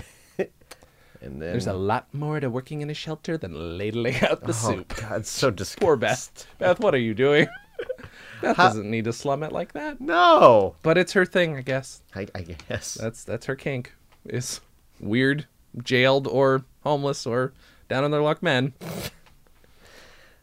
And 1.28 1.42
then 1.42 1.52
There's 1.52 1.68
a 1.68 1.74
lot 1.74 2.08
more 2.14 2.40
to 2.40 2.50
working 2.50 2.82
in 2.82 2.90
a 2.90 2.94
shelter 2.94 3.38
than 3.38 3.78
ladling 3.78 4.16
out 4.24 4.42
the 4.42 4.50
oh, 4.50 4.52
soup. 4.52 4.96
God, 4.96 5.20
it's 5.20 5.30
so 5.30 5.52
disgusting. 5.52 5.82
Poor 5.86 5.98
Beth. 5.98 6.48
Beth, 6.58 6.80
what 6.80 6.96
are 6.96 7.00
you 7.00 7.14
doing? 7.14 7.48
Beth 8.42 8.56
How- 8.56 8.70
doesn't 8.70 8.90
need 8.90 9.04
to 9.04 9.14
slum 9.14 9.44
it 9.44 9.52
like 9.52 9.74
that. 9.74 10.00
No, 10.00 10.76
But 10.84 10.98
it's 10.98 11.12
her 11.14 11.26
thing, 11.26 11.58
I 11.58 11.62
guess. 11.62 12.02
I, 12.16 12.28
I 12.34 12.42
guess. 12.70 12.94
That's 12.94 13.26
that's 13.26 13.46
her 13.48 13.56
kink. 13.58 13.94
Is 14.26 14.62
weird, 15.02 15.48
jailed, 15.84 16.28
or 16.28 16.64
homeless, 16.84 17.26
or 17.28 17.52
down 17.90 18.06
on 18.06 18.12
their 18.12 18.22
luck 18.22 18.42
men. 18.42 18.74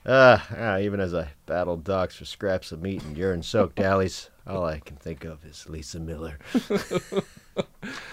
Uh, 0.06 0.38
ah, 0.54 0.76
even 0.76 1.00
as 1.00 1.14
I 1.14 1.30
battle 1.46 1.78
dogs 1.78 2.16
for 2.16 2.26
scraps 2.26 2.72
of 2.72 2.82
meat 2.82 3.02
and 3.02 3.16
urine-soaked 3.16 3.80
alleys, 3.80 4.28
all 4.46 4.62
I 4.62 4.80
can 4.80 4.96
think 4.96 5.24
of 5.24 5.42
is 5.46 5.66
Lisa 5.66 5.98
Miller. 5.98 6.38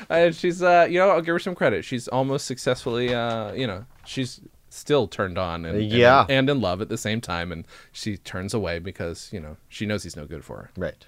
Uh, 0.09 0.29
she's, 0.29 0.61
uh, 0.61 0.85
you 0.89 0.99
know, 0.99 1.09
I'll 1.09 1.21
give 1.21 1.33
her 1.33 1.39
some 1.39 1.55
credit. 1.55 1.85
She's 1.85 2.09
almost 2.09 2.45
successfully, 2.45 3.13
uh, 3.13 3.53
you 3.53 3.65
know, 3.65 3.85
she's 4.05 4.41
still 4.69 5.07
turned 5.07 5.37
on 5.37 5.63
and, 5.63 5.77
and- 5.77 5.89
Yeah. 5.89 6.25
and, 6.27 6.49
in 6.49 6.59
love 6.59 6.81
at 6.81 6.89
the 6.89 6.97
same 6.97 7.21
time, 7.21 7.49
and 7.53 7.63
she 7.93 8.17
turns 8.17 8.53
away 8.53 8.79
because 8.79 9.29
you 9.31 9.39
know 9.39 9.55
she 9.69 9.85
knows 9.85 10.03
he's 10.03 10.17
no 10.17 10.25
good 10.25 10.43
for 10.43 10.57
her. 10.57 10.71
Right. 10.75 11.05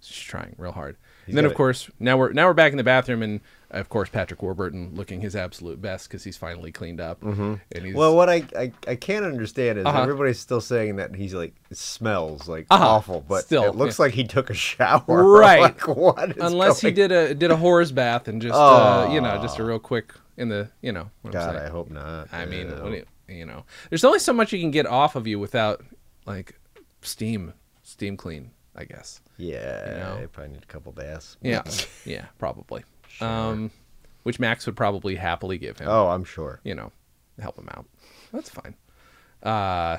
She's 0.00 0.22
trying 0.24 0.54
real 0.58 0.70
hard. 0.72 0.96
He's 1.24 1.32
and 1.32 1.38
then, 1.38 1.44
of 1.44 1.50
it. 1.52 1.56
course, 1.56 1.90
now 1.98 2.16
we're 2.16 2.30
now 2.32 2.46
we're 2.46 2.54
back 2.54 2.70
in 2.70 2.78
the 2.78 2.84
bathroom, 2.84 3.22
and 3.22 3.40
of 3.70 3.88
course 3.88 4.08
Patrick 4.08 4.42
Warburton 4.42 4.94
looking 4.94 5.20
his 5.20 5.34
absolute 5.36 5.80
best 5.82 6.08
because 6.08 6.22
he's 6.24 6.36
finally 6.36 6.70
cleaned 6.72 7.00
up. 7.00 7.20
Mm-hmm. 7.20 7.54
And 7.72 7.84
he's 7.84 7.94
Well, 7.94 8.14
what 8.16 8.28
I, 8.28 8.44
I, 8.56 8.72
I 8.86 8.94
can't 8.96 9.24
understand 9.24 9.78
is 9.78 9.84
Uh-huh. 9.86 10.02
everybody's 10.02 10.38
still 10.38 10.60
saying 10.60 10.96
that 10.96 11.14
he's 11.14 11.34
like 11.34 11.54
smells 11.72 12.48
like 12.48 12.66
Uh-huh. 12.70 12.86
awful, 12.88 13.24
but 13.28 13.44
Still, 13.44 13.64
it 13.64 13.74
looks 13.74 13.98
yeah. 13.98 14.04
like 14.06 14.14
he 14.14 14.24
took 14.24 14.50
a 14.50 14.54
shower. 14.54 15.04
Right. 15.38 15.60
like, 15.62 15.86
what 15.88 16.30
is 16.30 16.36
unless 16.42 16.80
he 16.80 16.90
did 16.90 17.10
a 17.12 17.34
did 17.34 17.50
a 17.50 17.56
horror's 17.56 17.92
bath 17.92 18.28
and 18.28 18.40
just 18.40 18.54
uh, 18.54 19.08
you 19.12 19.20
know 19.20 19.36
Oh. 19.38 19.42
just 19.42 19.58
a 19.58 19.64
real 19.64 19.78
quick 19.78 20.12
in 20.36 20.48
the 20.48 20.68
you 20.82 20.92
know 20.92 21.10
what 21.22 21.34
I'm 21.34 21.52
God. 21.52 21.56
I 21.56 21.68
hope 21.68 21.90
not. 21.90 22.28
I 22.32 22.44
mean, 22.46 22.68
Ew. 22.68 22.74
what 22.82 22.90
do 22.90 22.96
you, 22.96 23.04
you 23.28 23.46
know, 23.46 23.64
there's 23.90 24.04
only 24.04 24.18
so 24.20 24.32
much 24.32 24.52
you 24.52 24.60
can 24.60 24.70
get 24.70 24.86
off 24.86 25.16
of 25.16 25.26
you 25.26 25.38
without 25.38 25.82
like 26.26 26.58
steam, 27.02 27.52
steam 27.82 28.16
clean, 28.16 28.50
I 28.74 28.84
guess. 28.84 29.20
yeah, 29.38 29.90
you 29.92 29.98
know? 29.98 30.22
I 30.22 30.26
probably 30.26 30.52
need 30.54 30.62
a 30.62 30.66
couple 30.66 30.92
baths. 30.92 31.36
Yeah, 31.42 31.62
yeah, 32.04 32.26
probably. 32.38 32.84
Um, 33.20 33.70
which 34.22 34.38
Max 34.40 34.66
would 34.66 34.76
probably 34.76 35.14
happily 35.16 35.58
give 35.58 35.78
him. 35.78 35.88
Oh, 35.88 36.08
I'm 36.08 36.24
sure. 36.24 36.60
You 36.64 36.74
know, 36.74 36.92
help 37.40 37.56
him 37.58 37.68
out. 37.72 37.86
That's 38.32 38.50
fine. 38.50 38.74
Uh, 39.42 39.98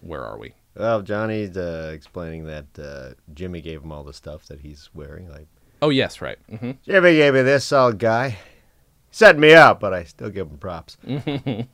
where 0.00 0.22
are 0.24 0.38
we? 0.38 0.54
Well, 0.76 1.02
Johnny's 1.02 1.56
uh, 1.56 1.90
explaining 1.94 2.44
that 2.46 2.66
uh, 2.78 3.14
Jimmy 3.34 3.60
gave 3.60 3.82
him 3.82 3.90
all 3.90 4.04
the 4.04 4.12
stuff 4.12 4.46
that 4.46 4.60
he's 4.60 4.90
wearing. 4.94 5.28
Like, 5.28 5.48
Oh 5.82 5.90
yes, 5.90 6.20
right. 6.20 6.38
hmm 6.48 6.72
Jimmy 6.84 7.16
gave 7.16 7.34
me 7.34 7.42
this, 7.42 7.64
solid 7.64 7.98
guy. 7.98 8.36
Set 9.10 9.38
me 9.38 9.54
up, 9.54 9.80
but 9.80 9.94
I 9.94 10.04
still 10.04 10.28
give 10.28 10.48
him 10.48 10.58
props. 10.58 10.98
and 11.06 11.66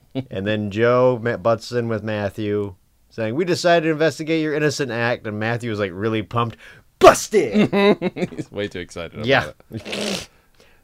then 0.47 0.71
Joe 0.71 1.17
butts 1.19 1.73
in 1.73 1.89
with 1.89 2.03
Matthew, 2.05 2.77
saying, 3.11 3.35
"We 3.35 3.45
decided 3.45 3.87
to 3.87 3.93
investigate 3.93 4.41
your 4.43 4.55
innocent 4.55 4.93
act." 4.93 5.27
And 5.27 5.41
Matthew 5.41 5.69
was 5.71 5.81
like 5.81 5.91
really 5.93 6.23
pumped. 6.23 6.57
Busted. 7.01 7.71
He's 8.31 8.51
way 8.53 8.69
too 8.69 8.79
excited. 8.79 9.15
About 9.15 9.27
yeah. 9.27 9.51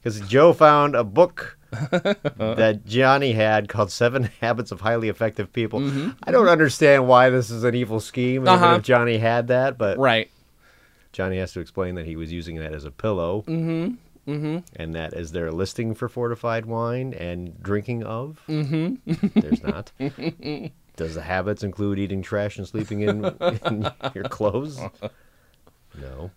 because 0.02 0.20
Joe 0.28 0.52
found 0.52 0.94
a 0.94 1.04
book 1.04 1.56
that 1.70 2.82
Johnny 2.86 3.32
had 3.32 3.68
called 3.68 3.90
Seven 3.92 4.24
Habits 4.40 4.72
of 4.72 4.80
Highly 4.80 5.08
Effective 5.08 5.52
People. 5.52 6.12
I 6.24 6.30
don't 6.32 6.48
understand 6.48 7.06
why 7.06 7.30
this 7.30 7.50
is 7.50 7.64
an 7.64 7.74
evil 7.74 8.00
scheme, 8.00 8.42
even 8.42 8.48
Uh-huh. 8.48 8.76
if 8.78 8.82
Johnny 8.82 9.18
had 9.18 9.48
that, 9.48 9.78
but 9.78 9.98
Right. 9.98 10.30
Johnny 11.12 11.38
has 11.38 11.52
to 11.52 11.60
explain 11.60 11.96
that 11.96 12.06
he 12.06 12.16
was 12.16 12.32
using 12.32 12.56
that 12.56 12.72
as 12.72 12.84
a 12.84 12.90
pillow. 12.90 13.44
Mm-hmm. 13.46 13.94
Mm-hmm. 14.30 14.58
And 14.76 14.94
that 14.94 15.12
is 15.12 15.32
there 15.32 15.48
a 15.48 15.52
listing 15.52 15.94
for 15.94 16.08
fortified 16.08 16.66
wine 16.66 17.14
and 17.14 17.60
drinking 17.62 18.04
of? 18.04 18.40
Mm-hmm. 18.48 19.38
There's 19.40 19.62
not. 19.62 19.90
Does 20.96 21.14
the 21.14 21.22
habits 21.22 21.62
include 21.64 21.98
eating 21.98 22.22
trash 22.22 22.58
and 22.58 22.66
sleeping 22.68 23.00
in, 23.00 23.24
in 23.64 23.90
your 24.14 24.24
clothes? 24.24 24.78
No. 26.00 26.30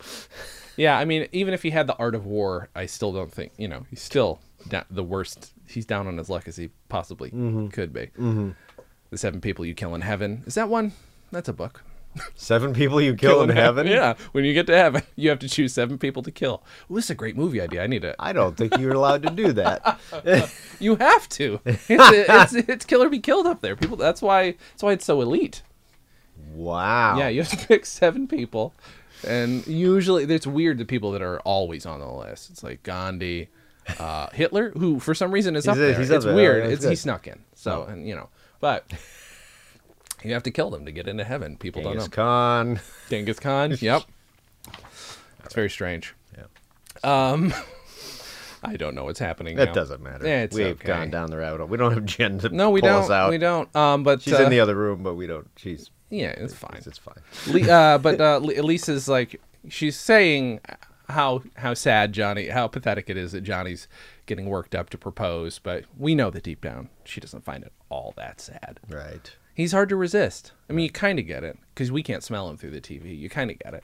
Yeah, 0.75 0.97
I 0.97 1.05
mean, 1.05 1.27
even 1.31 1.53
if 1.53 1.63
he 1.63 1.69
had 1.69 1.87
the 1.87 1.95
art 1.97 2.15
of 2.15 2.25
war, 2.25 2.69
I 2.75 2.85
still 2.85 3.11
don't 3.11 3.31
think 3.31 3.51
you 3.57 3.67
know 3.67 3.85
he's 3.89 4.01
still 4.01 4.39
da- 4.67 4.83
the 4.89 5.03
worst. 5.03 5.53
He's 5.67 5.85
down 5.85 6.07
on 6.07 6.17
his 6.17 6.29
luck 6.29 6.47
as 6.47 6.55
he 6.57 6.69
possibly 6.89 7.29
could 7.71 7.93
be. 7.93 8.07
Mm-hmm. 8.17 8.49
The 9.09 9.17
seven 9.17 9.41
people 9.41 9.65
you 9.65 9.73
kill 9.73 9.95
in 9.95 10.01
heaven 10.01 10.43
is 10.45 10.55
that 10.55 10.69
one? 10.69 10.93
That's 11.31 11.49
a 11.49 11.53
book. 11.53 11.83
Seven 12.35 12.73
people 12.73 13.01
you 13.01 13.15
kill, 13.15 13.41
in 13.41 13.49
heaven? 13.49 13.87
Yeah, 13.87 14.13
when 14.33 14.45
you 14.45 14.53
get 14.53 14.67
to 14.67 14.77
heaven, 14.77 15.01
you 15.15 15.29
have 15.29 15.39
to 15.39 15.49
choose 15.49 15.73
seven 15.73 15.97
people 15.97 16.21
to 16.21 16.31
kill. 16.31 16.63
Ooh, 16.91 16.95
this 16.95 17.05
is 17.05 17.09
a 17.09 17.15
great 17.15 17.35
movie 17.35 17.59
idea. 17.59 17.83
I 17.83 17.87
need 17.87 18.03
it. 18.03 18.15
I 18.19 18.33
don't 18.33 18.55
think 18.55 18.77
you're 18.77 18.93
allowed 18.93 19.23
to 19.23 19.31
do 19.31 19.51
that. 19.53 19.99
You 20.79 20.95
have 20.97 21.29
to. 21.29 21.61
It's, 21.65 21.85
it's, 21.89 22.53
it's 22.53 22.85
kill 22.85 23.01
or 23.03 23.09
be 23.09 23.19
killed 23.19 23.47
up 23.47 23.61
there. 23.61 23.75
People. 23.75 23.95
That's 23.95 24.21
why. 24.21 24.51
That's 24.51 24.83
why 24.83 24.91
it's 24.91 25.05
so 25.05 25.21
elite. 25.21 25.61
Wow. 26.53 27.17
Yeah, 27.17 27.29
you 27.29 27.41
have 27.41 27.51
to 27.51 27.67
pick 27.67 27.85
seven 27.85 28.27
people, 28.27 28.73
and 29.25 29.65
usually 29.67 30.23
it's 30.25 30.47
weird 30.47 30.77
the 30.77 30.85
people 30.85 31.11
that 31.11 31.21
are 31.21 31.39
always 31.41 31.85
on 31.85 31.99
the 31.99 32.09
list. 32.11 32.49
It's 32.49 32.63
like 32.63 32.83
Gandhi, 32.83 33.49
uh, 33.99 34.27
Hitler, 34.33 34.71
who 34.71 34.99
for 34.99 35.13
some 35.15 35.31
reason 35.31 35.55
is 35.55 35.67
up 35.67 35.75
He's- 35.77 35.89
there. 35.91 35.99
he's 35.99 36.11
up 36.11 36.15
it's 36.17 36.25
there. 36.25 36.35
weird. 36.35 36.63
Oh, 36.65 36.69
that's 36.69 36.83
it's 36.83 36.89
he 36.89 36.95
snuck 36.95 37.27
in. 37.27 37.39
So 37.55 37.83
and 37.83 38.07
you 38.07 38.15
know, 38.15 38.29
but 38.59 38.85
you 40.23 40.33
have 40.33 40.43
to 40.43 40.51
kill 40.51 40.69
them 40.69 40.85
to 40.85 40.91
get 40.91 41.07
into 41.07 41.23
heaven. 41.23 41.57
People 41.57 41.81
Genghis 41.81 42.07
don't 42.07 42.17
know. 42.17 42.23
Khan. 42.23 42.79
Genghis 43.09 43.39
Khan. 43.39 43.77
Yep. 43.81 44.03
It's 45.45 45.53
very 45.53 45.69
strange. 45.69 46.15
Yeah. 46.37 47.31
Um, 47.31 47.53
I 48.63 48.77
don't 48.77 48.95
know 48.95 49.03
what's 49.03 49.19
happening. 49.19 49.57
That 49.57 49.65
now. 49.69 49.73
doesn't 49.73 50.01
matter. 50.01 50.25
Yeah, 50.25 50.43
it's 50.43 50.55
We've 50.55 50.67
okay. 50.67 50.87
gone 50.87 51.09
down 51.09 51.29
the 51.29 51.37
rabbit 51.37 51.59
hole. 51.59 51.67
We 51.67 51.75
don't 51.77 51.93
have 51.93 52.05
Jen 52.05 52.39
to 52.39 52.49
No, 52.49 52.69
we 52.69 52.79
pull 52.79 52.91
don't. 52.91 53.03
us 53.03 53.09
out. 53.09 53.29
We 53.29 53.37
don't. 53.37 53.73
Um, 53.75 54.03
but 54.03 54.21
She's 54.21 54.33
uh, 54.33 54.43
in 54.43 54.49
the 54.49 54.61
other 54.61 54.75
room, 54.75 55.03
but 55.03 55.15
we 55.15 55.27
don't. 55.27 55.49
She's 55.57 55.89
yeah, 56.13 56.29
it's 56.37 56.53
fine. 56.53 56.81
It's 56.85 56.97
fine. 56.99 57.69
Uh, 57.69 57.97
but 57.97 58.21
uh, 58.21 58.37
Lisa's 58.39 59.07
like 59.07 59.41
she's 59.69 59.97
saying 59.97 60.59
how 61.09 61.43
how 61.55 61.73
sad 61.73 62.13
Johnny, 62.13 62.47
how 62.47 62.67
pathetic 62.67 63.09
it 63.09 63.17
is 63.17 63.31
that 63.33 63.41
Johnny's 63.41 63.87
getting 64.25 64.45
worked 64.45 64.73
up 64.75 64.89
to 64.91 64.97
propose, 64.97 65.59
but 65.59 65.85
we 65.97 66.15
know 66.15 66.29
that 66.29 66.43
deep 66.43 66.61
down 66.61 66.89
she 67.03 67.19
doesn't 67.19 67.43
find 67.43 67.63
it 67.63 67.73
all 67.89 68.13
that 68.17 68.39
sad. 68.39 68.79
Right. 68.89 69.35
He's 69.55 69.71
hard 69.71 69.89
to 69.89 69.95
resist. 69.95 70.51
I 70.69 70.73
mean, 70.73 70.83
you 70.85 70.89
kind 70.91 71.19
of 71.19 71.27
get 71.27 71.43
it 71.43 71.57
because 71.73 71.91
we 71.91 72.01
can't 72.01 72.23
smell 72.23 72.49
him 72.49 72.57
through 72.57 72.71
the 72.71 72.81
TV. 72.81 73.17
You 73.17 73.29
kind 73.29 73.51
of 73.51 73.59
get 73.59 73.73
it, 73.73 73.83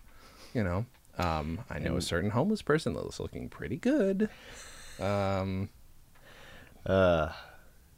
you 0.53 0.63
know. 0.63 0.85
Um, 1.17 1.59
I 1.69 1.77
know 1.79 1.97
a 1.97 2.01
certain 2.01 2.31
homeless 2.31 2.61
person 2.61 2.93
that 2.93 3.05
was 3.05 3.19
looking 3.19 3.49
pretty 3.49 3.75
good. 3.77 4.29
Um, 4.99 5.69
Uh, 6.85 7.29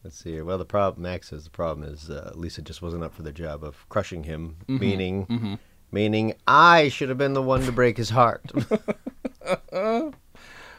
let's 0.03 0.17
see 0.17 0.31
here. 0.31 0.43
Well, 0.45 0.57
the 0.57 0.65
problem, 0.65 1.03
Max 1.03 1.29
says 1.29 1.43
the 1.43 1.49
problem 1.49 1.87
is 1.87 2.09
uh, 2.09 2.31
Lisa 2.35 2.61
just 2.61 2.81
wasn't 2.81 3.03
up 3.03 3.13
for 3.13 3.23
the 3.23 3.31
job 3.31 3.63
of 3.63 3.87
crushing 3.89 4.23
him, 4.23 4.57
Mm-hmm. 4.67 4.79
meaning, 4.79 5.59
meaning 5.91 6.33
I 6.47 6.89
should 6.89 7.09
have 7.09 7.17
been 7.17 7.33
the 7.33 7.41
one 7.41 7.61
to 7.65 7.71
break 7.71 7.97
his 7.97 8.09
heart. 8.11 8.51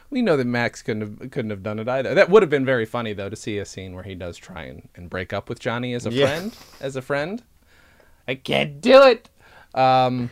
we 0.09 0.21
know 0.21 0.37
that 0.37 0.45
Max 0.47 0.81
couldn't 0.81 1.01
have 1.21 1.31
couldn't 1.31 1.51
have 1.51 1.63
done 1.63 1.79
it 1.79 1.87
either. 1.87 2.13
That 2.13 2.29
would 2.29 2.43
have 2.43 2.49
been 2.49 2.65
very 2.65 2.85
funny 2.85 3.13
though 3.13 3.29
to 3.29 3.35
see 3.35 3.57
a 3.57 3.65
scene 3.65 3.93
where 3.95 4.03
he 4.03 4.15
does 4.15 4.37
try 4.37 4.63
and, 4.63 4.87
and 4.95 5.09
break 5.09 5.33
up 5.33 5.49
with 5.49 5.59
Johnny 5.59 5.93
as 5.93 6.05
a 6.05 6.11
Yeah. 6.11 6.25
friend. 6.27 6.57
As 6.79 6.95
a 6.95 7.01
friend, 7.01 7.41
I 8.27 8.35
can't 8.35 8.79
do 8.81 9.01
it. 9.03 9.29
Um, 9.73 10.29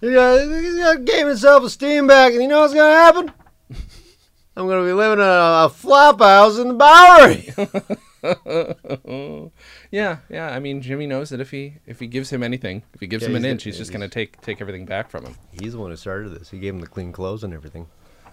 he 0.00 0.12
got, 0.12 0.40
he 0.40 0.78
got 0.78 1.04
gave 1.04 1.26
himself 1.26 1.64
esteem 1.64 2.06
back, 2.06 2.32
and 2.32 2.42
you 2.42 2.48
know 2.48 2.60
what's 2.60 2.74
gonna 2.74 2.94
happen? 2.94 3.32
I'm 4.56 4.66
gonna 4.66 4.84
be 4.86 4.92
living 4.92 5.18
in 5.18 5.24
a, 5.24 5.64
a 5.66 5.68
flop 5.68 6.20
house 6.20 6.58
in 6.58 6.68
the 6.68 6.74
Bowery. 6.74 7.52
yeah, 9.90 10.18
yeah. 10.28 10.48
I 10.54 10.58
mean, 10.58 10.80
Jimmy 10.82 11.06
knows 11.06 11.30
that 11.30 11.40
if 11.40 11.50
he 11.50 11.74
if 11.86 12.00
he 12.00 12.06
gives 12.06 12.30
him 12.30 12.42
anything, 12.42 12.82
if 12.94 13.00
he 13.00 13.06
gives 13.06 13.22
Yeah, 13.22 13.30
him 13.30 13.36
an 13.36 13.42
he's 13.44 13.50
inch, 13.52 13.60
gonna- 13.62 13.70
he's 13.70 13.78
just 13.78 13.90
he's- 13.90 13.98
gonna 13.98 14.08
take 14.08 14.40
take 14.42 14.60
everything 14.60 14.84
back 14.86 15.10
from 15.10 15.24
him. 15.24 15.34
He's 15.52 15.72
the 15.72 15.78
one 15.78 15.90
who 15.90 15.96
started 15.96 16.30
this. 16.30 16.50
He 16.50 16.58
gave 16.58 16.74
him 16.74 16.80
the 16.80 16.86
clean 16.86 17.12
clothes 17.12 17.44
and 17.44 17.52
everything. 17.54 17.86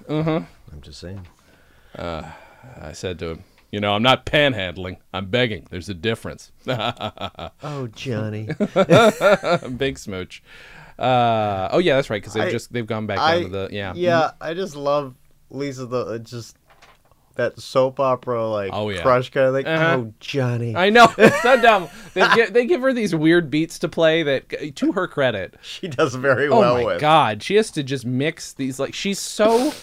Uh 0.09 0.13
Uh-huh. 0.19 0.41
I'm 0.71 0.81
just 0.81 0.99
saying. 0.99 1.27
I 1.97 2.93
said 2.93 3.19
to 3.19 3.27
him, 3.31 3.43
you 3.71 3.79
know, 3.81 3.93
I'm 3.93 4.03
not 4.03 4.25
panhandling. 4.25 4.97
I'm 5.13 5.25
begging. 5.29 5.67
There's 5.69 5.89
a 5.89 5.93
difference. 5.93 6.51
Oh, 6.67 7.87
Johnny. 7.93 8.45
Big 9.77 9.97
smooch. 9.99 10.41
Uh, 10.97 11.69
oh 11.71 11.79
yeah, 11.79 11.95
that's 11.95 12.09
right. 12.09 12.21
Because 12.21 12.33
they've 12.33 12.51
just 12.51 12.71
they've 12.71 12.85
gone 12.87 13.07
back 13.07 13.19
I 13.19 13.33
down 13.41 13.43
to 13.43 13.49
the 13.49 13.69
yeah. 13.71 13.93
yeah. 13.95 14.31
I 14.39 14.53
just 14.53 14.75
love 14.75 15.15
Lisa. 15.49 15.85
The 15.85 16.19
just 16.19 16.55
that 17.35 17.59
soap 17.59 17.99
opera 17.99 18.47
like 18.47 18.69
Oh, 18.73 18.89
yeah. 18.89 19.01
crush 19.01 19.29
kind 19.31 19.47
of 19.47 19.55
thing. 19.55 19.65
Uh-huh. 19.65 19.95
Oh, 19.99 20.13
Johnny. 20.19 20.75
I 20.75 20.89
know. 20.89 21.11
It's 21.17 21.41
so 21.41 21.59
dumb. 21.61 21.87
They 22.13 22.27
give, 22.35 22.53
they 22.53 22.65
give 22.65 22.81
her 22.81 22.93
these 22.93 23.15
weird 23.15 23.49
beats 23.49 23.79
to 23.79 23.89
play 23.89 24.21
that, 24.23 24.75
to 24.75 24.91
her 24.91 25.07
credit, 25.07 25.55
she 25.61 25.87
does 25.87 26.13
very 26.15 26.47
oh 26.47 26.59
well 26.59 26.75
my 26.77 26.83
with. 26.85 27.01
god, 27.01 27.41
she 27.41 27.55
has 27.55 27.71
to 27.71 27.81
just 27.83 28.05
mix 28.05 28.53
these. 28.53 28.79
Like 28.79 28.93
she's 28.93 29.19
so, 29.19 29.73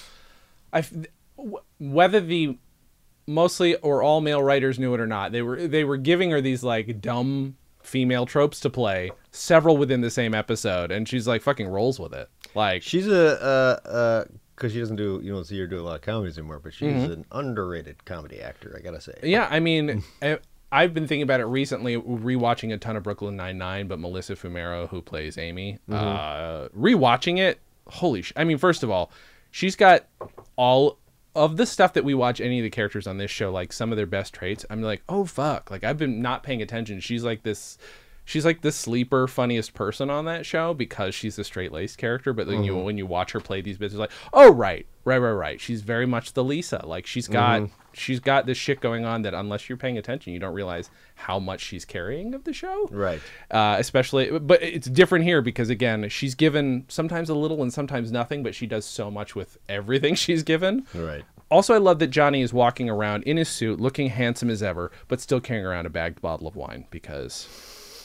I, 0.72 0.84
whether 1.78 2.20
the 2.20 2.56
mostly 3.26 3.76
or 3.76 4.02
all 4.02 4.20
male 4.20 4.42
writers 4.42 4.78
knew 4.78 4.94
it 4.94 5.00
or 5.00 5.06
not, 5.06 5.32
they 5.32 5.42
were 5.42 5.66
they 5.66 5.84
were 5.84 5.96
giving 5.96 6.30
her 6.30 6.40
these 6.40 6.62
like 6.62 7.00
dumb 7.00 7.56
female 7.82 8.26
tropes 8.26 8.60
to 8.60 8.70
play, 8.70 9.10
several 9.30 9.76
within 9.76 10.00
the 10.02 10.10
same 10.10 10.34
episode, 10.34 10.90
and 10.90 11.08
she's 11.08 11.26
like 11.26 11.42
fucking 11.42 11.66
rolls 11.68 11.98
with 11.98 12.12
it. 12.12 12.28
Like 12.54 12.82
She's 12.82 13.06
a 13.08 13.42
uh 13.42 13.88
uh 13.88 14.24
because 14.60 14.74
she 14.74 14.78
doesn't 14.78 14.96
do 14.96 15.20
you 15.24 15.32
don't 15.32 15.44
see 15.46 15.58
her 15.58 15.66
do 15.66 15.80
a 15.80 15.82
lot 15.82 15.94
of 15.96 16.02
comedies 16.02 16.36
anymore, 16.36 16.60
but 16.62 16.74
she's 16.74 16.92
Mm-hmm. 16.92 17.12
an 17.12 17.24
underrated 17.32 18.04
comedy 18.04 18.40
actor. 18.42 18.74
I 18.78 18.82
gotta 18.82 19.00
say. 19.00 19.18
Yeah, 19.22 19.48
I 19.50 19.58
mean, 19.58 20.02
I, 20.20 20.38
I've 20.72 20.92
been 20.94 21.06
thinking 21.08 21.22
about 21.22 21.40
it 21.40 21.46
recently, 21.46 21.96
rewatching 21.96 22.72
a 22.72 22.76
ton 22.78 22.94
of 22.96 23.02
Brooklyn 23.02 23.36
Nine 23.36 23.56
Nine, 23.58 23.88
but 23.88 23.98
Melissa 23.98 24.36
Fumero, 24.36 24.88
who 24.90 25.00
plays 25.02 25.36
Amy, 25.38 25.78
uh, 25.90 26.68
rewatching 26.76 27.38
it. 27.38 27.58
Holy 27.88 28.22
sh! 28.22 28.32
I 28.36 28.44
mean, 28.44 28.58
first 28.58 28.82
of 28.84 28.90
all, 28.90 29.10
she's 29.50 29.74
got 29.74 30.04
all 30.56 30.98
of 31.34 31.56
the 31.56 31.64
stuff 31.66 31.92
that 31.94 32.04
we 32.04 32.12
watch 32.14 32.40
any 32.40 32.58
of 32.58 32.62
the 32.64 32.70
characters 32.70 33.06
on 33.06 33.16
this 33.18 33.30
show, 33.30 33.50
like 33.50 33.72
some 33.72 33.90
of 33.92 33.96
their 33.96 34.06
best 34.06 34.34
traits. 34.34 34.64
I'm 34.70 34.82
like, 34.82 35.02
oh 35.08 35.24
fuck! 35.24 35.70
Like 35.70 35.82
I've 35.84 35.98
been 35.98 36.20
not 36.22 36.42
paying 36.42 36.62
attention. 36.62 37.00
She's 37.00 37.24
like 37.24 37.42
this. 37.42 37.78
She's 38.24 38.44
like 38.44 38.60
the 38.60 38.72
sleeper 38.72 39.26
funniest 39.26 39.74
person 39.74 40.10
on 40.10 40.24
that 40.26 40.46
show 40.46 40.72
because 40.72 41.14
she's 41.14 41.38
a 41.38 41.44
straight 41.44 41.72
laced 41.72 41.98
character. 41.98 42.32
But 42.32 42.46
then 42.46 42.62
you 42.62 42.76
when 42.76 42.96
you 42.96 43.06
watch 43.06 43.32
her 43.32 43.40
play 43.40 43.60
these 43.60 43.78
bits, 43.78 43.92
it's 43.92 43.98
like, 43.98 44.12
oh 44.32 44.52
right, 44.52 44.86
right, 45.04 45.18
right, 45.18 45.32
right. 45.32 45.60
She's 45.60 45.82
very 45.82 46.06
much 46.06 46.34
the 46.34 46.44
Lisa. 46.44 46.82
Like 46.84 47.06
she's 47.06 47.26
got 47.26 47.68
she's 47.92 48.20
got 48.20 48.46
this 48.46 48.58
shit 48.58 48.80
going 48.80 49.04
on 49.04 49.22
that 49.22 49.34
unless 49.34 49.68
you're 49.68 49.78
paying 49.78 49.98
attention, 49.98 50.32
you 50.32 50.38
don't 50.38 50.54
realize 50.54 50.90
how 51.14 51.38
much 51.38 51.60
she's 51.60 51.84
carrying 51.84 52.34
of 52.34 52.44
the 52.44 52.52
show. 52.52 52.88
Right. 52.90 53.20
Uh, 53.50 53.76
especially, 53.78 54.38
but 54.38 54.62
it's 54.62 54.88
different 54.88 55.24
here 55.24 55.42
because 55.42 55.70
again, 55.70 56.08
she's 56.08 56.34
given 56.34 56.84
sometimes 56.88 57.30
a 57.30 57.34
little 57.34 57.62
and 57.62 57.72
sometimes 57.72 58.12
nothing, 58.12 58.42
but 58.42 58.54
she 58.54 58.66
does 58.66 58.84
so 58.84 59.10
much 59.10 59.34
with 59.34 59.58
everything 59.68 60.14
she's 60.16 60.42
given. 60.42 60.86
Right. 60.94 61.24
Also, 61.50 61.74
I 61.74 61.78
love 61.78 61.98
that 61.98 62.08
Johnny 62.08 62.42
is 62.42 62.52
walking 62.52 62.88
around 62.88 63.24
in 63.24 63.36
his 63.36 63.48
suit, 63.48 63.80
looking 63.80 64.08
handsome 64.08 64.50
as 64.50 64.62
ever, 64.62 64.92
but 65.08 65.20
still 65.20 65.40
carrying 65.40 65.66
around 65.66 65.84
a 65.84 65.90
bagged 65.90 66.20
bottle 66.20 66.46
of 66.46 66.54
wine 66.54 66.86
because 66.90 67.48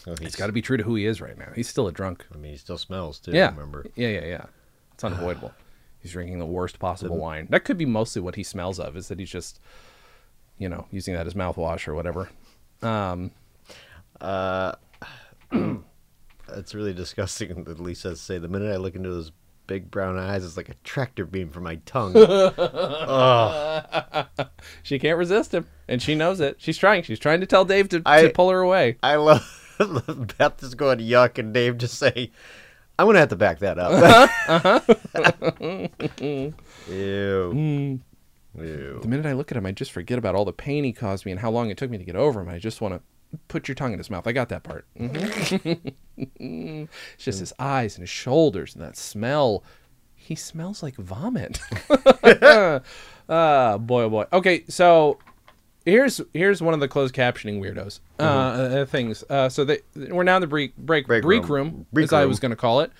Oh, 0.07 0.15
he's 0.19 0.27
it's 0.27 0.35
got 0.35 0.47
to 0.47 0.53
be 0.53 0.61
true 0.61 0.77
to 0.77 0.83
who 0.83 0.95
he 0.95 1.05
is 1.05 1.21
right 1.21 1.37
now. 1.37 1.51
He's 1.55 1.69
still 1.69 1.87
a 1.87 1.91
drunk. 1.91 2.25
I 2.33 2.37
mean, 2.37 2.51
he 2.51 2.57
still 2.57 2.77
smells 2.77 3.19
too. 3.19 3.31
Yeah. 3.31 3.49
Remember. 3.51 3.85
Yeah, 3.95 4.09
yeah, 4.09 4.25
yeah. 4.25 4.45
It's 4.93 5.03
unavoidable. 5.03 5.53
he's 5.99 6.11
drinking 6.11 6.39
the 6.39 6.45
worst 6.45 6.79
possible 6.79 7.17
wine. 7.17 7.47
That 7.49 7.65
could 7.65 7.77
be 7.77 7.85
mostly 7.85 8.21
what 8.21 8.35
he 8.35 8.43
smells 8.43 8.79
of, 8.79 8.95
is 8.95 9.07
that 9.07 9.19
he's 9.19 9.29
just, 9.31 9.59
you 10.57 10.69
know, 10.69 10.85
using 10.91 11.13
that 11.15 11.27
as 11.27 11.33
mouthwash 11.33 11.87
or 11.87 11.95
whatever. 11.95 12.29
Um, 12.81 13.31
It's 16.49 16.75
really 16.75 16.93
disgusting 16.93 17.63
that 17.63 17.79
Lisa 17.79 18.11
to 18.11 18.15
say 18.15 18.37
the 18.37 18.47
minute 18.47 18.71
I 18.71 18.77
look 18.77 18.95
into 18.95 19.09
those 19.09 19.31
big 19.67 19.89
brown 19.89 20.17
eyes, 20.17 20.45
it's 20.45 20.57
like 20.57 20.69
a 20.69 20.75
tractor 20.83 21.25
beam 21.25 21.49
for 21.49 21.59
my 21.59 21.77
tongue. 21.87 22.13
she 24.83 24.99
can't 24.99 25.17
resist 25.17 25.53
him, 25.53 25.65
and 25.87 26.01
she 26.01 26.13
knows 26.13 26.39
it. 26.39 26.57
She's 26.59 26.77
trying. 26.77 27.01
She's 27.03 27.19
trying 27.19 27.39
to 27.41 27.47
tell 27.47 27.65
Dave 27.65 27.89
to, 27.89 28.01
I- 28.05 28.23
to 28.23 28.29
pull 28.29 28.51
her 28.51 28.61
away. 28.61 28.97
I 29.01 29.15
love 29.15 29.41
Beth 30.37 30.63
is 30.63 30.75
going 30.75 30.99
yuck 30.99 31.37
and 31.37 31.53
Dave 31.53 31.77
just 31.77 31.97
say, 31.97 32.31
I'm 32.97 33.07
gonna 33.07 33.19
have 33.19 33.29
to 33.29 33.35
back 33.35 33.59
that 33.59 33.77
up. 33.77 33.91
Uh-huh. 34.47 34.79
Ew. 36.89 37.99
Ew. 38.57 38.99
The 39.01 39.07
minute 39.07 39.25
I 39.25 39.33
look 39.33 39.51
at 39.51 39.57
him, 39.57 39.65
I 39.65 39.71
just 39.71 39.91
forget 39.91 40.17
about 40.17 40.35
all 40.35 40.45
the 40.45 40.53
pain 40.53 40.83
he 40.83 40.93
caused 40.93 41.25
me 41.25 41.31
and 41.31 41.41
how 41.41 41.51
long 41.51 41.69
it 41.69 41.77
took 41.77 41.89
me 41.89 41.97
to 41.97 42.03
get 42.05 42.15
over 42.15 42.39
him. 42.41 42.49
I 42.49 42.57
just 42.59 42.79
want 42.81 42.93
to 42.93 43.01
put 43.49 43.67
your 43.67 43.75
tongue 43.75 43.91
in 43.91 43.97
his 43.97 44.09
mouth. 44.09 44.25
I 44.27 44.31
got 44.31 44.49
that 44.49 44.63
part. 44.63 44.85
Mhm. 44.97 45.93
it's 46.17 46.85
just 47.23 47.39
his 47.39 47.53
eyes 47.59 47.95
and 47.95 48.03
his 48.03 48.09
shoulders 48.09 48.75
and 48.75 48.83
that 48.83 48.95
smell. 48.95 49.63
He 50.15 50.35
smells 50.35 50.81
like 50.81 50.95
vomit. 50.95 51.59
Ah, 53.27 53.79
boy, 53.79 54.03
oh 54.03 54.09
boy. 54.11 54.25
Okay, 54.31 54.65
so 54.69 55.17
here's 55.85 56.19
here's 56.33 56.61
one 56.61 56.73
of 56.73 56.79
the 56.79 56.87
closed 56.87 57.15
captioning 57.15 57.59
weirdos 57.61 57.99
uh, 58.19 58.23
uh, 58.23 58.85
things. 58.85 59.23
Uh, 59.29 59.49
so 59.49 59.63
they 59.63 59.79
we're 59.95 60.23
now 60.23 60.37
in 60.37 60.41
the 60.41 60.47
break 60.47 60.75
break 60.75 61.07
break, 61.07 61.23
Break 61.23 61.43
room, 61.43 61.51
room. 61.51 61.85
Break 61.93 62.05
as 62.05 62.13
I 62.13 62.25
was 62.25 62.39
going 62.39 62.49
to 62.51 62.55
call 62.55 62.81
it. 62.81 62.91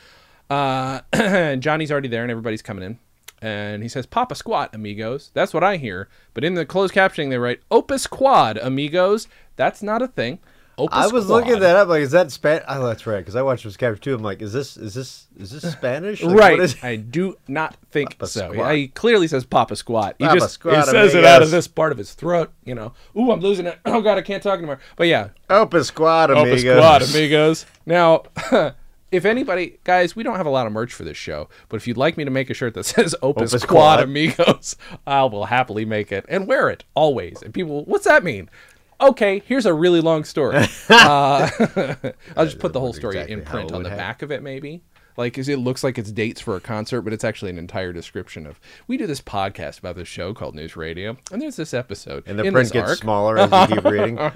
Uh, 0.50 1.02
and 1.13 1.62
Johnny's 1.63 1.91
already 1.91 2.08
there, 2.08 2.21
and 2.21 2.32
everybody's 2.32 2.62
coming 2.62 2.84
in. 2.84 3.00
And 3.41 3.84
he 3.84 3.89
says, 3.89 4.06
"Papa 4.06 4.36
squat, 4.36 4.74
amigos." 4.74 5.32
That's 5.34 5.54
what 5.54 5.63
I 5.63 5.78
hear. 5.78 6.08
But 6.34 6.43
in 6.43 6.54
the 6.54 6.65
closed 6.65 6.93
captioning, 6.93 7.30
they 7.30 7.38
write 7.38 7.62
"Opus 7.69 8.08
quad, 8.08 8.58
amigos." 8.58 9.28
That's 9.56 9.82
not 9.84 10.02
a 10.02 10.08
thing. 10.08 10.39
Opus 10.78 10.98
I 10.98 11.08
was 11.08 11.26
quad. 11.26 11.46
looking 11.46 11.60
that 11.62 11.76
up. 11.76 11.88
Like, 11.88 12.02
is 12.02 12.12
that 12.12 12.32
Spanish? 12.32 12.66
Oh, 12.68 12.86
that's 12.86 13.08
right. 13.08 13.20
Because 13.20 13.36
I 13.36 13.42
watched 13.42 13.64
this 13.64 13.78
capture 13.78 14.00
too. 14.00 14.16
I'm 14.16 14.22
like, 14.22 14.42
is 14.42 14.52
this 14.52 14.76
is 14.76 14.94
this 14.94 15.28
is 15.38 15.52
this 15.52 15.72
Spanish? 15.72 16.22
Like, 16.22 16.38
right. 16.38 16.84
I 16.84 16.98
do 16.98 17.38
not 17.48 17.78
think 17.92 18.18
Papa 18.18 18.28
so. 18.28 18.52
squat. 18.52 18.76
He 18.76 18.88
clearly 18.90 19.28
says 19.28 19.46
Papa 19.46 19.76
Squat. 19.76 20.16
He 20.20 20.26
Papa 20.26 20.40
just 20.40 20.54
squat, 20.56 20.86
he 20.86 20.92
says 20.92 21.16
it 21.16 21.24
out 21.24 21.42
of 21.42 21.52
this 21.52 21.68
part 21.68 21.92
of 21.92 21.98
his 21.98 22.14
throat. 22.14 22.52
You 22.66 22.76
know. 22.76 22.94
Ooh, 23.18 23.32
I'm 23.32 23.40
losing 23.40 23.66
it. 23.66 23.80
Oh 23.96 24.02
God, 24.02 24.18
I 24.18 24.22
can't 24.24 24.44
talk 24.44 24.58
anymore. 24.58 24.80
But 24.98 25.08
yeah, 25.08 25.30
Opus 25.50 25.88
Squad, 25.88 26.30
Opus 26.30 26.62
amigos. 26.64 26.76
Squad, 26.78 27.02
amigos. 27.04 27.66
Now, 27.86 28.24
if 29.12 29.26
anybody, 29.26 29.80
guys, 29.84 30.16
we 30.16 30.24
don't 30.24 30.36
have 30.36 30.46
a 30.46 30.50
lot 30.50 30.68
of 30.68 30.74
merch 30.74 30.94
for 30.94 31.04
this 31.04 31.18
show, 31.18 31.48
but 31.70 31.78
if 31.78 31.88
you'd 31.88 31.98
like 31.98 32.18
me 32.18 32.26
to 32.26 32.32
make 32.32 32.50
a 32.50 32.54
shirt 32.54 32.74
that 32.74 32.84
says 32.86 33.16
Opus, 33.22 33.54
Opus 33.54 33.64
Squad. 33.64 34.02
amigos, 34.02 34.76
I 35.08 35.24
will 35.24 35.46
happily 35.46 35.86
make 35.86 36.12
it 36.12 36.26
and 36.28 36.48
wear 36.48 36.70
it 36.70 36.84
always. 36.94 37.42
And 37.42 37.54
people, 37.54 37.86
what's 37.86 38.06
that 38.06 38.24
mean? 38.24 38.50
Okay, 38.99 39.41
here's 39.45 39.65
a 39.65 39.73
really 39.73 40.01
long 40.01 40.23
story. 40.23 40.58
uh, 40.89 41.49
I'll 42.38 42.45
just 42.45 42.60
put 42.60 42.73
the 42.73 42.79
whole 42.79 42.93
story 42.93 43.15
exactly 43.15 43.34
in 43.34 43.43
print 43.43 43.71
on 43.71 43.84
the 43.84 43.89
happen. 43.89 44.03
back 44.03 44.21
of 44.21 44.31
it, 44.31 44.41
maybe. 44.41 44.84
Like, 45.17 45.38
it 45.38 45.58
looks 45.58 45.84
like 45.84 45.97
it's 45.97 46.12
dates 46.12 46.41
for 46.41 46.58
a 46.58 46.60
concert, 46.60 47.01
but 47.01 47.13
it's 47.13 47.23
actually 47.23 47.51
an 47.51 47.58
entire 47.58 47.93
description 47.93 48.45
of. 48.45 48.60
We 48.88 48.97
do 48.97 49.08
this 49.08 49.21
podcast 49.21 49.79
about 49.79 49.95
this 49.95 50.10
show 50.10 50.34
called 50.34 50.55
News 50.55 50.75
Radio, 50.75 51.17
and 51.31 51.41
there's 51.41 51.55
this 51.55 51.73
episode. 51.73 52.23
And 52.27 52.38
the 52.38 52.43
in 52.43 52.53
print 52.53 52.71
gets 52.71 52.89
arc. 52.89 52.99
smaller 52.99 53.38
as 53.38 53.69
you 53.69 53.75
keep 53.75 53.86
reading. 53.86 54.17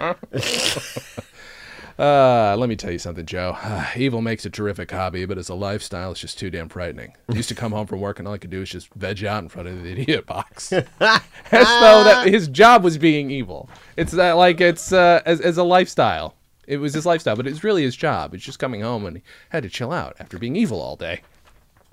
Uh, 1.99 2.55
let 2.57 2.69
me 2.69 2.77
tell 2.77 2.91
you 2.91 2.97
something, 2.97 3.25
Joe. 3.25 3.57
evil 3.97 4.21
makes 4.21 4.45
a 4.45 4.49
terrific 4.49 4.89
hobby, 4.89 5.25
but 5.25 5.37
as 5.37 5.49
a 5.49 5.53
lifestyle, 5.53 6.11
it's 6.11 6.21
just 6.21 6.39
too 6.39 6.49
damn 6.49 6.69
frightening. 6.69 7.13
I 7.27 7.33
used 7.33 7.49
to 7.49 7.55
come 7.55 7.73
home 7.73 7.87
from 7.87 7.99
work 7.99 8.19
and 8.19 8.27
all 8.27 8.33
I 8.33 8.37
could 8.37 8.49
do 8.49 8.61
was 8.61 8.69
just 8.69 8.93
veg 8.93 9.25
out 9.25 9.43
in 9.43 9.49
front 9.49 9.67
of 9.67 9.83
the 9.83 9.91
idiot 9.91 10.25
box, 10.25 10.71
as 10.71 10.85
though 11.01 12.03
that 12.05 12.27
his 12.27 12.47
job 12.47 12.85
was 12.85 12.97
being 12.97 13.29
evil. 13.29 13.69
It's 13.97 14.13
that 14.13 14.33
like 14.33 14.61
it's 14.61 14.93
uh, 14.93 15.21
as 15.25 15.41
as 15.41 15.57
a 15.57 15.63
lifestyle. 15.63 16.35
It 16.67 16.77
was 16.77 16.93
his 16.93 17.05
lifestyle, 17.05 17.35
but 17.35 17.47
it's 17.47 17.63
really 17.63 17.81
his 17.81 17.95
job. 17.95 18.33
It's 18.33 18.45
just 18.45 18.59
coming 18.59 18.81
home 18.81 19.05
and 19.05 19.17
he 19.17 19.23
had 19.49 19.63
to 19.63 19.69
chill 19.69 19.91
out 19.91 20.15
after 20.19 20.37
being 20.37 20.55
evil 20.55 20.79
all 20.79 20.95
day. 20.95 21.21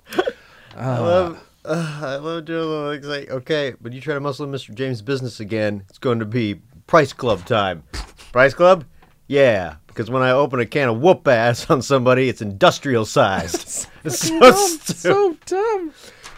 I 0.77 0.99
love, 0.99 1.43
uh, 1.65 1.99
I 2.05 2.15
love 2.17 2.45
Joe. 2.45 2.91
It's 2.91 3.07
like, 3.07 3.29
okay, 3.29 3.73
but 3.81 3.91
you 3.91 3.99
try 3.99 4.13
to 4.13 4.19
muscle 4.19 4.45
in 4.45 4.51
Mr. 4.51 4.73
James' 4.75 5.01
business 5.01 5.39
again, 5.39 5.83
it's 5.89 5.97
going 5.97 6.19
to 6.19 6.25
be 6.25 6.61
Price 6.85 7.11
Club 7.11 7.43
time. 7.45 7.83
Price 8.31 8.53
Club? 8.53 8.85
Yeah, 9.27 9.77
because 9.97 10.11
when 10.11 10.21
I 10.21 10.29
open 10.29 10.59
a 10.59 10.65
can 10.67 10.89
of 10.89 10.99
whoop 10.99 11.27
ass 11.27 11.67
on 11.71 11.81
somebody, 11.81 12.29
it's 12.29 12.41
industrial 12.41 13.03
sized. 13.05 13.87
it's 14.03 14.19
so 14.27 14.39
Dumb, 14.39 14.77
so 14.95 15.37
dumb. 15.47 15.93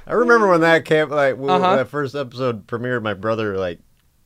I 0.08 0.13
remember 0.13 0.50
when 0.50 0.62
that 0.62 0.86
came, 0.86 1.10
like, 1.10 1.36
when 1.38 1.50
Uh-huh. 1.50 1.76
that 1.76 1.89
first 1.89 2.15
episode 2.15 2.65
premiered, 2.67 3.04
my 3.04 3.13
brother, 3.13 3.58
like, 3.58 3.80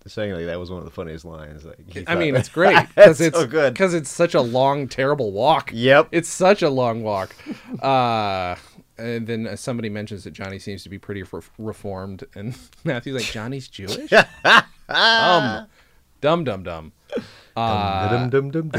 saying, 0.06 0.34
like, 0.34 0.46
that 0.46 0.60
was 0.60 0.70
one 0.70 0.78
of 0.80 0.86
the 0.86 0.92
funniest 0.92 1.26
lines. 1.26 1.66
Like, 1.66 2.04
I 2.08 2.14
mean, 2.16 2.36
it's 2.36 2.48
great 2.48 2.78
because 2.90 3.20
it's 3.20 3.36
so 3.38 3.48
good. 3.48 3.74
because 3.74 3.94
it's 3.96 4.10
such 4.10 4.36
a 4.36 4.42
long, 4.42 4.88
terrible 4.88 5.32
walk. 5.32 5.72
Yep. 5.74 6.10
It's 6.12 6.30
such 6.30 6.62
a 6.62 6.70
long 6.70 7.02
walk. 7.04 7.36
Uh, 7.82 8.56
and 9.00 9.26
then 9.26 9.48
uh, 9.48 9.56
somebody 9.56 9.90
mentions 9.90 10.24
that 10.26 10.32
Johnny 10.32 10.60
seems 10.60 10.84
to 10.84 10.90
be 10.90 11.00
pretty 11.00 11.24
re- 11.24 11.42
reformed, 11.58 12.24
and 12.36 12.56
Matthew's 12.84 13.16
like, 13.16 13.32
Johnny's 13.32 13.68
Jewish? 13.68 14.12
um, 14.88 15.66
dumb, 16.22 16.44
dumb, 16.44 16.64
dumb. 16.64 16.92
Uh, 17.56 18.28
Dum, 18.28 18.50
dum, 18.50 18.70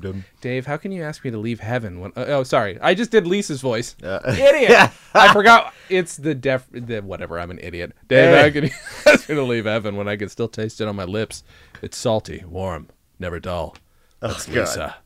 dum. 0.00 0.24
Dave, 0.40 0.66
how 0.66 0.76
can 0.76 0.90
you 0.90 1.02
ask 1.04 1.24
me 1.24 1.30
to 1.30 1.38
leave 1.38 1.60
heaven 1.60 2.00
when? 2.00 2.10
Uh, 2.16 2.24
oh, 2.28 2.42
sorry, 2.42 2.76
I 2.80 2.94
just 2.94 3.10
did 3.12 3.26
Lisa's 3.28 3.60
voice. 3.60 3.94
Uh, 4.02 4.18
idiot! 4.26 4.90
I 5.14 5.32
forgot. 5.32 5.72
It's 5.88 6.16
the 6.16 6.34
def. 6.34 6.66
The 6.72 7.00
whatever. 7.00 7.38
I'm 7.38 7.50
an 7.52 7.60
idiot. 7.62 7.92
Dave, 8.08 8.30
Hey. 8.34 8.42
how 8.42 8.50
can 8.50 8.64
you 8.64 8.70
ask 9.12 9.28
me 9.28 9.36
to 9.36 9.42
leave 9.42 9.66
heaven 9.66 9.96
when 9.96 10.08
I 10.08 10.16
can 10.16 10.28
still 10.28 10.48
taste 10.48 10.80
it 10.80 10.88
on 10.88 10.96
my 10.96 11.04
lips? 11.04 11.44
It's 11.80 11.96
salty, 11.96 12.42
warm, 12.44 12.88
never 13.20 13.38
dull. 13.38 13.76
That's 14.20 14.48
Oh, 14.48 14.52
God. 14.52 14.60
Lisa. 14.60 14.96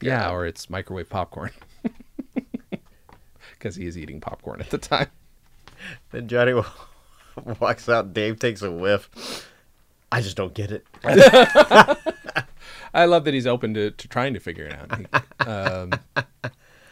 Yeah, 0.00 0.30
or 0.30 0.46
it's 0.46 0.70
microwave 0.70 1.10
popcorn. 1.10 1.50
Because 3.52 3.74
he 3.76 3.86
is 3.86 3.98
eating 3.98 4.20
popcorn 4.20 4.60
at 4.60 4.70
the 4.70 4.78
time. 4.78 5.08
Then 6.12 6.28
Johnny 6.28 6.54
walks 7.60 7.88
out. 7.88 8.14
Dave 8.14 8.38
takes 8.38 8.62
a 8.62 8.70
whiff. 8.70 9.47
I 10.10 10.20
just 10.20 10.36
don't 10.36 10.54
get 10.54 10.70
it. 10.70 10.86
I 12.94 13.04
love 13.04 13.24
that 13.24 13.34
he's 13.34 13.46
open 13.46 13.74
to, 13.74 13.90
to 13.90 14.08
trying 14.08 14.34
to 14.34 14.40
figure 14.40 14.64
it 14.64 14.72
out. 14.72 14.98
He, 14.98 15.44
um, 15.44 15.92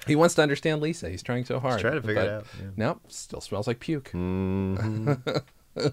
he 0.06 0.14
wants 0.16 0.34
to 0.36 0.42
understand 0.42 0.80
Lisa. 0.82 1.08
He's 1.08 1.22
trying 1.22 1.44
so 1.44 1.58
hard. 1.58 1.80
trying 1.80 1.94
to 1.94 2.02
figure 2.02 2.22
it 2.22 2.28
out, 2.28 2.46
yeah. 2.60 2.68
Nope, 2.76 3.00
still 3.08 3.40
smells 3.40 3.66
like 3.66 3.80
puke. 3.80 4.10
Mm-hmm. 4.12 5.14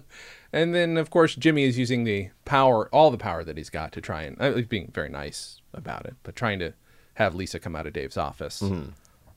and 0.52 0.74
then, 0.74 0.96
of 0.96 1.10
course, 1.10 1.34
Jimmy 1.34 1.64
is 1.64 1.78
using 1.78 2.04
the 2.04 2.30
power, 2.44 2.88
all 2.92 3.10
the 3.10 3.18
power 3.18 3.42
that 3.44 3.56
he's 3.56 3.70
got 3.70 3.92
to 3.92 4.00
try 4.00 4.22
and, 4.22 4.40
uh, 4.40 4.60
being 4.68 4.90
very 4.94 5.08
nice 5.08 5.60
about 5.72 6.06
it, 6.06 6.14
but 6.22 6.36
trying 6.36 6.58
to 6.58 6.74
have 7.14 7.34
Lisa 7.34 7.58
come 7.58 7.74
out 7.74 7.86
of 7.86 7.92
Dave's 7.92 8.16
office. 8.16 8.60
Mm-hmm. 8.60 8.90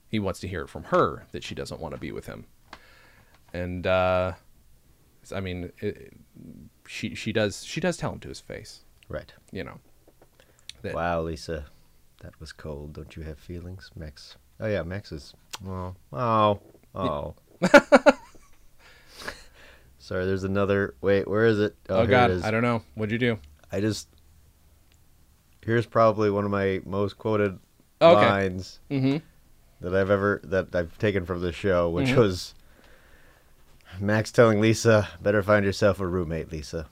He 0.09 0.19
wants 0.19 0.39
to 0.41 0.47
hear 0.47 0.61
it 0.61 0.69
from 0.69 0.85
her 0.85 1.25
that 1.31 1.43
she 1.43 1.55
doesn't 1.55 1.81
want 1.81 1.93
to 1.93 1.99
be 1.99 2.11
with 2.11 2.27
him. 2.27 2.45
And, 3.53 3.87
uh, 3.87 4.33
I 5.33 5.39
mean, 5.39 5.71
it, 5.79 6.13
she 6.87 7.13
she 7.15 7.31
does 7.31 7.63
she 7.65 7.79
does 7.81 7.97
tell 7.97 8.13
him 8.13 8.19
to 8.21 8.29
his 8.29 8.39
face, 8.39 8.81
Right. 9.09 9.31
you 9.51 9.63
know. 9.63 9.79
That- 10.81 10.93
Wow, 10.95 11.21
Lisa, 11.21 11.65
that 12.21 12.39
was 12.39 12.53
cold. 12.53 12.93
Don't 12.93 13.15
you 13.15 13.23
have 13.23 13.37
feelings, 13.39 13.91
Max? 13.95 14.37
Oh 14.59 14.67
yeah, 14.67 14.83
Max 14.83 15.11
is. 15.11 15.33
Oh, 15.67 15.95
oh, 16.13 16.59
oh. 16.95 17.35
Sorry, 19.99 20.25
there's 20.25 20.43
another. 20.43 20.95
Wait, 21.01 21.27
where 21.27 21.45
is 21.45 21.59
it? 21.59 21.75
Oh, 21.89 21.97
here 22.01 22.07
God, 22.07 22.31
it. 22.31 22.43
I 22.43 22.51
don't 22.51 22.61
know. 22.61 22.81
What'd 22.95 23.11
you 23.11 23.17
do? 23.17 23.39
I 23.71 23.81
just. 23.81 24.07
Here's 25.65 25.85
probably 25.85 26.29
one 26.29 26.45
of 26.45 26.51
my 26.51 26.79
most 26.85 27.17
quoted 27.17 27.59
Okay. 28.01 28.25
lines 28.25 28.79
Mm-hmm. 28.89 29.17
that 29.81 29.93
I've 29.93 30.09
ever 30.09 30.39
that 30.45 30.73
I've 30.73 30.97
taken 30.97 31.25
from 31.25 31.41
the 31.41 31.51
show, 31.51 31.89
which 31.89 32.09
Mhm. 32.09 32.17
was 32.17 32.53
Max 33.99 34.31
telling 34.31 34.59
Lisa, 34.61 35.07
"Better 35.21 35.41
find 35.43 35.65
yourself 35.65 35.99
a 35.99 36.07
roommate, 36.07 36.51
Lisa." 36.51 36.87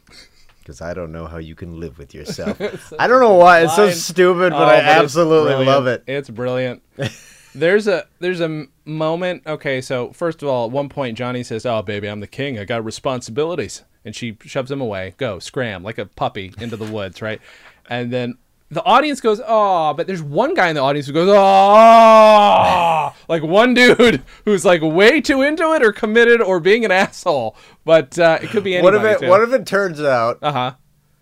Because 0.60 0.82
I 0.82 0.94
don't 0.96 1.12
know 1.12 1.28
how 1.28 1.38
you 1.38 1.54
can 1.54 1.80
live 1.80 2.00
with 2.00 2.14
yourself. 2.16 2.60
I 3.00 3.08
don't 3.08 3.20
know 3.22 3.36
why 3.36 3.62
it's 3.62 3.76
so 3.76 3.86
line. 3.86 3.94
stupid, 3.94 4.52
but 4.52 4.62
Oh, 4.62 4.66
I 4.66 4.78
it's 4.78 4.88
absolutely 4.88 5.50
brilliant. 5.50 5.68
love 5.68 5.88
it. 5.88 6.04
It's 6.08 6.30
brilliant. 6.30 6.82
there's 7.56 7.88
a 7.88 8.06
there's 8.20 8.42
a 8.42 8.66
moment. 8.84 9.44
Okay, 9.46 9.80
so 9.82 10.12
first 10.12 10.42
of 10.42 10.50
all, 10.50 10.66
at 10.66 10.72
one 10.72 10.90
point 10.90 11.18
Johnny 11.18 11.44
says, 11.44 11.66
"Oh, 11.66 11.82
baby, 11.84 12.08
I'm 12.10 12.20
the 12.20 12.28
king. 12.28 12.58
I 12.58 12.66
got 12.66 12.84
responsibilities," 12.84 13.84
and 14.04 14.16
she 14.16 14.38
shoves 14.44 14.72
him 14.72 14.82
away. 14.82 15.14
Go 15.18 15.38
scram 15.40 15.84
like 15.84 15.98
a 16.00 16.06
puppy 16.08 16.52
into 16.60 16.78
the 16.78 16.92
woods, 16.92 17.22
right? 17.22 17.40
And 17.88 18.12
then 18.12 18.38
the 18.76 18.84
audience 18.84 19.20
goes, 19.22 19.42
"Oh," 19.46 19.94
but 19.96 20.06
there's 20.06 20.22
one 20.22 20.54
guy 20.54 20.70
in 20.70 20.76
the 20.76 20.82
audience 20.82 21.08
who 21.08 21.14
goes, 21.14 21.28
"Oh," 21.30 23.14
like 23.28 23.44
one 23.44 23.74
dude 23.74 24.22
who's 24.46 24.64
like 24.66 24.82
way 24.82 25.22
too 25.22 25.42
into 25.42 25.74
it 25.74 25.82
or 25.84 25.92
committed 25.92 26.42
or 26.42 26.60
being 26.60 26.86
an 26.86 26.92
asshole. 26.92 27.56
But 27.84 28.18
uh, 28.20 28.40
it 28.42 28.50
could 28.50 28.64
be 28.64 28.80
What 28.82 28.94
if 28.96 29.04
it? 29.22 29.28
What 29.28 29.42
if 29.42 29.52
it 29.54 29.66
turns 29.66 30.00
out 30.02 30.40
Uh 30.42 30.52
huh. 30.52 30.74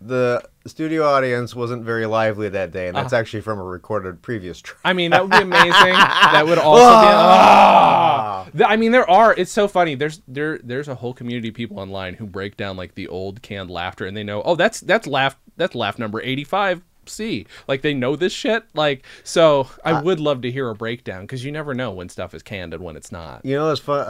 the 0.02 0.44
studio 0.66 1.04
audience 1.06 1.54
wasn't 1.56 1.84
very 1.84 2.06
lively 2.06 2.50
that 2.50 2.72
day, 2.72 2.88
and 2.88 2.96
Uh-huh. 2.96 3.04
that's 3.04 3.14
actually 3.14 3.42
from 3.42 3.60
a 3.60 3.64
recorded 3.64 4.22
previous 4.22 4.60
track? 4.62 4.80
I 4.86 4.94
mean, 4.94 5.12
that 5.12 5.22
would 5.22 5.32
be 5.32 5.38
amazing. 5.42 5.72
that 6.34 6.44
would 6.46 6.58
also 6.58 7.02
be. 7.02 8.58
Th- 8.58 8.70
I 8.70 8.76
mean, 8.78 8.92
there 8.92 9.10
are. 9.10 9.34
It's 9.34 9.52
so 9.52 9.68
funny. 9.68 9.96
There's 9.96 10.22
there 10.28 10.58
there's 10.64 10.88
a 10.88 10.96
whole 10.96 11.14
community 11.14 11.50
of 11.50 11.54
people 11.56 11.80
online 11.80 12.14
who 12.16 12.26
break 12.26 12.58
down 12.58 12.78
like 12.78 12.96
the 12.96 13.08
old 13.08 13.42
canned 13.42 13.70
laughter, 13.72 14.06
and 14.06 14.16
they 14.16 14.24
know. 14.24 14.42
Oh, 14.44 14.56
that's 14.56 14.80
that's 14.82 15.08
laugh 15.08 15.38
that's 15.58 15.76
laugh 15.76 15.98
number 16.00 16.22
eighty 16.22 16.44
five. 16.44 16.82
C 17.10 17.46
like 17.68 17.82
they 17.82 17.94
know 17.94 18.16
this 18.16 18.34
shit 18.34 18.64
like 18.74 19.06
so 19.24 19.68
I 19.84 20.02
would 20.02 20.20
love 20.20 20.42
to 20.42 20.52
hear 20.52 20.70
a 20.70 20.76
breakdown 20.76 21.22
because 21.22 21.44
you 21.46 21.52
never 21.52 21.74
know 21.74 21.92
when 21.92 22.10
stuff 22.10 22.34
is 22.34 22.44
canned 22.44 22.74
and 22.74 22.84
when 22.84 22.96
it's 22.96 23.12
not 23.12 23.46
You 23.46 23.56
know, 23.56 23.72
it's 23.72 23.82
fun. 23.82 24.00
Uh, 24.02 24.04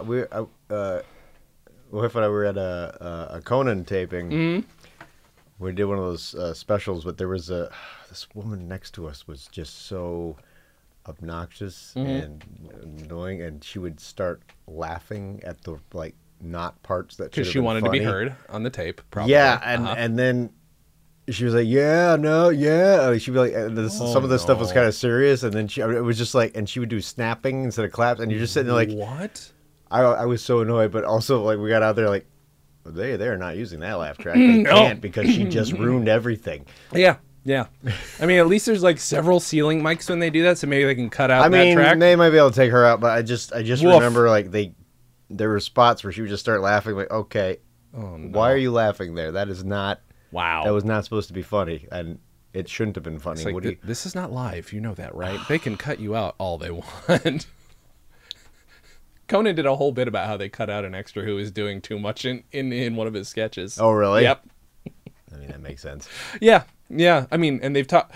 uh, 0.00 0.04
we, 0.06 0.22
uh, 0.22 0.44
uh, 0.70 1.02
wife 1.90 2.14
and 2.14 2.24
I 2.24 2.28
were 2.28 2.44
at 2.44 2.56
a, 2.56 3.28
a, 3.32 3.36
a 3.36 3.40
Conan 3.40 3.84
taping. 3.84 4.30
Mm-hmm. 4.30 4.68
We 5.58 5.72
did 5.72 5.84
one 5.86 5.98
of 5.98 6.04
those 6.04 6.34
uh, 6.34 6.52
specials, 6.52 7.04
but 7.04 7.16
there 7.18 7.28
was 7.28 7.48
a 7.50 7.70
this 8.08 8.26
woman 8.34 8.68
next 8.68 8.92
to 8.94 9.06
us 9.08 9.26
was 9.26 9.46
just 9.50 9.86
so 9.86 10.36
obnoxious 11.08 11.92
Mm-hmm. 11.96 12.08
and 12.08 13.02
annoying, 13.04 13.42
and 13.42 13.62
she 13.62 13.78
would 13.78 14.00
start 14.00 14.42
laughing 14.66 15.40
at 15.44 15.62
the 15.62 15.78
like 15.92 16.14
not 16.40 16.82
parts 16.82 17.16
that 17.16 17.30
because 17.30 17.46
she 17.46 17.58
wanted 17.58 17.84
to 17.84 17.90
be 17.90 18.00
heard 18.02 18.34
on 18.50 18.62
the 18.62 18.70
tape. 18.70 19.00
Probably. 19.10 19.32
Yeah, 19.32 19.60
and 19.64 19.84
Uh-huh. 19.84 19.94
and 19.96 20.18
then 20.18 20.50
she 21.28 21.44
was 21.44 21.54
like, 21.54 21.66
"Yeah, 21.66 22.16
no, 22.18 22.48
yeah." 22.50 23.08
Like, 23.08 23.20
She'd 23.20 23.32
be 23.32 23.38
like, 23.38 23.52
and 23.54 23.76
this, 23.76 23.98
Oh, 24.00 24.12
some 24.12 24.22
of 24.24 24.30
the 24.30 24.38
stuff 24.38 24.58
was 24.58 24.72
kind 24.72 24.86
of 24.86 24.94
serious, 24.94 25.42
and 25.42 25.52
then 25.52 25.66
she, 25.68 25.80
it 25.80 25.86
was 26.04 26.18
just 26.18 26.34
like, 26.34 26.56
and 26.56 26.68
she 26.68 26.78
would 26.80 26.88
do 26.88 27.00
snapping 27.00 27.64
instead 27.64 27.84
of 27.84 27.92
claps, 27.92 28.20
and 28.20 28.30
you're 28.30 28.40
just 28.40 28.52
sitting 28.54 28.66
there 28.68 28.76
like, 28.76 28.90
what? 28.90 29.52
I, 29.90 30.00
I 30.02 30.24
was 30.26 30.42
so 30.44 30.60
annoyed, 30.60 30.90
but 30.92 31.04
also 31.04 31.42
like 31.42 31.58
we 31.58 31.68
got 31.68 31.82
out 31.82 31.96
there 31.96 32.08
like, 32.08 32.26
they 32.84 33.16
they're 33.16 33.36
not 33.38 33.56
using 33.56 33.80
that 33.80 33.94
laugh 33.94 34.18
track. 34.18 34.36
They 34.36 34.58
No. 34.62 34.70
can't 34.70 35.00
because 35.00 35.26
she 35.28 35.44
just 35.44 35.72
ruined 35.72 36.08
everything. 36.08 36.66
Yeah, 36.92 37.16
yeah. 37.44 37.66
I 38.20 38.26
mean, 38.26 38.38
at 38.38 38.46
least 38.46 38.66
there's 38.66 38.82
like 38.84 38.98
several 38.98 39.40
ceiling 39.40 39.82
mics 39.82 40.08
when 40.08 40.20
they 40.20 40.30
do 40.30 40.42
that, 40.44 40.58
so 40.58 40.66
maybe 40.68 40.84
they 40.84 40.94
can 40.94 41.10
cut 41.10 41.30
out 41.30 41.44
I 41.44 41.48
that 41.48 41.64
mean, 41.64 41.74
track. 41.76 41.98
they 41.98 42.14
might 42.16 42.30
be 42.30 42.36
able 42.38 42.50
to 42.50 42.56
take 42.56 42.70
her 42.70 42.84
out, 42.84 43.00
but 43.00 43.10
I 43.10 43.22
just 43.22 43.52
I 43.52 43.62
just 43.64 43.82
Woof. 43.82 43.94
remember 43.94 44.28
like 44.30 44.50
they 44.52 44.74
there 45.28 45.48
were 45.48 45.58
spots 45.60 46.04
where 46.04 46.12
she 46.12 46.20
would 46.20 46.30
just 46.30 46.42
start 46.44 46.60
laughing 46.60 46.94
like, 46.94 47.10
okay, 47.10 47.58
oh, 47.96 48.16
no. 48.16 48.38
why 48.38 48.52
are 48.52 48.56
you 48.56 48.70
laughing 48.70 49.14
there? 49.16 49.32
That 49.32 49.48
is 49.48 49.64
not 49.64 50.00
Wow. 50.32 50.64
that 50.64 50.72
was 50.72 50.84
not 50.84 51.04
supposed 51.04 51.28
to 51.28 51.34
be 51.34 51.42
funny, 51.42 51.86
and 51.92 52.18
it 52.52 52.68
shouldn't 52.68 52.96
have 52.96 53.04
been 53.04 53.18
funny. 53.18 53.44
Like, 53.44 53.62
th- 53.62 53.74
you- 53.74 53.80
this 53.86 54.06
is 54.06 54.14
not 54.14 54.32
live. 54.32 54.72
You 54.72 54.80
know 54.80 54.94
that, 54.94 55.14
right? 55.14 55.38
they 55.48 55.58
can 55.58 55.76
cut 55.76 56.00
you 56.00 56.16
out 56.16 56.34
all 56.38 56.58
they 56.58 56.70
want. 57.08 57.46
Conan 59.28 59.56
did 59.56 59.66
a 59.66 59.74
whole 59.74 59.90
bit 59.92 60.06
about 60.06 60.26
how 60.28 60.36
they 60.36 60.48
cut 60.48 60.70
out 60.70 60.84
an 60.84 60.94
extra 60.94 61.22
who 61.24 61.34
was 61.34 61.50
doing 61.50 61.80
too 61.80 61.98
much 61.98 62.24
in, 62.24 62.44
in, 62.52 62.72
in 62.72 62.94
one 62.94 63.06
of 63.08 63.14
his 63.14 63.28
sketches. 63.28 63.78
oh 63.80 63.90
really? 63.90 64.22
Yep. 64.22 64.46
I 65.34 65.36
mean 65.36 65.48
that 65.48 65.60
makes 65.60 65.82
sense. 65.82 66.08
Yeah. 66.40 66.62
Yeah. 66.88 67.26
I 67.32 67.36
mean, 67.36 67.58
and 67.62 67.74
they've 67.74 67.86
taught. 67.86 68.10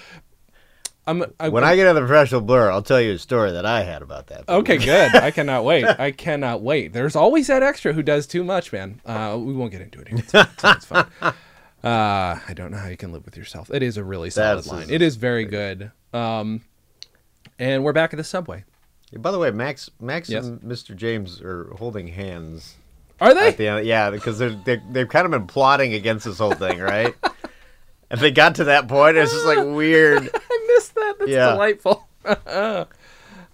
I'm, 1.07 1.25
I, 1.40 1.49
When 1.49 1.64
I 1.64 1.75
get 1.75 1.88
on 1.88 1.96
the 1.96 2.03
professional 2.03 2.40
blur, 2.42 2.70
I'll 2.70 2.83
tell 2.83 3.01
you 3.01 3.12
a 3.14 3.18
story 3.18 3.51
that 3.53 3.66
I 3.66 3.83
had 3.83 4.03
about 4.03 4.29
that. 4.29 4.49
Okay, 4.49 4.77
good. 4.79 5.16
I 5.16 5.33
cannot 5.33 5.64
wait. 5.64 5.85
I 5.85 6.12
cannot 6.12 6.62
wait. 6.62 6.92
There's 6.92 7.16
always 7.16 7.49
that 7.49 7.64
extra 7.64 7.92
who 7.92 8.03
does 8.03 8.29
too 8.29 8.44
much, 8.44 8.73
man. 8.73 9.01
Uh, 9.05 9.37
we 9.40 9.53
won't 9.53 9.73
get 9.73 9.81
into 9.81 9.99
it 10.01 10.09
here. 10.09 10.18
It's, 10.18 10.33
it's, 10.33 10.64
it's 10.64 10.85
fine. 10.85 11.07
Uh, 11.82 12.38
I 12.46 12.52
don't 12.54 12.70
know 12.70 12.76
how 12.78 12.88
you 12.88 12.96
can 12.96 13.12
live 13.12 13.24
with 13.24 13.36
yourself. 13.36 13.70
It 13.72 13.82
is 13.82 13.96
a 13.96 14.04
really 14.04 14.30
solid 14.30 14.64
That's- 14.64 14.66
line. 14.72 14.90
It 14.90 15.00
is 15.02 15.16
very 15.16 15.44
good. 15.44 15.90
Um, 16.12 16.60
and 17.58 17.82
we're 17.84 17.92
back 17.92 18.12
at 18.12 18.16
the 18.16 18.24
subway. 18.24 18.64
By 19.16 19.30
the 19.30 19.38
way, 19.38 19.50
Max, 19.50 19.90
Max 20.00 20.28
Yes. 20.28 20.44
and 20.46 20.60
Mr. 20.60 20.94
James 20.94 21.40
are 21.40 21.72
holding 21.78 22.08
hands 22.08 22.76
Are 23.20 23.34
they? 23.34 23.48
at 23.48 23.56
the 23.56 23.66
end. 23.68 23.86
Yeah, 23.86 24.10
because 24.10 24.38
they're, 24.38 24.50
they're 24.64 24.82
they've 24.90 25.08
kind 25.08 25.24
of 25.24 25.30
been 25.32 25.46
plotting 25.46 25.94
against 25.94 26.26
this 26.26 26.38
whole 26.38 26.52
thing, 26.54 26.78
right? 26.78 27.14
and 28.10 28.20
they 28.20 28.30
got 28.30 28.54
to 28.56 28.64
that 28.64 28.86
point, 28.86 29.16
it's 29.16 29.32
just 29.32 29.46
like 29.46 29.58
weird. 29.64 30.18
I 30.34 30.66
missed 30.76 30.94
that. 30.94 31.14
That's 31.18 31.30
Yeah. 31.30 31.50
delightful. 31.52 32.06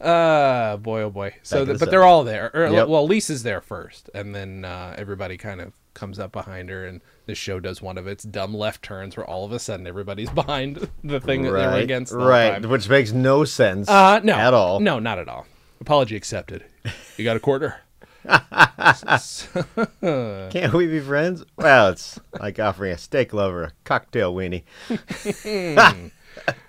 uh 0.00 0.76
boy 0.76 1.02
oh 1.02 1.10
boy. 1.10 1.34
So, 1.42 1.64
the, 1.64 1.72
but 1.74 1.80
the 1.80 1.86
they're 1.86 2.04
all 2.04 2.24
there. 2.24 2.50
Or, 2.52 2.66
Yep. 2.68 2.88
Well, 2.88 3.06
Lisa's 3.06 3.42
there 3.42 3.60
first, 3.62 4.10
and 4.14 4.34
then 4.34 4.64
uh, 4.64 4.94
everybody 4.98 5.36
kind 5.38 5.60
of 5.60 5.72
comes 5.94 6.18
up 6.18 6.32
behind 6.32 6.68
her, 6.68 6.84
and 6.84 7.00
the 7.26 7.34
show 7.34 7.60
does 7.60 7.82
one 7.82 7.98
of 7.98 8.06
its 8.06 8.24
dumb 8.24 8.54
left 8.54 8.82
turns 8.82 9.16
where 9.16 9.26
all 9.26 9.44
of 9.44 9.52
a 9.52 9.58
sudden 9.58 9.86
everybody's 9.86 10.30
behind 10.34 10.88
the 11.04 11.20
thing 11.20 11.42
that 11.42 11.52
they 11.52 11.66
were 11.66 11.74
against. 11.74 12.12
The 12.12 12.18
right, 12.18 12.62
time. 12.62 12.70
which 12.70 12.88
makes 12.88 13.12
no 13.12 13.44
sense. 13.44 13.88
Uh, 13.88 14.20
no, 14.22 14.34
at 14.34 14.54
all. 14.54 14.80
No, 14.80 14.98
not 14.98 15.18
at 15.18 15.28
all. 15.28 15.46
Apology 15.80 16.16
accepted. 16.16 16.64
You 17.16 17.24
got 17.24 17.36
a 17.36 17.40
quarter. 17.40 17.76
Can't 20.00 20.72
we 20.72 20.86
be 20.86 21.00
friends? 21.00 21.44
Well, 21.56 21.88
it's 21.90 22.18
like 22.40 22.58
offering 22.58 22.92
a 22.92 22.98
steak 22.98 23.32
lover 23.32 23.64
a 23.64 23.72
cocktail 23.84 24.34
weenie. 24.34 24.64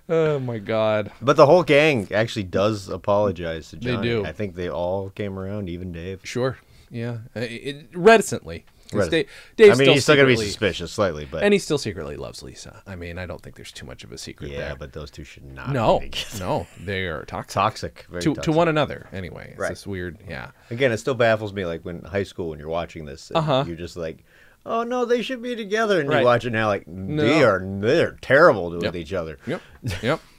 oh 0.10 0.40
my 0.40 0.60
god. 0.60 1.12
But 1.22 1.36
the 1.36 1.46
whole 1.46 1.64
gang 1.64 2.08
actually 2.12 2.44
does 2.44 2.90
apologize 2.90 3.70
to 3.70 3.78
Johnny. 3.78 3.98
They 3.98 4.04
do. 4.04 4.26
I 4.26 4.34
think 4.34 4.56
they 4.56 4.70
all 4.70 5.10
came 5.12 5.40
around, 5.40 5.70
even 5.70 5.92
Dave. 5.92 6.22
Sure. 6.24 6.58
Yeah. 6.90 7.20
Uh, 7.36 7.42
it, 7.42 7.90
reticently. 7.94 8.66
Reticent. 8.94 9.12
Dave, 9.12 9.28
Dave's 9.58 9.80
I 9.80 9.84
mean, 9.84 9.94
he's 9.94 10.04
still 10.04 10.16
gonna 10.16 10.28
be 10.28 10.36
suspicious 10.38 10.92
slightly, 10.92 11.26
but 11.26 11.44
and 11.44 11.54
he 11.54 11.60
still 11.60 11.78
secretly 11.78 12.16
loves 12.16 12.42
Lisa. 12.44 12.82
I 12.88 12.96
mean, 12.96 13.18
I 13.18 13.26
don't 13.26 13.42
think 13.42 13.56
there's 13.56 13.72
too 13.72 13.86
much 13.86 14.04
of 14.04 14.12
a 14.12 14.18
secret 14.18 14.52
yeah, 14.52 14.58
there. 14.60 14.76
but 14.78 14.94
those 14.94 15.12
two 15.12 15.24
should 15.24 15.44
not. 15.46 15.72
no, 15.72 16.00
be 16.00 16.12
no, 16.40 16.68
they 16.84 17.06
are 17.06 17.26
toxic 17.26 17.54
toxic. 17.54 18.06
To 18.22 18.34
to 18.36 18.52
one 18.52 18.68
another. 18.68 19.08
Anyway, 19.12 19.50
it's 19.52 19.60
Right. 19.60 19.70
this 19.70 19.86
weird. 19.88 20.18
Yeah. 20.28 20.52
Again, 20.72 20.92
it 20.92 20.98
still 20.98 21.16
baffles 21.16 21.54
me. 21.54 21.66
Like 21.66 21.84
when 21.84 22.02
high 22.04 22.24
school, 22.24 22.50
when 22.50 22.60
you're 22.60 22.70
watching 22.70 23.06
this, 23.06 23.32
Uh-huh. 23.34 23.64
you're 23.68 23.76
just 23.76 23.98
like, 23.98 24.24
"Oh 24.66 24.84
no, 24.84 25.06
they 25.06 25.22
should 25.22 25.42
be 25.42 25.56
together," 25.56 26.00
and 26.00 26.10
Right. 26.10 26.20
you 26.20 26.26
watch 26.26 26.46
it 26.46 26.52
now, 26.52 26.68
like 26.68 26.84
they 26.88 27.44
are 27.44 27.62
they're 27.80 28.18
terrible 28.22 28.70
to 28.72 28.76
Yep. 28.78 28.94
with 28.94 28.96
each 29.02 29.14
other. 29.14 29.38
Yep. 29.48 29.62
Yep. 30.02 30.20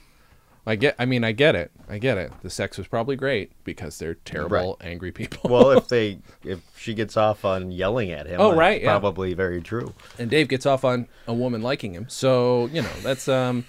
I 0.69 0.75
get. 0.75 0.95
I 0.99 1.05
mean, 1.05 1.23
I 1.23 1.31
get 1.31 1.55
it. 1.55 1.71
I 1.89 1.97
get 1.97 2.19
it. 2.19 2.31
The 2.43 2.49
sex 2.51 2.77
was 2.77 2.87
probably 2.87 3.15
great 3.15 3.51
because 3.63 3.97
they're 3.97 4.13
terrible, 4.13 4.77
angry 4.81 5.11
people. 5.11 5.49
Well, 5.49 5.71
if 5.71 5.87
they 5.95 6.19
if 6.43 6.59
she 6.77 6.93
gets 6.93 7.17
off 7.17 7.43
on 7.43 7.71
yelling 7.71 8.11
at 8.11 8.27
him, 8.27 8.39
Oh, 8.39 8.49
that's 8.49 8.59
right, 8.59 8.81
yeah. 8.81 8.91
probably 8.91 9.33
very 9.33 9.61
true. 9.61 9.95
and 10.19 10.29
Dave 10.29 10.47
gets 10.47 10.67
off 10.67 10.85
on 10.85 11.07
a 11.27 11.33
woman 11.33 11.63
liking 11.63 11.93
him. 11.93 12.07
So 12.07 12.67
you 12.67 12.83
know 12.83 12.93
that's 13.01 13.27
um, 13.27 13.65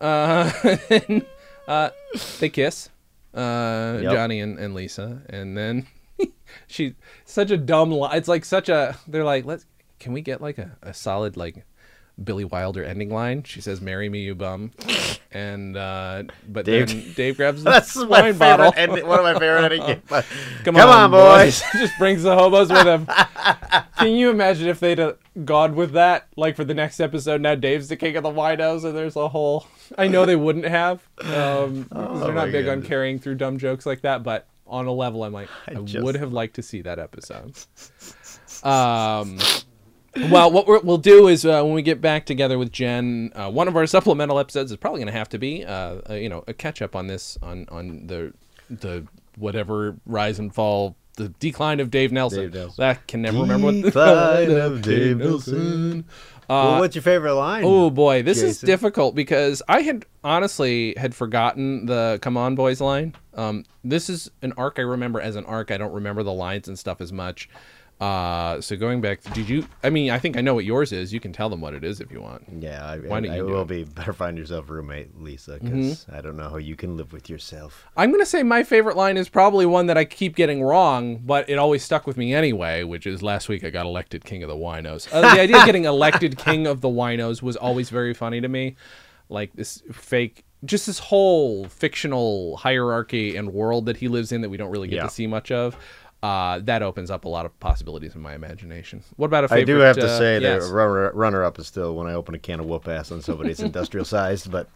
uh, 0.00 0.50
uh 1.68 1.90
they 2.38 2.48
kiss, 2.48 2.88
uh, 3.34 3.98
Yep. 4.02 4.12
Johnny 4.12 4.40
and, 4.40 4.58
and 4.58 4.74
Lisa, 4.74 5.20
and 5.28 5.58
then 5.58 5.86
she 6.66 6.94
such 7.26 7.50
a 7.50 7.58
dumb 7.58 7.90
line. 7.90 8.16
It's 8.16 8.28
like 8.28 8.46
such 8.46 8.70
a. 8.70 8.96
They're 9.06 9.24
like, 9.24 9.44
let's. 9.44 9.66
Can 9.98 10.14
we 10.14 10.22
get 10.22 10.40
like 10.40 10.56
a, 10.56 10.74
a 10.80 10.94
solid 10.94 11.36
like 11.36 11.66
Billy 12.22 12.44
Wilder 12.44 12.84
ending 12.84 13.10
line? 13.10 13.42
She 13.44 13.60
says, 13.60 13.80
"Marry 13.80 14.08
me, 14.08 14.20
you 14.20 14.34
bum," 14.34 14.72
and 15.32 15.76
uh, 15.76 16.24
but 16.48 16.64
Dave- 16.64 16.88
then 16.88 17.12
Dave 17.14 17.36
grabs 17.36 17.62
the 17.64 17.70
That's 17.70 17.96
my 17.96 18.04
wine 18.04 18.38
bottle. 18.38 18.72
Ending, 18.76 19.06
one 19.06 19.18
of 19.18 19.24
my 19.24 19.38
favorite 19.38 19.72
ending. 19.72 20.02
Come, 20.64 20.74
Come 20.74 20.90
on, 20.90 21.10
boys. 21.10 21.62
Just 21.72 21.96
brings 21.98 22.22
the 22.22 22.34
hobos 22.34 22.70
with 22.70 22.86
him. 22.86 23.06
Can 23.98 24.12
you 24.14 24.30
imagine 24.30 24.68
if 24.68 24.80
they'd 24.80 25.00
uh, 25.00 25.14
gone 25.44 25.74
with 25.74 25.92
that, 25.92 26.26
like 26.36 26.56
for 26.56 26.64
the 26.64 26.74
next 26.74 27.00
episode? 27.00 27.40
Now 27.40 27.54
Dave's 27.54 27.88
the 27.88 27.96
king 27.96 28.16
of 28.16 28.22
the 28.22 28.30
winos, 28.30 28.84
and 28.84 28.96
there's 28.96 29.16
a 29.16 29.28
whole. 29.28 29.66
I 29.96 30.08
know 30.08 30.26
they 30.26 30.36
wouldn't 30.36 30.66
have. 30.66 31.02
Um, 31.20 31.82
because 31.84 32.20
they're 32.20 32.34
not 32.34 32.52
big 32.52 32.68
on 32.68 32.82
carrying 32.82 33.18
through 33.18 33.36
dumb 33.36 33.58
jokes 33.58 33.86
like 33.86 34.02
that, 34.02 34.22
but 34.22 34.46
on 34.66 34.86
a 34.86 34.92
level, 34.92 35.24
I'm 35.24 35.32
like, 35.32 35.48
I, 35.66 35.74
just- 35.74 36.04
would 36.04 36.14
have 36.16 36.32
liked 36.32 36.54
to 36.56 36.62
see 36.62 36.82
that 36.82 36.98
episode. 36.98 37.54
Um. 38.62 39.38
Well, 40.16 40.50
what 40.50 40.66
we're, 40.66 40.80
we'll 40.80 40.98
do 40.98 41.28
is 41.28 41.44
uh, 41.46 41.62
when 41.62 41.74
we 41.74 41.82
get 41.82 42.00
back 42.00 42.26
together 42.26 42.58
with 42.58 42.72
Jen, 42.72 43.30
uh, 43.34 43.50
one 43.50 43.68
of 43.68 43.76
our 43.76 43.86
supplemental 43.96 44.38
episodes 44.38 44.70
is 44.70 44.76
probably 44.76 44.98
going 44.98 45.12
to 45.12 45.18
have 45.18 45.28
to 45.30 45.38
be, 45.38 45.64
uh, 45.64 46.00
uh, 46.10 46.14
you 46.14 46.28
know, 46.28 46.42
a 46.48 46.52
catch 46.52 46.82
up 46.82 46.96
on 46.96 47.06
this 47.06 47.38
on 47.42 47.66
on 47.70 48.06
the 48.06 48.32
the 48.68 49.06
whatever 49.36 49.96
rise 50.06 50.38
and 50.38 50.54
fall, 50.54 50.96
the 51.16 51.28
decline 51.40 51.80
of 51.80 51.90
Dave 51.90 52.12
Nelson. 52.12 52.40
Dave 52.40 52.54
Nelson. 52.54 52.74
That 52.78 53.06
can 53.06 53.22
never 53.22 53.38
remember 53.38 53.66
what 53.66 53.74
the 53.74 53.82
Decline 53.82 54.50
of 54.50 54.82
Dave 54.82 55.18
Nelson. 55.18 56.04
well, 56.48 56.80
what's 56.80 56.96
your 56.96 57.02
favorite 57.02 57.34
line? 57.34 57.62
Oh 57.64 57.90
boy, 57.90 58.22
this 58.22 58.42
is 58.42 58.60
difficult 58.60 59.14
because 59.14 59.62
I 59.68 59.82
had 59.82 60.06
honestly 60.24 60.94
had 60.96 61.14
forgotten 61.14 61.86
the 61.86 62.18
"Come 62.20 62.36
on, 62.36 62.56
boys" 62.56 62.80
line. 62.80 63.14
Um, 63.34 63.64
this 63.84 64.10
is 64.10 64.28
an 64.42 64.52
arc 64.56 64.78
I 64.78 64.82
remember 64.82 65.20
as 65.20 65.36
an 65.36 65.44
arc. 65.46 65.70
I 65.70 65.78
don't 65.78 65.92
remember 65.92 66.24
the 66.24 66.32
lines 66.32 66.66
and 66.66 66.76
stuff 66.78 67.00
as 67.00 67.12
much. 67.12 67.48
Uh, 68.00 68.58
so 68.62 68.76
going 68.76 69.02
back, 69.02 69.20
did 69.34 69.46
you? 69.46 69.66
I 69.82 69.90
mean, 69.90 70.10
I 70.10 70.18
think 70.18 70.38
I 70.38 70.40
know 70.40 70.54
what 70.54 70.64
yours 70.64 70.90
is. 70.90 71.12
You 71.12 71.20
can 71.20 71.34
tell 71.34 71.50
them 71.50 71.60
what 71.60 71.74
it 71.74 71.84
is 71.84 72.00
if 72.00 72.10
you 72.10 72.22
want. 72.22 72.44
Yeah, 72.58 72.82
I, 72.84 72.96
Why 72.98 73.20
don't 73.20 73.30
I 73.30 73.36
you 73.36 73.44
will 73.44 73.62
it? 73.62 73.68
be 73.68 73.84
better 73.84 74.14
find 74.14 74.38
yourself 74.38 74.70
a 74.70 74.72
roommate, 74.72 75.20
Lisa, 75.20 75.58
because 75.62 76.06
I 76.10 76.22
don't 76.22 76.36
know 76.38 76.48
how 76.48 76.56
you 76.56 76.76
can 76.76 76.96
live 76.96 77.12
with 77.12 77.28
yourself. 77.28 77.86
I'm 77.98 78.10
gonna 78.10 78.24
say 78.24 78.42
my 78.42 78.62
favorite 78.62 78.96
line 78.96 79.18
is 79.18 79.28
probably 79.28 79.66
one 79.66 79.84
that 79.86 79.98
I 79.98 80.06
keep 80.06 80.34
getting 80.34 80.62
wrong, 80.62 81.18
but 81.18 81.50
it 81.50 81.56
always 81.58 81.82
stuck 81.84 82.06
with 82.06 82.16
me 82.16 82.32
anyway. 82.32 82.84
Which 82.84 83.06
is 83.06 83.22
last 83.22 83.50
week 83.50 83.64
I 83.64 83.70
got 83.70 83.84
elected 83.84 84.24
king 84.24 84.42
of 84.42 84.48
the 84.48 84.56
winos. 84.56 85.06
Uh, 85.12 85.20
the 85.20 85.40
idea 85.40 85.58
of 85.58 85.66
getting 85.66 85.84
elected 85.96 86.38
king 86.38 86.66
of 86.66 86.80
the 86.80 86.88
winos 86.88 87.42
was 87.42 87.56
always 87.56 87.90
very 87.90 88.14
funny 88.14 88.40
to 88.40 88.48
me. 88.48 88.76
Like 89.28 89.52
this 89.52 89.82
fake, 89.92 90.44
just 90.64 90.86
this 90.86 90.98
whole 90.98 91.66
fictional 91.68 92.56
hierarchy 92.56 93.36
and 93.36 93.52
world 93.52 93.86
that 93.86 93.98
he 93.98 94.08
lives 94.08 94.32
in 94.32 94.40
that 94.40 94.48
we 94.48 94.56
don't 94.56 94.70
really 94.70 94.88
get 94.88 94.96
Yeah. 94.96 95.02
to 95.04 95.10
see 95.10 95.26
much 95.26 95.52
of. 95.52 95.76
Uh, 96.22 96.58
that 96.60 96.82
opens 96.82 97.10
up 97.10 97.24
a 97.24 97.28
lot 97.28 97.46
of 97.46 97.60
possibilities 97.60 98.14
in 98.14 98.20
my 98.20 98.34
imagination. 98.34 99.02
What 99.16 99.28
about 99.28 99.44
a 99.44 99.48
favorite? 99.48 99.62
I 99.62 99.64
do 99.64 99.78
have 99.78 99.96
to 99.96 100.06
uh, 100.06 100.18
say 100.18 100.38
yes. 100.38 100.68
the 100.68 100.74
runner 100.74 101.10
runner 101.12 101.42
up 101.42 101.58
is 101.58 101.66
still 101.66 101.94
when 101.94 102.06
I 102.06 102.12
open 102.12 102.34
a 102.34 102.38
can 102.38 102.60
of 102.60 102.66
whoop 102.66 102.86
ass 102.88 103.10
on 103.10 103.22
somebody 103.22 103.48
that's 103.48 103.60
industrial 103.70 104.04
sized, 104.04 104.50
but 104.50 104.68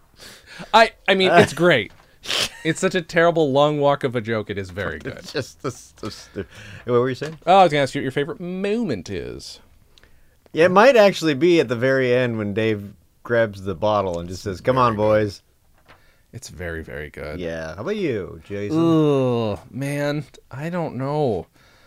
I 0.73 0.93
I 1.07 1.15
mean 1.15 1.31
it's 1.33 1.53
great. 1.65 1.93
It's 2.65 2.81
such 2.81 2.95
a 2.95 3.03
terrible 3.03 3.53
long 3.53 3.79
walk 3.79 4.05
of 4.05 4.17
a 4.17 4.23
joke. 4.23 4.49
It 4.49 4.57
is 4.57 4.71
very 4.71 4.99
good. 4.99 5.19
it's 5.19 5.33
just 5.33 5.63
this, 5.63 5.93
this, 6.01 6.31
what 6.33 6.47
were 6.87 7.11
you 7.11 7.15
saying? 7.15 7.39
Oh, 7.47 7.59
I 7.59 7.63
was 7.65 7.73
gonna 7.73 7.83
ask 7.83 7.95
you 7.95 8.01
what 8.01 8.05
your 8.05 8.13
favorite 8.13 8.41
moment 8.41 9.11
is. 9.11 9.61
Yeah, 10.55 10.65
it 10.67 10.71
might 10.71 10.97
actually 10.97 11.35
be 11.35 11.61
at 11.61 11.69
the 11.69 11.77
very 11.77 12.15
end 12.15 12.39
when 12.39 12.55
Dave 12.55 12.95
grabs 13.23 13.63
the 13.63 13.75
bottle 13.75 14.19
and 14.19 14.31
just 14.31 14.43
says, 14.43 14.63
"Come 14.63 14.79
on, 14.79 14.97
boys." 14.97 15.43
It's 16.35 16.49
very, 16.49 16.83
very 16.83 17.11
good. 17.11 17.39
Yeah. 17.39 17.77
How 17.77 17.83
about 17.83 17.95
you, 17.95 18.43
Jason? 18.45 18.77
Ugh, 18.77 19.61
man, 19.71 20.25
I 20.51 20.69
don't 20.69 20.97
know. 20.97 21.47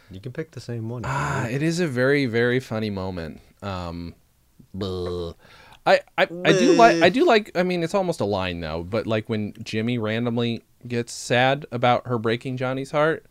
You 0.09 0.21
can 0.21 0.31
pick 0.31 0.51
the 0.51 0.61
same 0.61 0.87
one. 0.87 1.01
Ah, 1.05 1.41
want. 1.41 1.53
it 1.53 1.61
is 1.61 1.81
a 1.81 1.87
very, 1.87 2.27
very 2.27 2.61
funny 2.61 2.89
moment. 2.89 3.41
Um, 3.61 4.15
bleh. 4.73 5.35
I, 5.85 5.99
I, 6.17 6.29
I 6.45 6.53
do 6.53 6.73
like, 6.73 7.01
I 7.01 7.09
do 7.09 7.25
like. 7.25 7.51
I 7.55 7.63
mean, 7.63 7.83
it's 7.83 7.93
almost 7.93 8.21
a 8.21 8.25
line 8.25 8.61
though, 8.61 8.83
but 8.83 9.05
like 9.05 9.27
when 9.27 9.53
Jimmy 9.63 9.97
randomly 9.97 10.63
gets 10.87 11.11
sad 11.11 11.65
about 11.69 12.07
her 12.07 12.17
breaking 12.17 12.55
Johnny's 12.55 12.91
heart, 12.91 13.25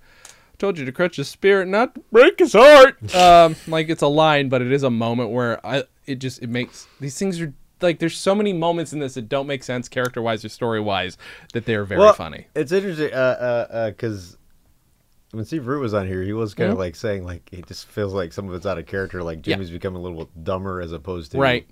told 0.59 0.79
you 0.79 0.85
to 0.85 0.93
crush 0.93 1.17
his 1.17 1.29
spirit, 1.29 1.67
not 1.67 1.95
to 1.95 2.01
break 2.13 2.39
his 2.39 2.53
heart. 2.53 3.15
um, 3.15 3.57
like 3.67 3.89
it's 3.89 4.03
a 4.03 4.07
line, 4.07 4.51
but 4.51 4.61
it 4.61 4.71
is 4.71 4.83
a 4.83 4.91
moment 4.91 5.31
where 5.31 5.65
I 5.67 5.85
it 6.05 6.17
just 6.17 6.43
it 6.43 6.51
makes 6.51 6.87
these 7.01 7.19
things 7.19 7.41
are 7.41 7.55
like 7.81 7.99
there's 7.99 8.17
so 8.17 8.35
many 8.35 8.53
moments 8.53 8.93
in 8.93 8.99
this 9.01 9.15
that 9.15 9.29
don't 9.29 9.47
make 9.47 9.63
sense 9.63 9.89
character 9.89 10.23
wise 10.23 10.45
or 10.45 10.49
story 10.49 10.81
wise 10.81 11.19
that 11.53 11.65
they're 11.67 11.85
very 11.85 12.01
Well, 12.01 12.13
funny. 12.15 12.47
It's 12.55 12.73
interesting 12.73 13.07
because 13.07 13.37
uh, 13.39 13.67
uh 13.71 13.91
'cause 13.93 14.37
when 15.33 15.45
Steve 15.45 15.67
Root 15.67 15.81
was 15.81 15.93
on 15.93 16.07
here, 16.07 16.23
he 16.23 16.33
was 16.33 16.55
kind 16.55 16.71
of 16.71 16.77
Mhm. 16.77 16.81
like 16.81 16.97
saying 16.97 17.25
like 17.25 17.43
it 17.53 17.67
just 17.67 17.87
feels 17.89 18.15
like 18.15 18.33
some 18.33 18.49
of 18.49 18.55
it's 18.55 18.65
out 18.67 18.79
of 18.79 18.87
character. 18.87 19.23
Like 19.23 19.47
Yeah. 19.47 19.55
Jimmy's 19.57 19.71
becoming 19.71 19.99
a 20.01 20.03
little 20.03 20.31
dumber 20.43 20.81
as 20.81 20.93
opposed 20.93 21.33
to 21.33 21.39
Right. 21.39 21.67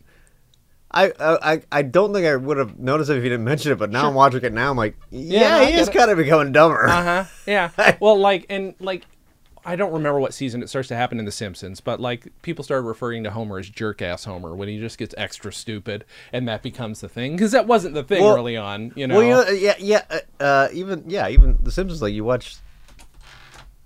I, 0.90 1.12
I 1.18 1.52
I- 1.54 1.62
I 1.72 1.82
don't 1.82 2.12
think 2.12 2.26
I 2.26 2.36
would 2.36 2.56
have 2.58 2.78
noticed 2.78 3.10
it 3.10 3.16
if 3.16 3.24
you 3.24 3.30
didn't 3.30 3.44
mention 3.44 3.72
it, 3.72 3.78
but 3.78 3.90
now 3.90 4.00
Sure. 4.02 4.08
I'm 4.10 4.14
watching 4.14 4.42
it 4.44 4.52
now. 4.52 4.70
I'm 4.70 4.76
like, 4.76 4.96
Yeah, 5.10 5.40
yeah, 5.40 5.58
no, 5.58 5.66
he 5.66 5.72
is 5.78 5.88
kind 5.88 6.10
of 6.10 6.16
becoming 6.18 6.52
dumber. 6.52 6.86
Uh 6.86 7.02
huh. 7.02 7.24
Yeah. 7.46 7.96
well, 8.00 8.18
like 8.18 8.46
and 8.50 8.74
like. 8.80 9.04
I 9.66 9.76
don't 9.76 9.92
remember 9.92 10.20
what 10.20 10.34
season 10.34 10.62
it 10.62 10.68
starts 10.68 10.88
to 10.88 10.96
happen 10.96 11.18
in 11.18 11.24
The 11.24 11.32
Simpsons, 11.32 11.80
but 11.80 12.00
like 12.00 12.28
people 12.42 12.62
started 12.64 12.82
referring 12.86 13.24
to 13.24 13.30
Homer 13.30 13.58
as 13.58 13.68
jerk 13.70 14.02
ass 14.02 14.24
Homer 14.24 14.54
when 14.54 14.68
he 14.68 14.78
just 14.78 14.98
gets 14.98 15.14
extra 15.16 15.52
stupid, 15.52 16.04
and 16.32 16.46
that 16.48 16.62
becomes 16.62 17.00
the 17.00 17.08
thing 17.08 17.32
because 17.32 17.52
that 17.52 17.66
wasn't 17.66 17.94
the 17.94 18.02
thing 18.04 18.22
Well- 18.22 18.36
early 18.36 18.56
on, 18.56 18.92
you 18.94 19.06
know. 19.06 19.16
Well, 19.18 19.24
you 19.26 19.30
know, 19.34 19.50
yeah, 19.50 19.74
yeah, 19.78 20.02
uh, 20.40 20.42
uh, 20.42 20.68
even 20.72 21.04
yeah, 21.06 21.28
even 21.28 21.58
The 21.62 21.70
Simpsons. 21.72 22.02
Like 22.02 22.12
you 22.14 22.24
watch 22.24 22.56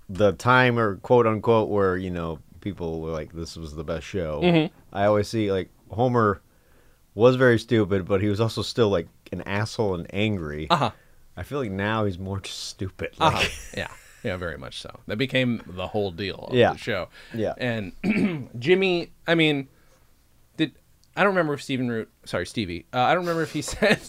the 0.09 0.31
time 0.33 0.79
or 0.79 0.97
quote 0.97 1.27
unquote 1.27 1.69
where 1.69 1.95
you 1.97 2.09
know 2.09 2.39
people 2.61 3.01
were 3.01 3.11
like, 3.11 3.31
"This 3.33 3.55
was 3.55 3.75
the 3.75 3.83
best 3.83 4.05
show." 4.05 4.41
Mhm. 4.43 4.69
I 4.91 5.05
always 5.05 5.27
see 5.27 5.51
like 5.51 5.69
Homer 5.91 6.41
was 7.15 7.35
very 7.35 7.59
stupid, 7.59 8.05
but 8.05 8.21
he 8.21 8.27
was 8.27 8.41
also 8.41 8.61
still 8.61 8.89
like 8.89 9.07
an 9.31 9.41
asshole 9.41 9.95
and 9.95 10.07
angry. 10.13 10.67
uh 10.69 10.75
huh. 10.75 10.91
I 11.37 11.43
feel 11.43 11.59
like 11.59 11.71
now 11.71 12.03
he's 12.03 12.19
more 12.19 12.39
just 12.41 12.59
stupid. 12.67 13.11
Like, 13.17 13.33
Uh-huh. 13.35 13.49
yeah, 13.77 13.87
yeah, 14.23 14.37
very 14.37 14.57
much 14.57 14.81
so. 14.81 14.89
That 15.07 15.17
became 15.17 15.61
the 15.67 15.87
whole 15.87 16.11
deal 16.11 16.47
of 16.49 16.55
Yeah. 16.55 16.73
the 16.73 16.77
show. 16.77 17.09
Yeah. 17.33 17.53
and 17.57 17.91
Jimmy, 18.59 19.11
I 19.27 19.35
mean, 19.35 19.67
did 20.57 20.73
I 21.15 21.23
don't 21.23 21.31
remember 21.33 21.53
if 21.53 21.61
Stephen 21.63 21.89
Root, 21.89 22.09
sorry 22.25 22.45
Stevie, 22.45 22.85
uh, 22.93 22.99
I 23.01 23.13
don't 23.13 23.23
remember 23.23 23.43
if 23.43 23.51
he 23.53 23.61
said 23.63 23.99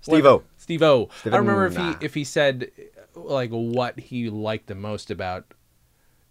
Steve-O. 0.00 0.42
Steve 0.56 0.82
O. 0.82 1.08
I 1.24 1.28
don't 1.30 1.40
remember 1.40 1.66
if 1.66 1.72
Stephen- 1.74 1.96
he 2.00 2.04
if 2.04 2.14
he 2.14 2.24
said 2.24 2.70
like 3.14 3.50
what 3.50 3.98
he 3.98 4.30
liked 4.30 4.66
the 4.68 4.74
most 4.74 5.10
about 5.10 5.52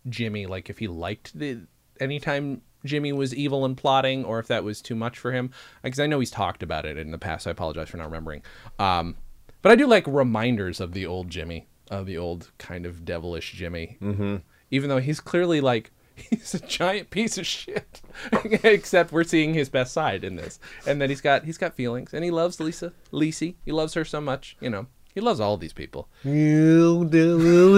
Jimmy, 0.10 0.46
like 0.46 0.70
if 0.70 0.78
he 0.80 0.88
liked 0.88 1.38
the 1.38 1.62
anytime 2.00 2.62
Jimmy 2.86 3.12
was 3.12 3.36
evil 3.36 3.66
and 3.66 3.76
plotting, 3.76 4.24
or 4.24 4.40
if 4.40 4.48
that 4.48 4.64
was 4.64 4.82
too 4.82 4.96
much 4.96 5.18
for 5.18 5.32
him. 5.34 5.50
Because 5.84 6.00
I 6.00 6.08
know 6.08 6.20
he's 6.20 6.32
talked 6.32 6.64
about 6.64 6.86
it 6.86 6.98
in 6.98 7.12
the 7.12 7.18
past. 7.18 7.44
So 7.44 7.50
I 7.50 7.52
apologize 7.52 7.90
for 7.90 7.98
not 7.98 8.06
remembering. 8.06 8.44
Um, 8.80 9.16
but 9.62 9.72
I 9.72 9.76
do 9.76 9.86
like 9.88 10.06
reminders 10.08 10.80
of 10.80 10.94
the 10.94 11.06
old 11.06 11.30
Jimmy, 11.30 11.68
of 11.90 12.06
the 12.06 12.18
old 12.18 12.52
kind 12.58 12.86
of 12.86 13.06
devilish 13.06 13.54
Jimmy. 13.54 13.98
Mm-hmm. 14.02 14.38
Even 14.72 14.90
though 14.90 15.00
he's 15.00 15.20
clearly 15.20 15.62
like 15.62 15.92
he's 16.30 16.54
a 16.54 16.60
giant 16.60 17.10
piece 17.10 17.38
of 17.38 17.46
shit. 17.46 18.02
Except 18.64 19.12
we're 19.12 19.24
seeing 19.24 19.54
his 19.54 19.70
best 19.70 19.94
side 19.94 20.24
in 20.24 20.36
this, 20.36 20.60
and 20.86 21.02
then 21.02 21.10
he's 21.10 21.22
got 21.22 21.44
he's 21.44 21.58
got 21.58 21.76
feelings, 21.76 22.14
and 22.14 22.24
he 22.24 22.32
loves 22.32 22.60
Lisa, 22.60 22.94
Lisi. 23.12 23.56
He 23.64 23.72
loves 23.72 23.94
her 23.94 24.04
so 24.04 24.20
much. 24.20 24.58
You 24.60 24.70
know, 24.70 24.88
he 25.14 25.22
loves 25.22 25.40
all 25.40 25.58
these 25.58 25.74
people. 25.74 26.10
You 26.24 27.10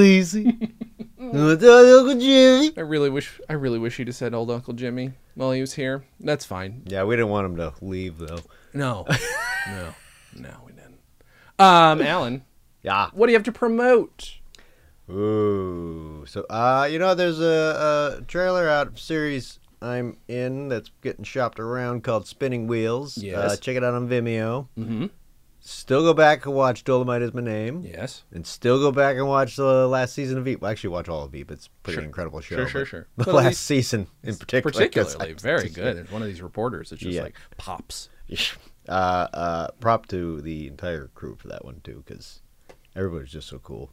easy. 0.02 0.74
Uncle 1.20 2.16
Jimmy. 2.16 2.74
I 2.78 2.82
really 2.82 3.10
wish 3.10 3.40
I 3.50 3.54
really 3.54 3.80
wish 3.80 3.98
he'd 3.98 4.08
have 4.08 4.16
said 4.16 4.34
old 4.34 4.50
Uncle 4.50 4.74
Jimmy 4.74 5.14
while 5.36 5.52
he 5.52 5.62
was 5.62 5.74
here. 5.74 6.04
That's 6.20 6.46
fine. 6.46 6.84
Yeah, 6.86 7.04
we 7.04 7.16
didn't 7.16 7.30
want 7.30 7.46
him 7.46 7.56
to 7.58 7.74
leave 7.82 8.18
though. 8.18 8.40
No, 8.74 9.06
no, 9.68 9.94
no, 10.36 10.50
we 10.66 10.74
didn't. 10.74 11.00
Um, 11.58 12.02
Allen, 12.02 12.44
Yeah. 12.84 13.10
what 13.14 13.28
do 13.28 13.32
you 13.34 13.38
have 13.38 13.44
to 13.46 13.52
promote? 13.52 14.36
Ooh. 15.10 16.24
So, 16.28 16.42
uh, 16.50 16.88
you 16.90 17.00
know, 17.00 17.16
there's 17.16 17.40
a, 17.40 18.18
a 18.20 18.22
trailer 18.26 18.70
out 18.70 18.88
of 18.88 19.00
series 19.00 19.60
I'm 19.82 20.18
in 20.28 20.70
that's 20.70 20.92
getting 21.02 21.24
shopped 21.24 21.60
around 21.60 22.04
called 22.04 22.28
Spinning 22.28 22.68
Wheels. 22.68 23.18
Uh, 23.18 23.22
Yes. 23.22 23.60
check 23.60 23.76
it 23.76 23.84
out 23.84 23.94
on 23.94 24.08
Vimeo. 24.08 24.68
Mm-hmm. 24.78 25.08
Still 25.62 26.04
go 26.04 26.14
back 26.14 26.46
and 26.46 26.56
watch 26.56 26.84
Dolemite 26.86 27.22
is 27.22 27.34
my 27.34 27.42
name. 27.42 27.84
Yes. 27.84 28.24
And 28.32 28.46
still 28.48 28.80
go 28.80 28.92
back 28.92 29.18
and 29.18 29.28
watch 29.28 29.56
the 29.58 29.88
last 29.88 30.14
season 30.14 30.38
of 30.38 30.46
Veep. 30.46 30.62
Well, 30.62 30.72
actually, 30.72 30.92
watch 30.92 31.10
all 31.10 31.24
of 31.26 31.32
Veep. 31.32 31.52
It's 31.52 31.68
pretty 31.84 31.96
Sure. 31.98 32.04
incredible 32.06 32.40
show. 32.42 32.56
Sure, 32.56 32.68
sure, 32.68 32.86
sure. 32.86 33.08
The 33.18 33.30
at 33.30 33.34
last 33.36 33.62
season 33.62 34.08
in 34.24 34.36
particular. 34.38 34.72
Particularly 34.72 35.32
I- 35.32 35.34
very 35.34 35.70
good. 35.70 35.98
It's 35.98 36.12
one 36.12 36.22
of 36.22 36.28
these 36.30 36.42
reporters 36.42 36.92
that 36.92 37.00
just 37.00 37.12
Yeah. 37.14 37.24
like 37.24 37.36
pops. 37.58 38.10
Uh, 38.88 39.28
uh, 39.34 39.68
prop 39.80 40.08
to 40.08 40.42
the 40.42 40.66
entire 40.66 41.10
crew 41.14 41.36
for 41.36 41.48
that 41.48 41.64
one 41.64 41.80
too, 41.84 42.02
because 42.08 42.42
everybody's 43.00 43.32
just 43.32 43.48
so 43.48 43.60
cool. 43.60 43.92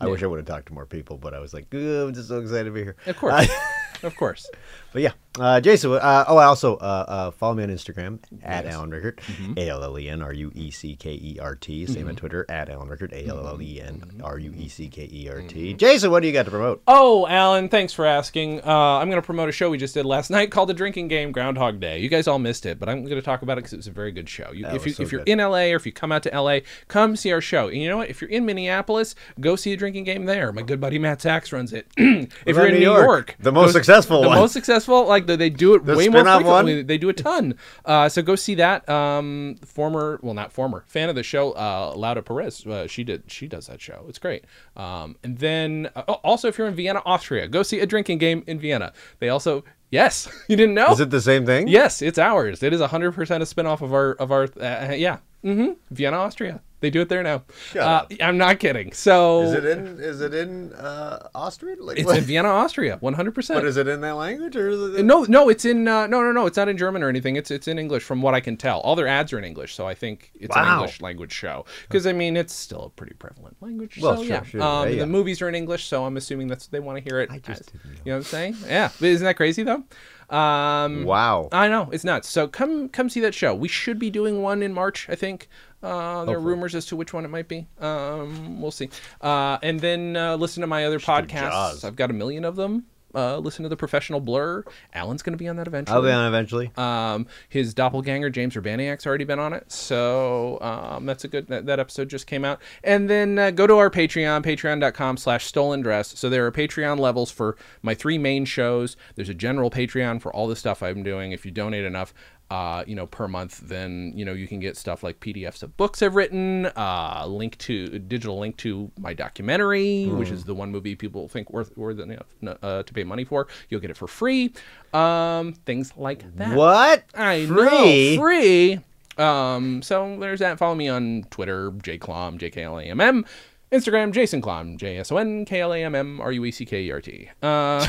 I 0.00 0.04
Yeah. 0.06 0.10
wish 0.12 0.22
I 0.22 0.26
would 0.26 0.38
have 0.38 0.46
talked 0.46 0.66
to 0.66 0.74
more 0.74 0.86
people, 0.86 1.16
but 1.18 1.32
I 1.34 1.38
was 1.40 1.54
like, 1.54 1.66
I'm 1.72 2.12
just 2.14 2.28
so 2.28 2.40
excited 2.40 2.64
to 2.64 2.70
be 2.70 2.82
here. 2.82 2.96
Of 3.06 3.16
course. 3.16 3.48
Uh, 3.48 3.54
of 4.06 4.16
course. 4.16 4.48
but 4.92 5.02
yeah, 5.02 5.12
uh, 5.38 5.60
Jason. 5.60 5.92
Uh, 5.92 6.24
oh, 6.28 6.36
I 6.36 6.44
also 6.44 6.76
uh, 6.76 7.04
uh, 7.08 7.30
follow 7.32 7.54
me 7.54 7.62
on 7.62 7.68
Instagram 7.70 8.18
at 8.42 8.64
Yes. 8.64 8.74
Allen 8.74 8.90
Rueckert, 8.90 9.20
A 9.56 9.68
L 9.68 9.82
L 9.84 9.98
E 9.98 10.08
N 10.08 10.22
R 10.22 10.32
U 10.32 10.50
E 10.54 10.70
C 10.70 10.96
K 10.96 11.10
E 11.12 11.38
R 11.40 11.54
T. 11.54 11.86
Same 11.86 12.08
on 12.08 12.16
Twitter 12.16 12.46
at 12.48 12.68
Allen 12.68 12.88
Rueckert, 12.88 13.12
A 13.12 13.26
L 13.28 13.46
L 13.46 13.60
E 13.60 13.80
N 13.80 14.20
R 14.22 14.38
U 14.38 14.52
E 14.56 14.68
C 14.68 14.88
K 14.88 15.08
E 15.12 15.28
R 15.28 15.42
T. 15.42 15.74
Jason, 15.74 16.10
what 16.10 16.20
do 16.20 16.26
you 16.26 16.32
got 16.32 16.44
to 16.44 16.50
promote? 16.50 16.82
Oh, 16.88 17.26
Allen, 17.26 17.68
thanks 17.68 17.92
for 17.92 18.06
asking. 18.06 18.60
Uh, 18.64 18.98
I'm 18.98 19.08
going 19.10 19.20
to 19.20 19.26
promote 19.26 19.48
a 19.48 19.52
show 19.52 19.70
we 19.70 19.78
just 19.78 19.94
did 19.94 20.06
last 20.06 20.30
night 20.36 20.50
called 20.50 20.68
The 20.68 20.74
Drinking 20.74 21.08
Game 21.08 21.32
Groundhog 21.32 21.80
Day. 21.80 21.98
You 21.98 22.08
guys 22.08 22.26
all 22.28 22.38
missed 22.38 22.66
it, 22.66 22.78
but 22.78 22.88
I'm 22.88 23.02
going 23.04 23.16
to 23.16 23.22
talk 23.22 23.42
about 23.42 23.58
it 23.58 23.62
because 23.62 23.72
it 23.72 23.78
was 23.78 23.86
a 23.86 23.92
very 23.92 24.12
good 24.12 24.28
show. 24.28 24.50
You, 24.52 24.66
if 24.68 24.86
you, 24.86 24.92
so 24.92 25.02
if 25.02 25.12
you're 25.12 25.22
good. 25.24 25.30
in 25.32 25.38
LA 25.38 25.66
or 25.72 25.76
if 25.76 25.86
you 25.86 25.92
come 25.92 26.12
out 26.12 26.22
to 26.24 26.30
LA, 26.40 26.60
come 26.88 27.16
see 27.16 27.32
our 27.32 27.40
show. 27.40 27.68
And 27.68 27.76
you 27.82 27.88
know 27.88 27.98
what? 27.98 28.08
If 28.10 28.20
you're 28.20 28.30
in 28.30 28.46
Minneapolis, 28.46 29.14
go 29.40 29.56
see 29.56 29.72
a 29.72 29.76
drinking 29.76 30.04
game 30.04 30.24
there. 30.24 30.52
My 30.52 30.62
good 30.62 30.80
buddy 30.80 30.98
Matt 30.98 31.20
Sachs 31.22 31.52
runs 31.52 31.72
it. 31.72 31.86
if 31.96 32.28
you're 32.46 32.66
in 32.66 32.72
New 32.74 32.78
New 32.80 32.84
York? 32.84 33.04
York, 33.06 33.36
The 33.40 33.52
most 33.52 33.68
go- 33.68 33.72
successful 33.72 34.22
the 34.22 34.28
one. 34.28 34.38
most 34.38 34.52
successful, 34.52 35.06
like 35.06 35.25
they, 35.26 35.36
they 35.36 35.50
do 35.50 35.74
it 35.74 35.84
The 35.84 35.96
way 35.96 36.08
more 36.08 36.20
spin-off 36.20 36.42
one? 36.44 36.64
frequently. 36.64 36.82
They 36.82 36.98
do 36.98 37.08
a 37.08 37.12
ton. 37.12 37.54
Uh, 37.84 38.08
so 38.08 38.22
go 38.22 38.34
see 38.36 38.54
that. 38.56 38.88
Um, 38.88 39.56
former, 39.64 40.18
well, 40.22 40.34
not 40.34 40.52
former 40.52 40.84
fan 40.86 41.08
of 41.08 41.14
the 41.14 41.22
show, 41.22 41.52
uh, 41.52 41.92
Lauda 41.96 42.22
Perez. 42.22 42.66
Uh, 42.66 42.86
she 42.86 43.04
did. 43.04 43.24
She 43.26 43.48
does 43.48 43.66
that 43.66 43.80
show. 43.80 44.04
It's 44.08 44.18
great. 44.18 44.44
Um, 44.76 45.16
and 45.22 45.38
then 45.38 45.90
uh, 45.94 46.04
oh, 46.08 46.14
also, 46.24 46.48
if 46.48 46.58
you're 46.58 46.66
in 46.68 46.74
Vienna, 46.74 47.02
Austria, 47.04 47.48
go 47.48 47.62
see 47.62 47.80
a 47.80 47.86
drinking 47.86 48.18
game 48.18 48.44
in 48.46 48.58
Vienna. 48.58 48.92
They 49.18 49.28
also, 49.28 49.64
yes, 49.90 50.28
you 50.48 50.56
didn't 50.56 50.74
know. 50.74 50.92
Is 50.92 51.00
it 51.00 51.10
the 51.10 51.20
same 51.20 51.46
thing? 51.46 51.68
Yes, 51.68 52.02
it's 52.02 52.18
ours. 52.18 52.62
It 52.62 52.72
is 52.72 52.80
100% 52.80 52.90
a 52.90 53.38
spinoff 53.40 53.80
of 53.80 53.92
our 53.92 54.12
of 54.12 54.30
our 54.32 54.44
uh, 54.60 54.94
yeah. 54.94 55.18
Mm-hmm. 55.44 55.72
Vienna, 55.90 56.16
Austria. 56.18 56.60
They 56.80 56.90
do 56.90 57.00
it 57.00 57.08
there 57.08 57.22
now. 57.22 57.42
Uh. 57.78 58.04
I'm 58.20 58.36
not 58.36 58.58
kidding. 58.58 58.92
So 58.92 59.42
Is 59.42 59.52
it 59.54 59.64
in? 59.64 59.98
Is 59.98 60.20
it 60.20 60.34
in 60.34 60.72
uh, 60.74 61.28
Austrian? 61.34 61.78
Like, 61.80 61.98
it's 61.98 62.06
what? 62.06 62.18
in 62.18 62.24
Vienna, 62.24 62.48
Austria. 62.48 62.98
100%. 63.02 63.54
But 63.54 63.64
is 63.64 63.76
it 63.78 63.88
in 63.88 64.02
that 64.02 64.14
language 64.16 64.56
or 64.56 64.68
is 64.68 64.94
it? 64.94 65.00
In... 65.00 65.06
No, 65.06 65.24
no, 65.24 65.48
it's 65.48 65.64
in 65.64 65.88
uh, 65.88 66.06
no, 66.06 66.22
no, 66.22 66.32
no. 66.32 66.46
It's 66.46 66.56
not 66.56 66.68
in 66.68 66.76
German 66.76 67.02
or 67.02 67.08
anything. 67.08 67.36
It's 67.36 67.50
it's 67.50 67.66
in 67.66 67.78
English, 67.78 68.02
from 68.02 68.20
what 68.20 68.34
I 68.34 68.40
can 68.40 68.56
tell. 68.56 68.80
All 68.80 68.94
their 68.94 69.08
ads 69.08 69.32
are 69.32 69.38
in 69.38 69.44
English, 69.44 69.74
so 69.74 69.86
I 69.86 69.94
think 69.94 70.30
it's 70.34 70.54
an 70.54 70.66
English 70.66 71.00
language 71.00 71.32
show. 71.32 71.64
Because 71.82 72.06
I 72.06 72.12
mean, 72.12 72.36
it's 72.36 72.52
still 72.52 72.84
a 72.84 72.90
pretty 72.90 73.14
prevalent 73.14 73.56
language. 73.62 73.98
Well, 74.00 74.16
so 74.18 74.22
sure, 74.24 74.34
yeah. 74.34 74.42
sure, 74.44 74.62
Um, 74.62 74.88
yeah. 74.90 75.00
The 75.00 75.06
movies 75.06 75.40
are 75.40 75.48
in 75.48 75.54
English, 75.54 75.86
so 75.86 76.04
I'm 76.04 76.16
assuming 76.16 76.48
that's 76.48 76.66
they 76.66 76.80
want 76.80 76.98
to 77.02 77.04
hear 77.04 77.20
it. 77.20 77.30
I 77.30 77.38
just 77.38 77.60
as- 77.62 77.66
didn't 77.68 77.84
know. 77.84 77.90
You 78.04 78.12
know 78.12 78.12
what 78.12 78.16
I'm 78.18 78.22
saying? 78.24 78.56
Yeah. 78.66 78.90
But 79.00 79.08
isn't 79.08 79.24
that 79.24 79.36
crazy 79.36 79.62
though? 79.62 79.82
Um, 80.28 81.04
Wow. 81.04 81.48
I 81.52 81.68
know 81.68 81.88
it's 81.92 82.04
nuts. 82.04 82.28
So 82.28 82.48
come 82.48 82.88
come 82.88 83.08
see 83.08 83.20
that 83.20 83.34
show. 83.34 83.54
We 83.54 83.68
should 83.68 83.98
be 83.98 84.10
doing 84.10 84.42
one 84.42 84.62
in 84.62 84.72
March, 84.72 85.08
I 85.08 85.14
think. 85.14 85.48
Uh, 85.86 86.24
there 86.24 86.36
are 86.36 86.40
rumors 86.40 86.74
as 86.74 86.86
to 86.86 86.96
which 86.96 87.12
one 87.12 87.24
it 87.24 87.28
might 87.28 87.48
be. 87.48 87.66
Um, 87.80 88.60
we'll 88.60 88.70
see. 88.70 88.90
Uh, 89.20 89.58
and 89.62 89.78
then 89.80 90.16
uh, 90.16 90.36
listen 90.36 90.62
to 90.62 90.66
my 90.66 90.84
other 90.84 90.98
podcasts. 90.98 91.84
I've 91.84 91.96
got 91.96 92.10
a 92.10 92.14
million 92.14 92.44
of 92.44 92.56
them. 92.56 92.86
Uh, 93.14 93.38
listen 93.38 93.62
to 93.62 93.68
the 93.70 93.76
professional 93.76 94.20
blur. 94.20 94.62
Allen's 94.92 95.22
going 95.22 95.32
to 95.32 95.38
be 95.38 95.48
on 95.48 95.56
that 95.56 95.66
eventually. 95.66 95.96
I'll 95.96 96.02
be 96.02 96.10
on 96.10 96.26
eventually. 96.26 96.70
Um, 96.76 97.26
his 97.48 97.72
doppelganger 97.72 98.28
James 98.28 98.54
Urbaniak's 98.54 99.06
already 99.06 99.24
been 99.24 99.38
on 99.38 99.54
it, 99.54 99.72
so 99.72 100.58
um, 100.60 101.06
that's 101.06 101.24
a 101.24 101.28
good. 101.28 101.46
That, 101.46 101.64
that 101.64 101.80
episode 101.80 102.10
just 102.10 102.26
came 102.26 102.44
out. 102.44 102.60
And 102.84 103.08
then 103.08 103.38
uh, 103.38 103.52
go 103.52 103.66
to 103.66 103.76
our 103.76 103.88
Patreon, 103.88 104.44
Patreon.com/slash 104.44 105.46
Stolen 105.46 105.80
Dress. 105.80 106.18
So 106.18 106.28
there 106.28 106.44
are 106.44 106.52
Patreon 106.52 106.98
levels 106.98 107.30
for 107.30 107.56
my 107.80 107.94
three 107.94 108.18
main 108.18 108.44
shows. 108.44 108.98
There's 109.14 109.30
a 109.30 109.34
general 109.34 109.70
Patreon 109.70 110.20
for 110.20 110.30
all 110.34 110.46
the 110.46 110.56
stuff 110.56 110.82
I'm 110.82 111.02
doing. 111.02 111.32
If 111.32 111.46
you 111.46 111.52
donate 111.52 111.86
enough, 111.86 112.12
uh, 112.50 112.84
you 112.86 112.94
know, 112.94 113.06
per 113.06 113.26
month, 113.26 113.60
then 113.60 114.12
you 114.14 114.24
know 114.24 114.32
you 114.32 114.46
can 114.46 114.60
get 114.60 114.76
stuff 114.76 115.02
like 115.02 115.18
PDFs 115.20 115.62
of 115.62 115.76
books 115.76 116.02
I've 116.02 116.14
written, 116.14 116.66
uh, 116.76 117.24
link 117.26 117.58
to 117.58 117.98
digital 117.98 118.38
link 118.38 118.56
to 118.58 118.90
my 118.98 119.14
documentary, 119.14 120.06
which 120.06 120.30
is 120.30 120.44
the 120.44 120.54
one 120.54 120.70
movie 120.70 120.94
people 120.94 121.28
think 121.28 121.50
worth 121.52 121.76
worth 121.76 121.98
enough 121.98 122.26
uh, 122.62 122.82
to 122.82 122.92
pay 122.94 123.04
money 123.04 123.24
for. 123.24 123.48
You'll 123.68 123.80
get 123.80 123.90
it 123.90 123.96
for 123.96 124.06
free. 124.06 124.52
Um, 124.94 125.54
things 125.66 125.92
like 125.96 126.24
that. 126.36 126.56
What? 126.56 127.04
I 127.14 127.46
Free? 127.46 128.16
know, 128.16 128.22
free. 128.22 128.80
Um, 129.18 129.82
so 129.82 130.16
there's 130.20 130.40
that. 130.40 130.58
Follow 130.58 130.74
me 130.74 130.88
on 130.88 131.24
Twitter, 131.30 131.70
jklamm, 131.72 132.36
j-k-l-a-m-m. 132.38 133.24
Instagram, 133.72 134.12
Jason 134.12 134.40
Klamm, 134.40 134.76
J-S-O-N-K-L-A-M-M-R-U-E-C-K-E-R-T. 134.76 137.30
Um, 137.42 137.82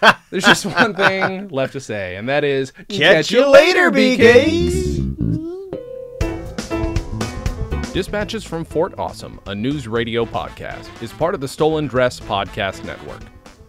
there's 0.30 0.44
just 0.44 0.64
one 0.64 0.94
thing 0.94 1.48
left 1.48 1.72
to 1.72 1.80
say, 1.80 2.14
and 2.14 2.28
that 2.28 2.44
is 2.44 2.72
Catch 2.88 3.32
you 3.32 3.50
later, 3.50 3.90
BKs. 3.90 4.92
Dispatches 7.92 8.44
from 8.44 8.64
Fort 8.64 8.94
Awesome, 8.96 9.40
a 9.46 9.54
news 9.54 9.88
radio 9.88 10.24
podcast, 10.24 10.88
is 11.02 11.12
part 11.12 11.34
of 11.34 11.40
the 11.40 11.48
Stolen 11.48 11.88
Dress 11.88 12.20
Podcast 12.20 12.84
Network. 12.84 13.22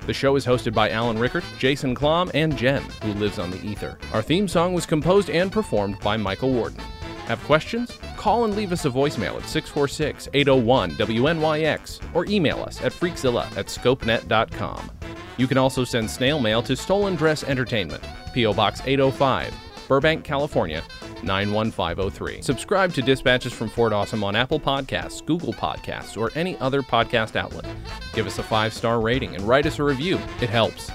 The 0.05 0.13
show 0.13 0.36
is 0.36 0.45
hosted 0.45 0.73
by 0.73 0.91
Allen 0.91 1.17
Rueckert, 1.17 1.43
Jason 1.57 1.95
Klamm, 1.95 2.29
and 2.36 2.55
Jen, 2.55 2.84
who 3.01 3.13
lives 3.13 3.39
on 3.39 3.49
the 3.49 3.65
ether. 3.65 3.97
Our 4.13 4.21
theme 4.21 4.47
song 4.47 4.73
was 4.73 4.86
composed 4.86 5.31
and 5.31 5.51
performed 5.51 5.99
by 6.01 6.15
Michael 6.15 6.53
Warden. 6.53 6.79
Have 7.25 7.43
questions? 7.45 7.97
Call 8.24 8.45
and 8.45 8.55
leave 8.55 8.71
us 8.71 8.86
a 8.86 8.89
voicemail 8.89 9.36
at 9.36 9.49
646 9.49 10.30
801 10.34 10.91
WNYX 10.91 11.99
or 12.13 12.26
email 12.28 12.63
us 12.63 12.82
at 12.82 12.93
freakzilla 12.93 13.43
at 13.57 13.65
scopenet.com. 13.65 14.91
You 15.36 15.45
can 15.45 15.57
also 15.57 15.84
send 15.84 16.09
snail 16.09 16.39
mail 16.39 16.63
to 16.63 16.74
Stolen 16.78 17.15
Dress 17.15 17.43
Entertainment, 17.43 18.01
P.O. 18.34 18.53
Box 18.53 18.82
805, 18.86 19.53
Burbank, 19.89 20.24
California 20.24 20.82
91503. 21.21 22.41
Subscribe 22.41 22.93
to 22.93 23.01
Dispatches 23.01 23.51
from 23.51 23.67
Fort 23.67 23.91
Awesome 23.91 24.24
on 24.24 24.38
Apple 24.38 24.57
Podcasts, 24.57 25.26
Google 25.26 25.51
Podcasts, 25.51 26.17
or 26.17 26.32
any 26.34 26.57
other 26.59 26.82
podcast 26.82 27.36
outlet. 27.36 27.65
Give 28.13 28.26
us 28.26 28.39
a 28.39 28.43
five 28.43 28.74
star 28.74 29.01
rating 29.01 29.36
and 29.36 29.45
write 29.45 29.65
us 29.65 29.80
a 29.80 29.84
review. 29.84 30.15
It 30.39 30.49
helps. 30.49 30.89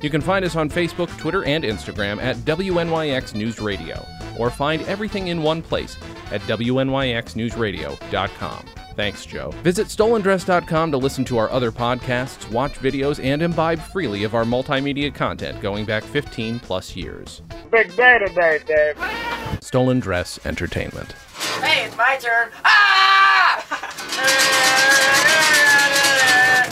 You 0.00 0.08
can 0.08 0.22
find 0.22 0.46
us 0.46 0.56
on 0.56 0.70
Facebook, 0.70 1.14
Twitter, 1.18 1.44
and 1.44 1.62
Instagram 1.62 2.22
at 2.22 2.36
WNYX 2.36 3.34
News 3.34 3.60
Radio, 3.60 4.02
or 4.40 4.50
find 4.50 4.82
everything 4.82 5.28
in 5.28 5.42
one 5.42 5.62
place 5.62 5.96
at 6.32 6.40
WNYXNewsRadio.com. 6.42 8.64
Thanks, 8.96 9.24
Joe. 9.24 9.52
Visit 9.62 9.86
stolendress.com 9.86 10.90
to 10.90 10.98
listen 10.98 11.24
to 11.26 11.38
our 11.38 11.48
other 11.50 11.70
podcasts, 11.70 12.50
watch 12.50 12.72
videos, 12.74 13.22
and 13.22 13.40
imbibe 13.42 13.78
freely 13.78 14.24
of 14.24 14.34
our 14.34 14.42
multimedia 14.44 15.14
content 15.14 15.60
going 15.60 15.84
back 15.84 16.02
15 16.02 16.58
plus 16.60 16.96
years. 16.96 17.42
Big 17.70 17.94
day 17.96 18.18
today, 18.18 18.58
Dave. 18.66 18.98
Stolen 19.60 20.00
Dress 20.00 20.40
Entertainment. 20.44 21.12
Hey, 21.62 21.86
it's 21.86 21.96
my 21.96 22.18
turn. 22.20 22.50
Ah! 22.64 22.76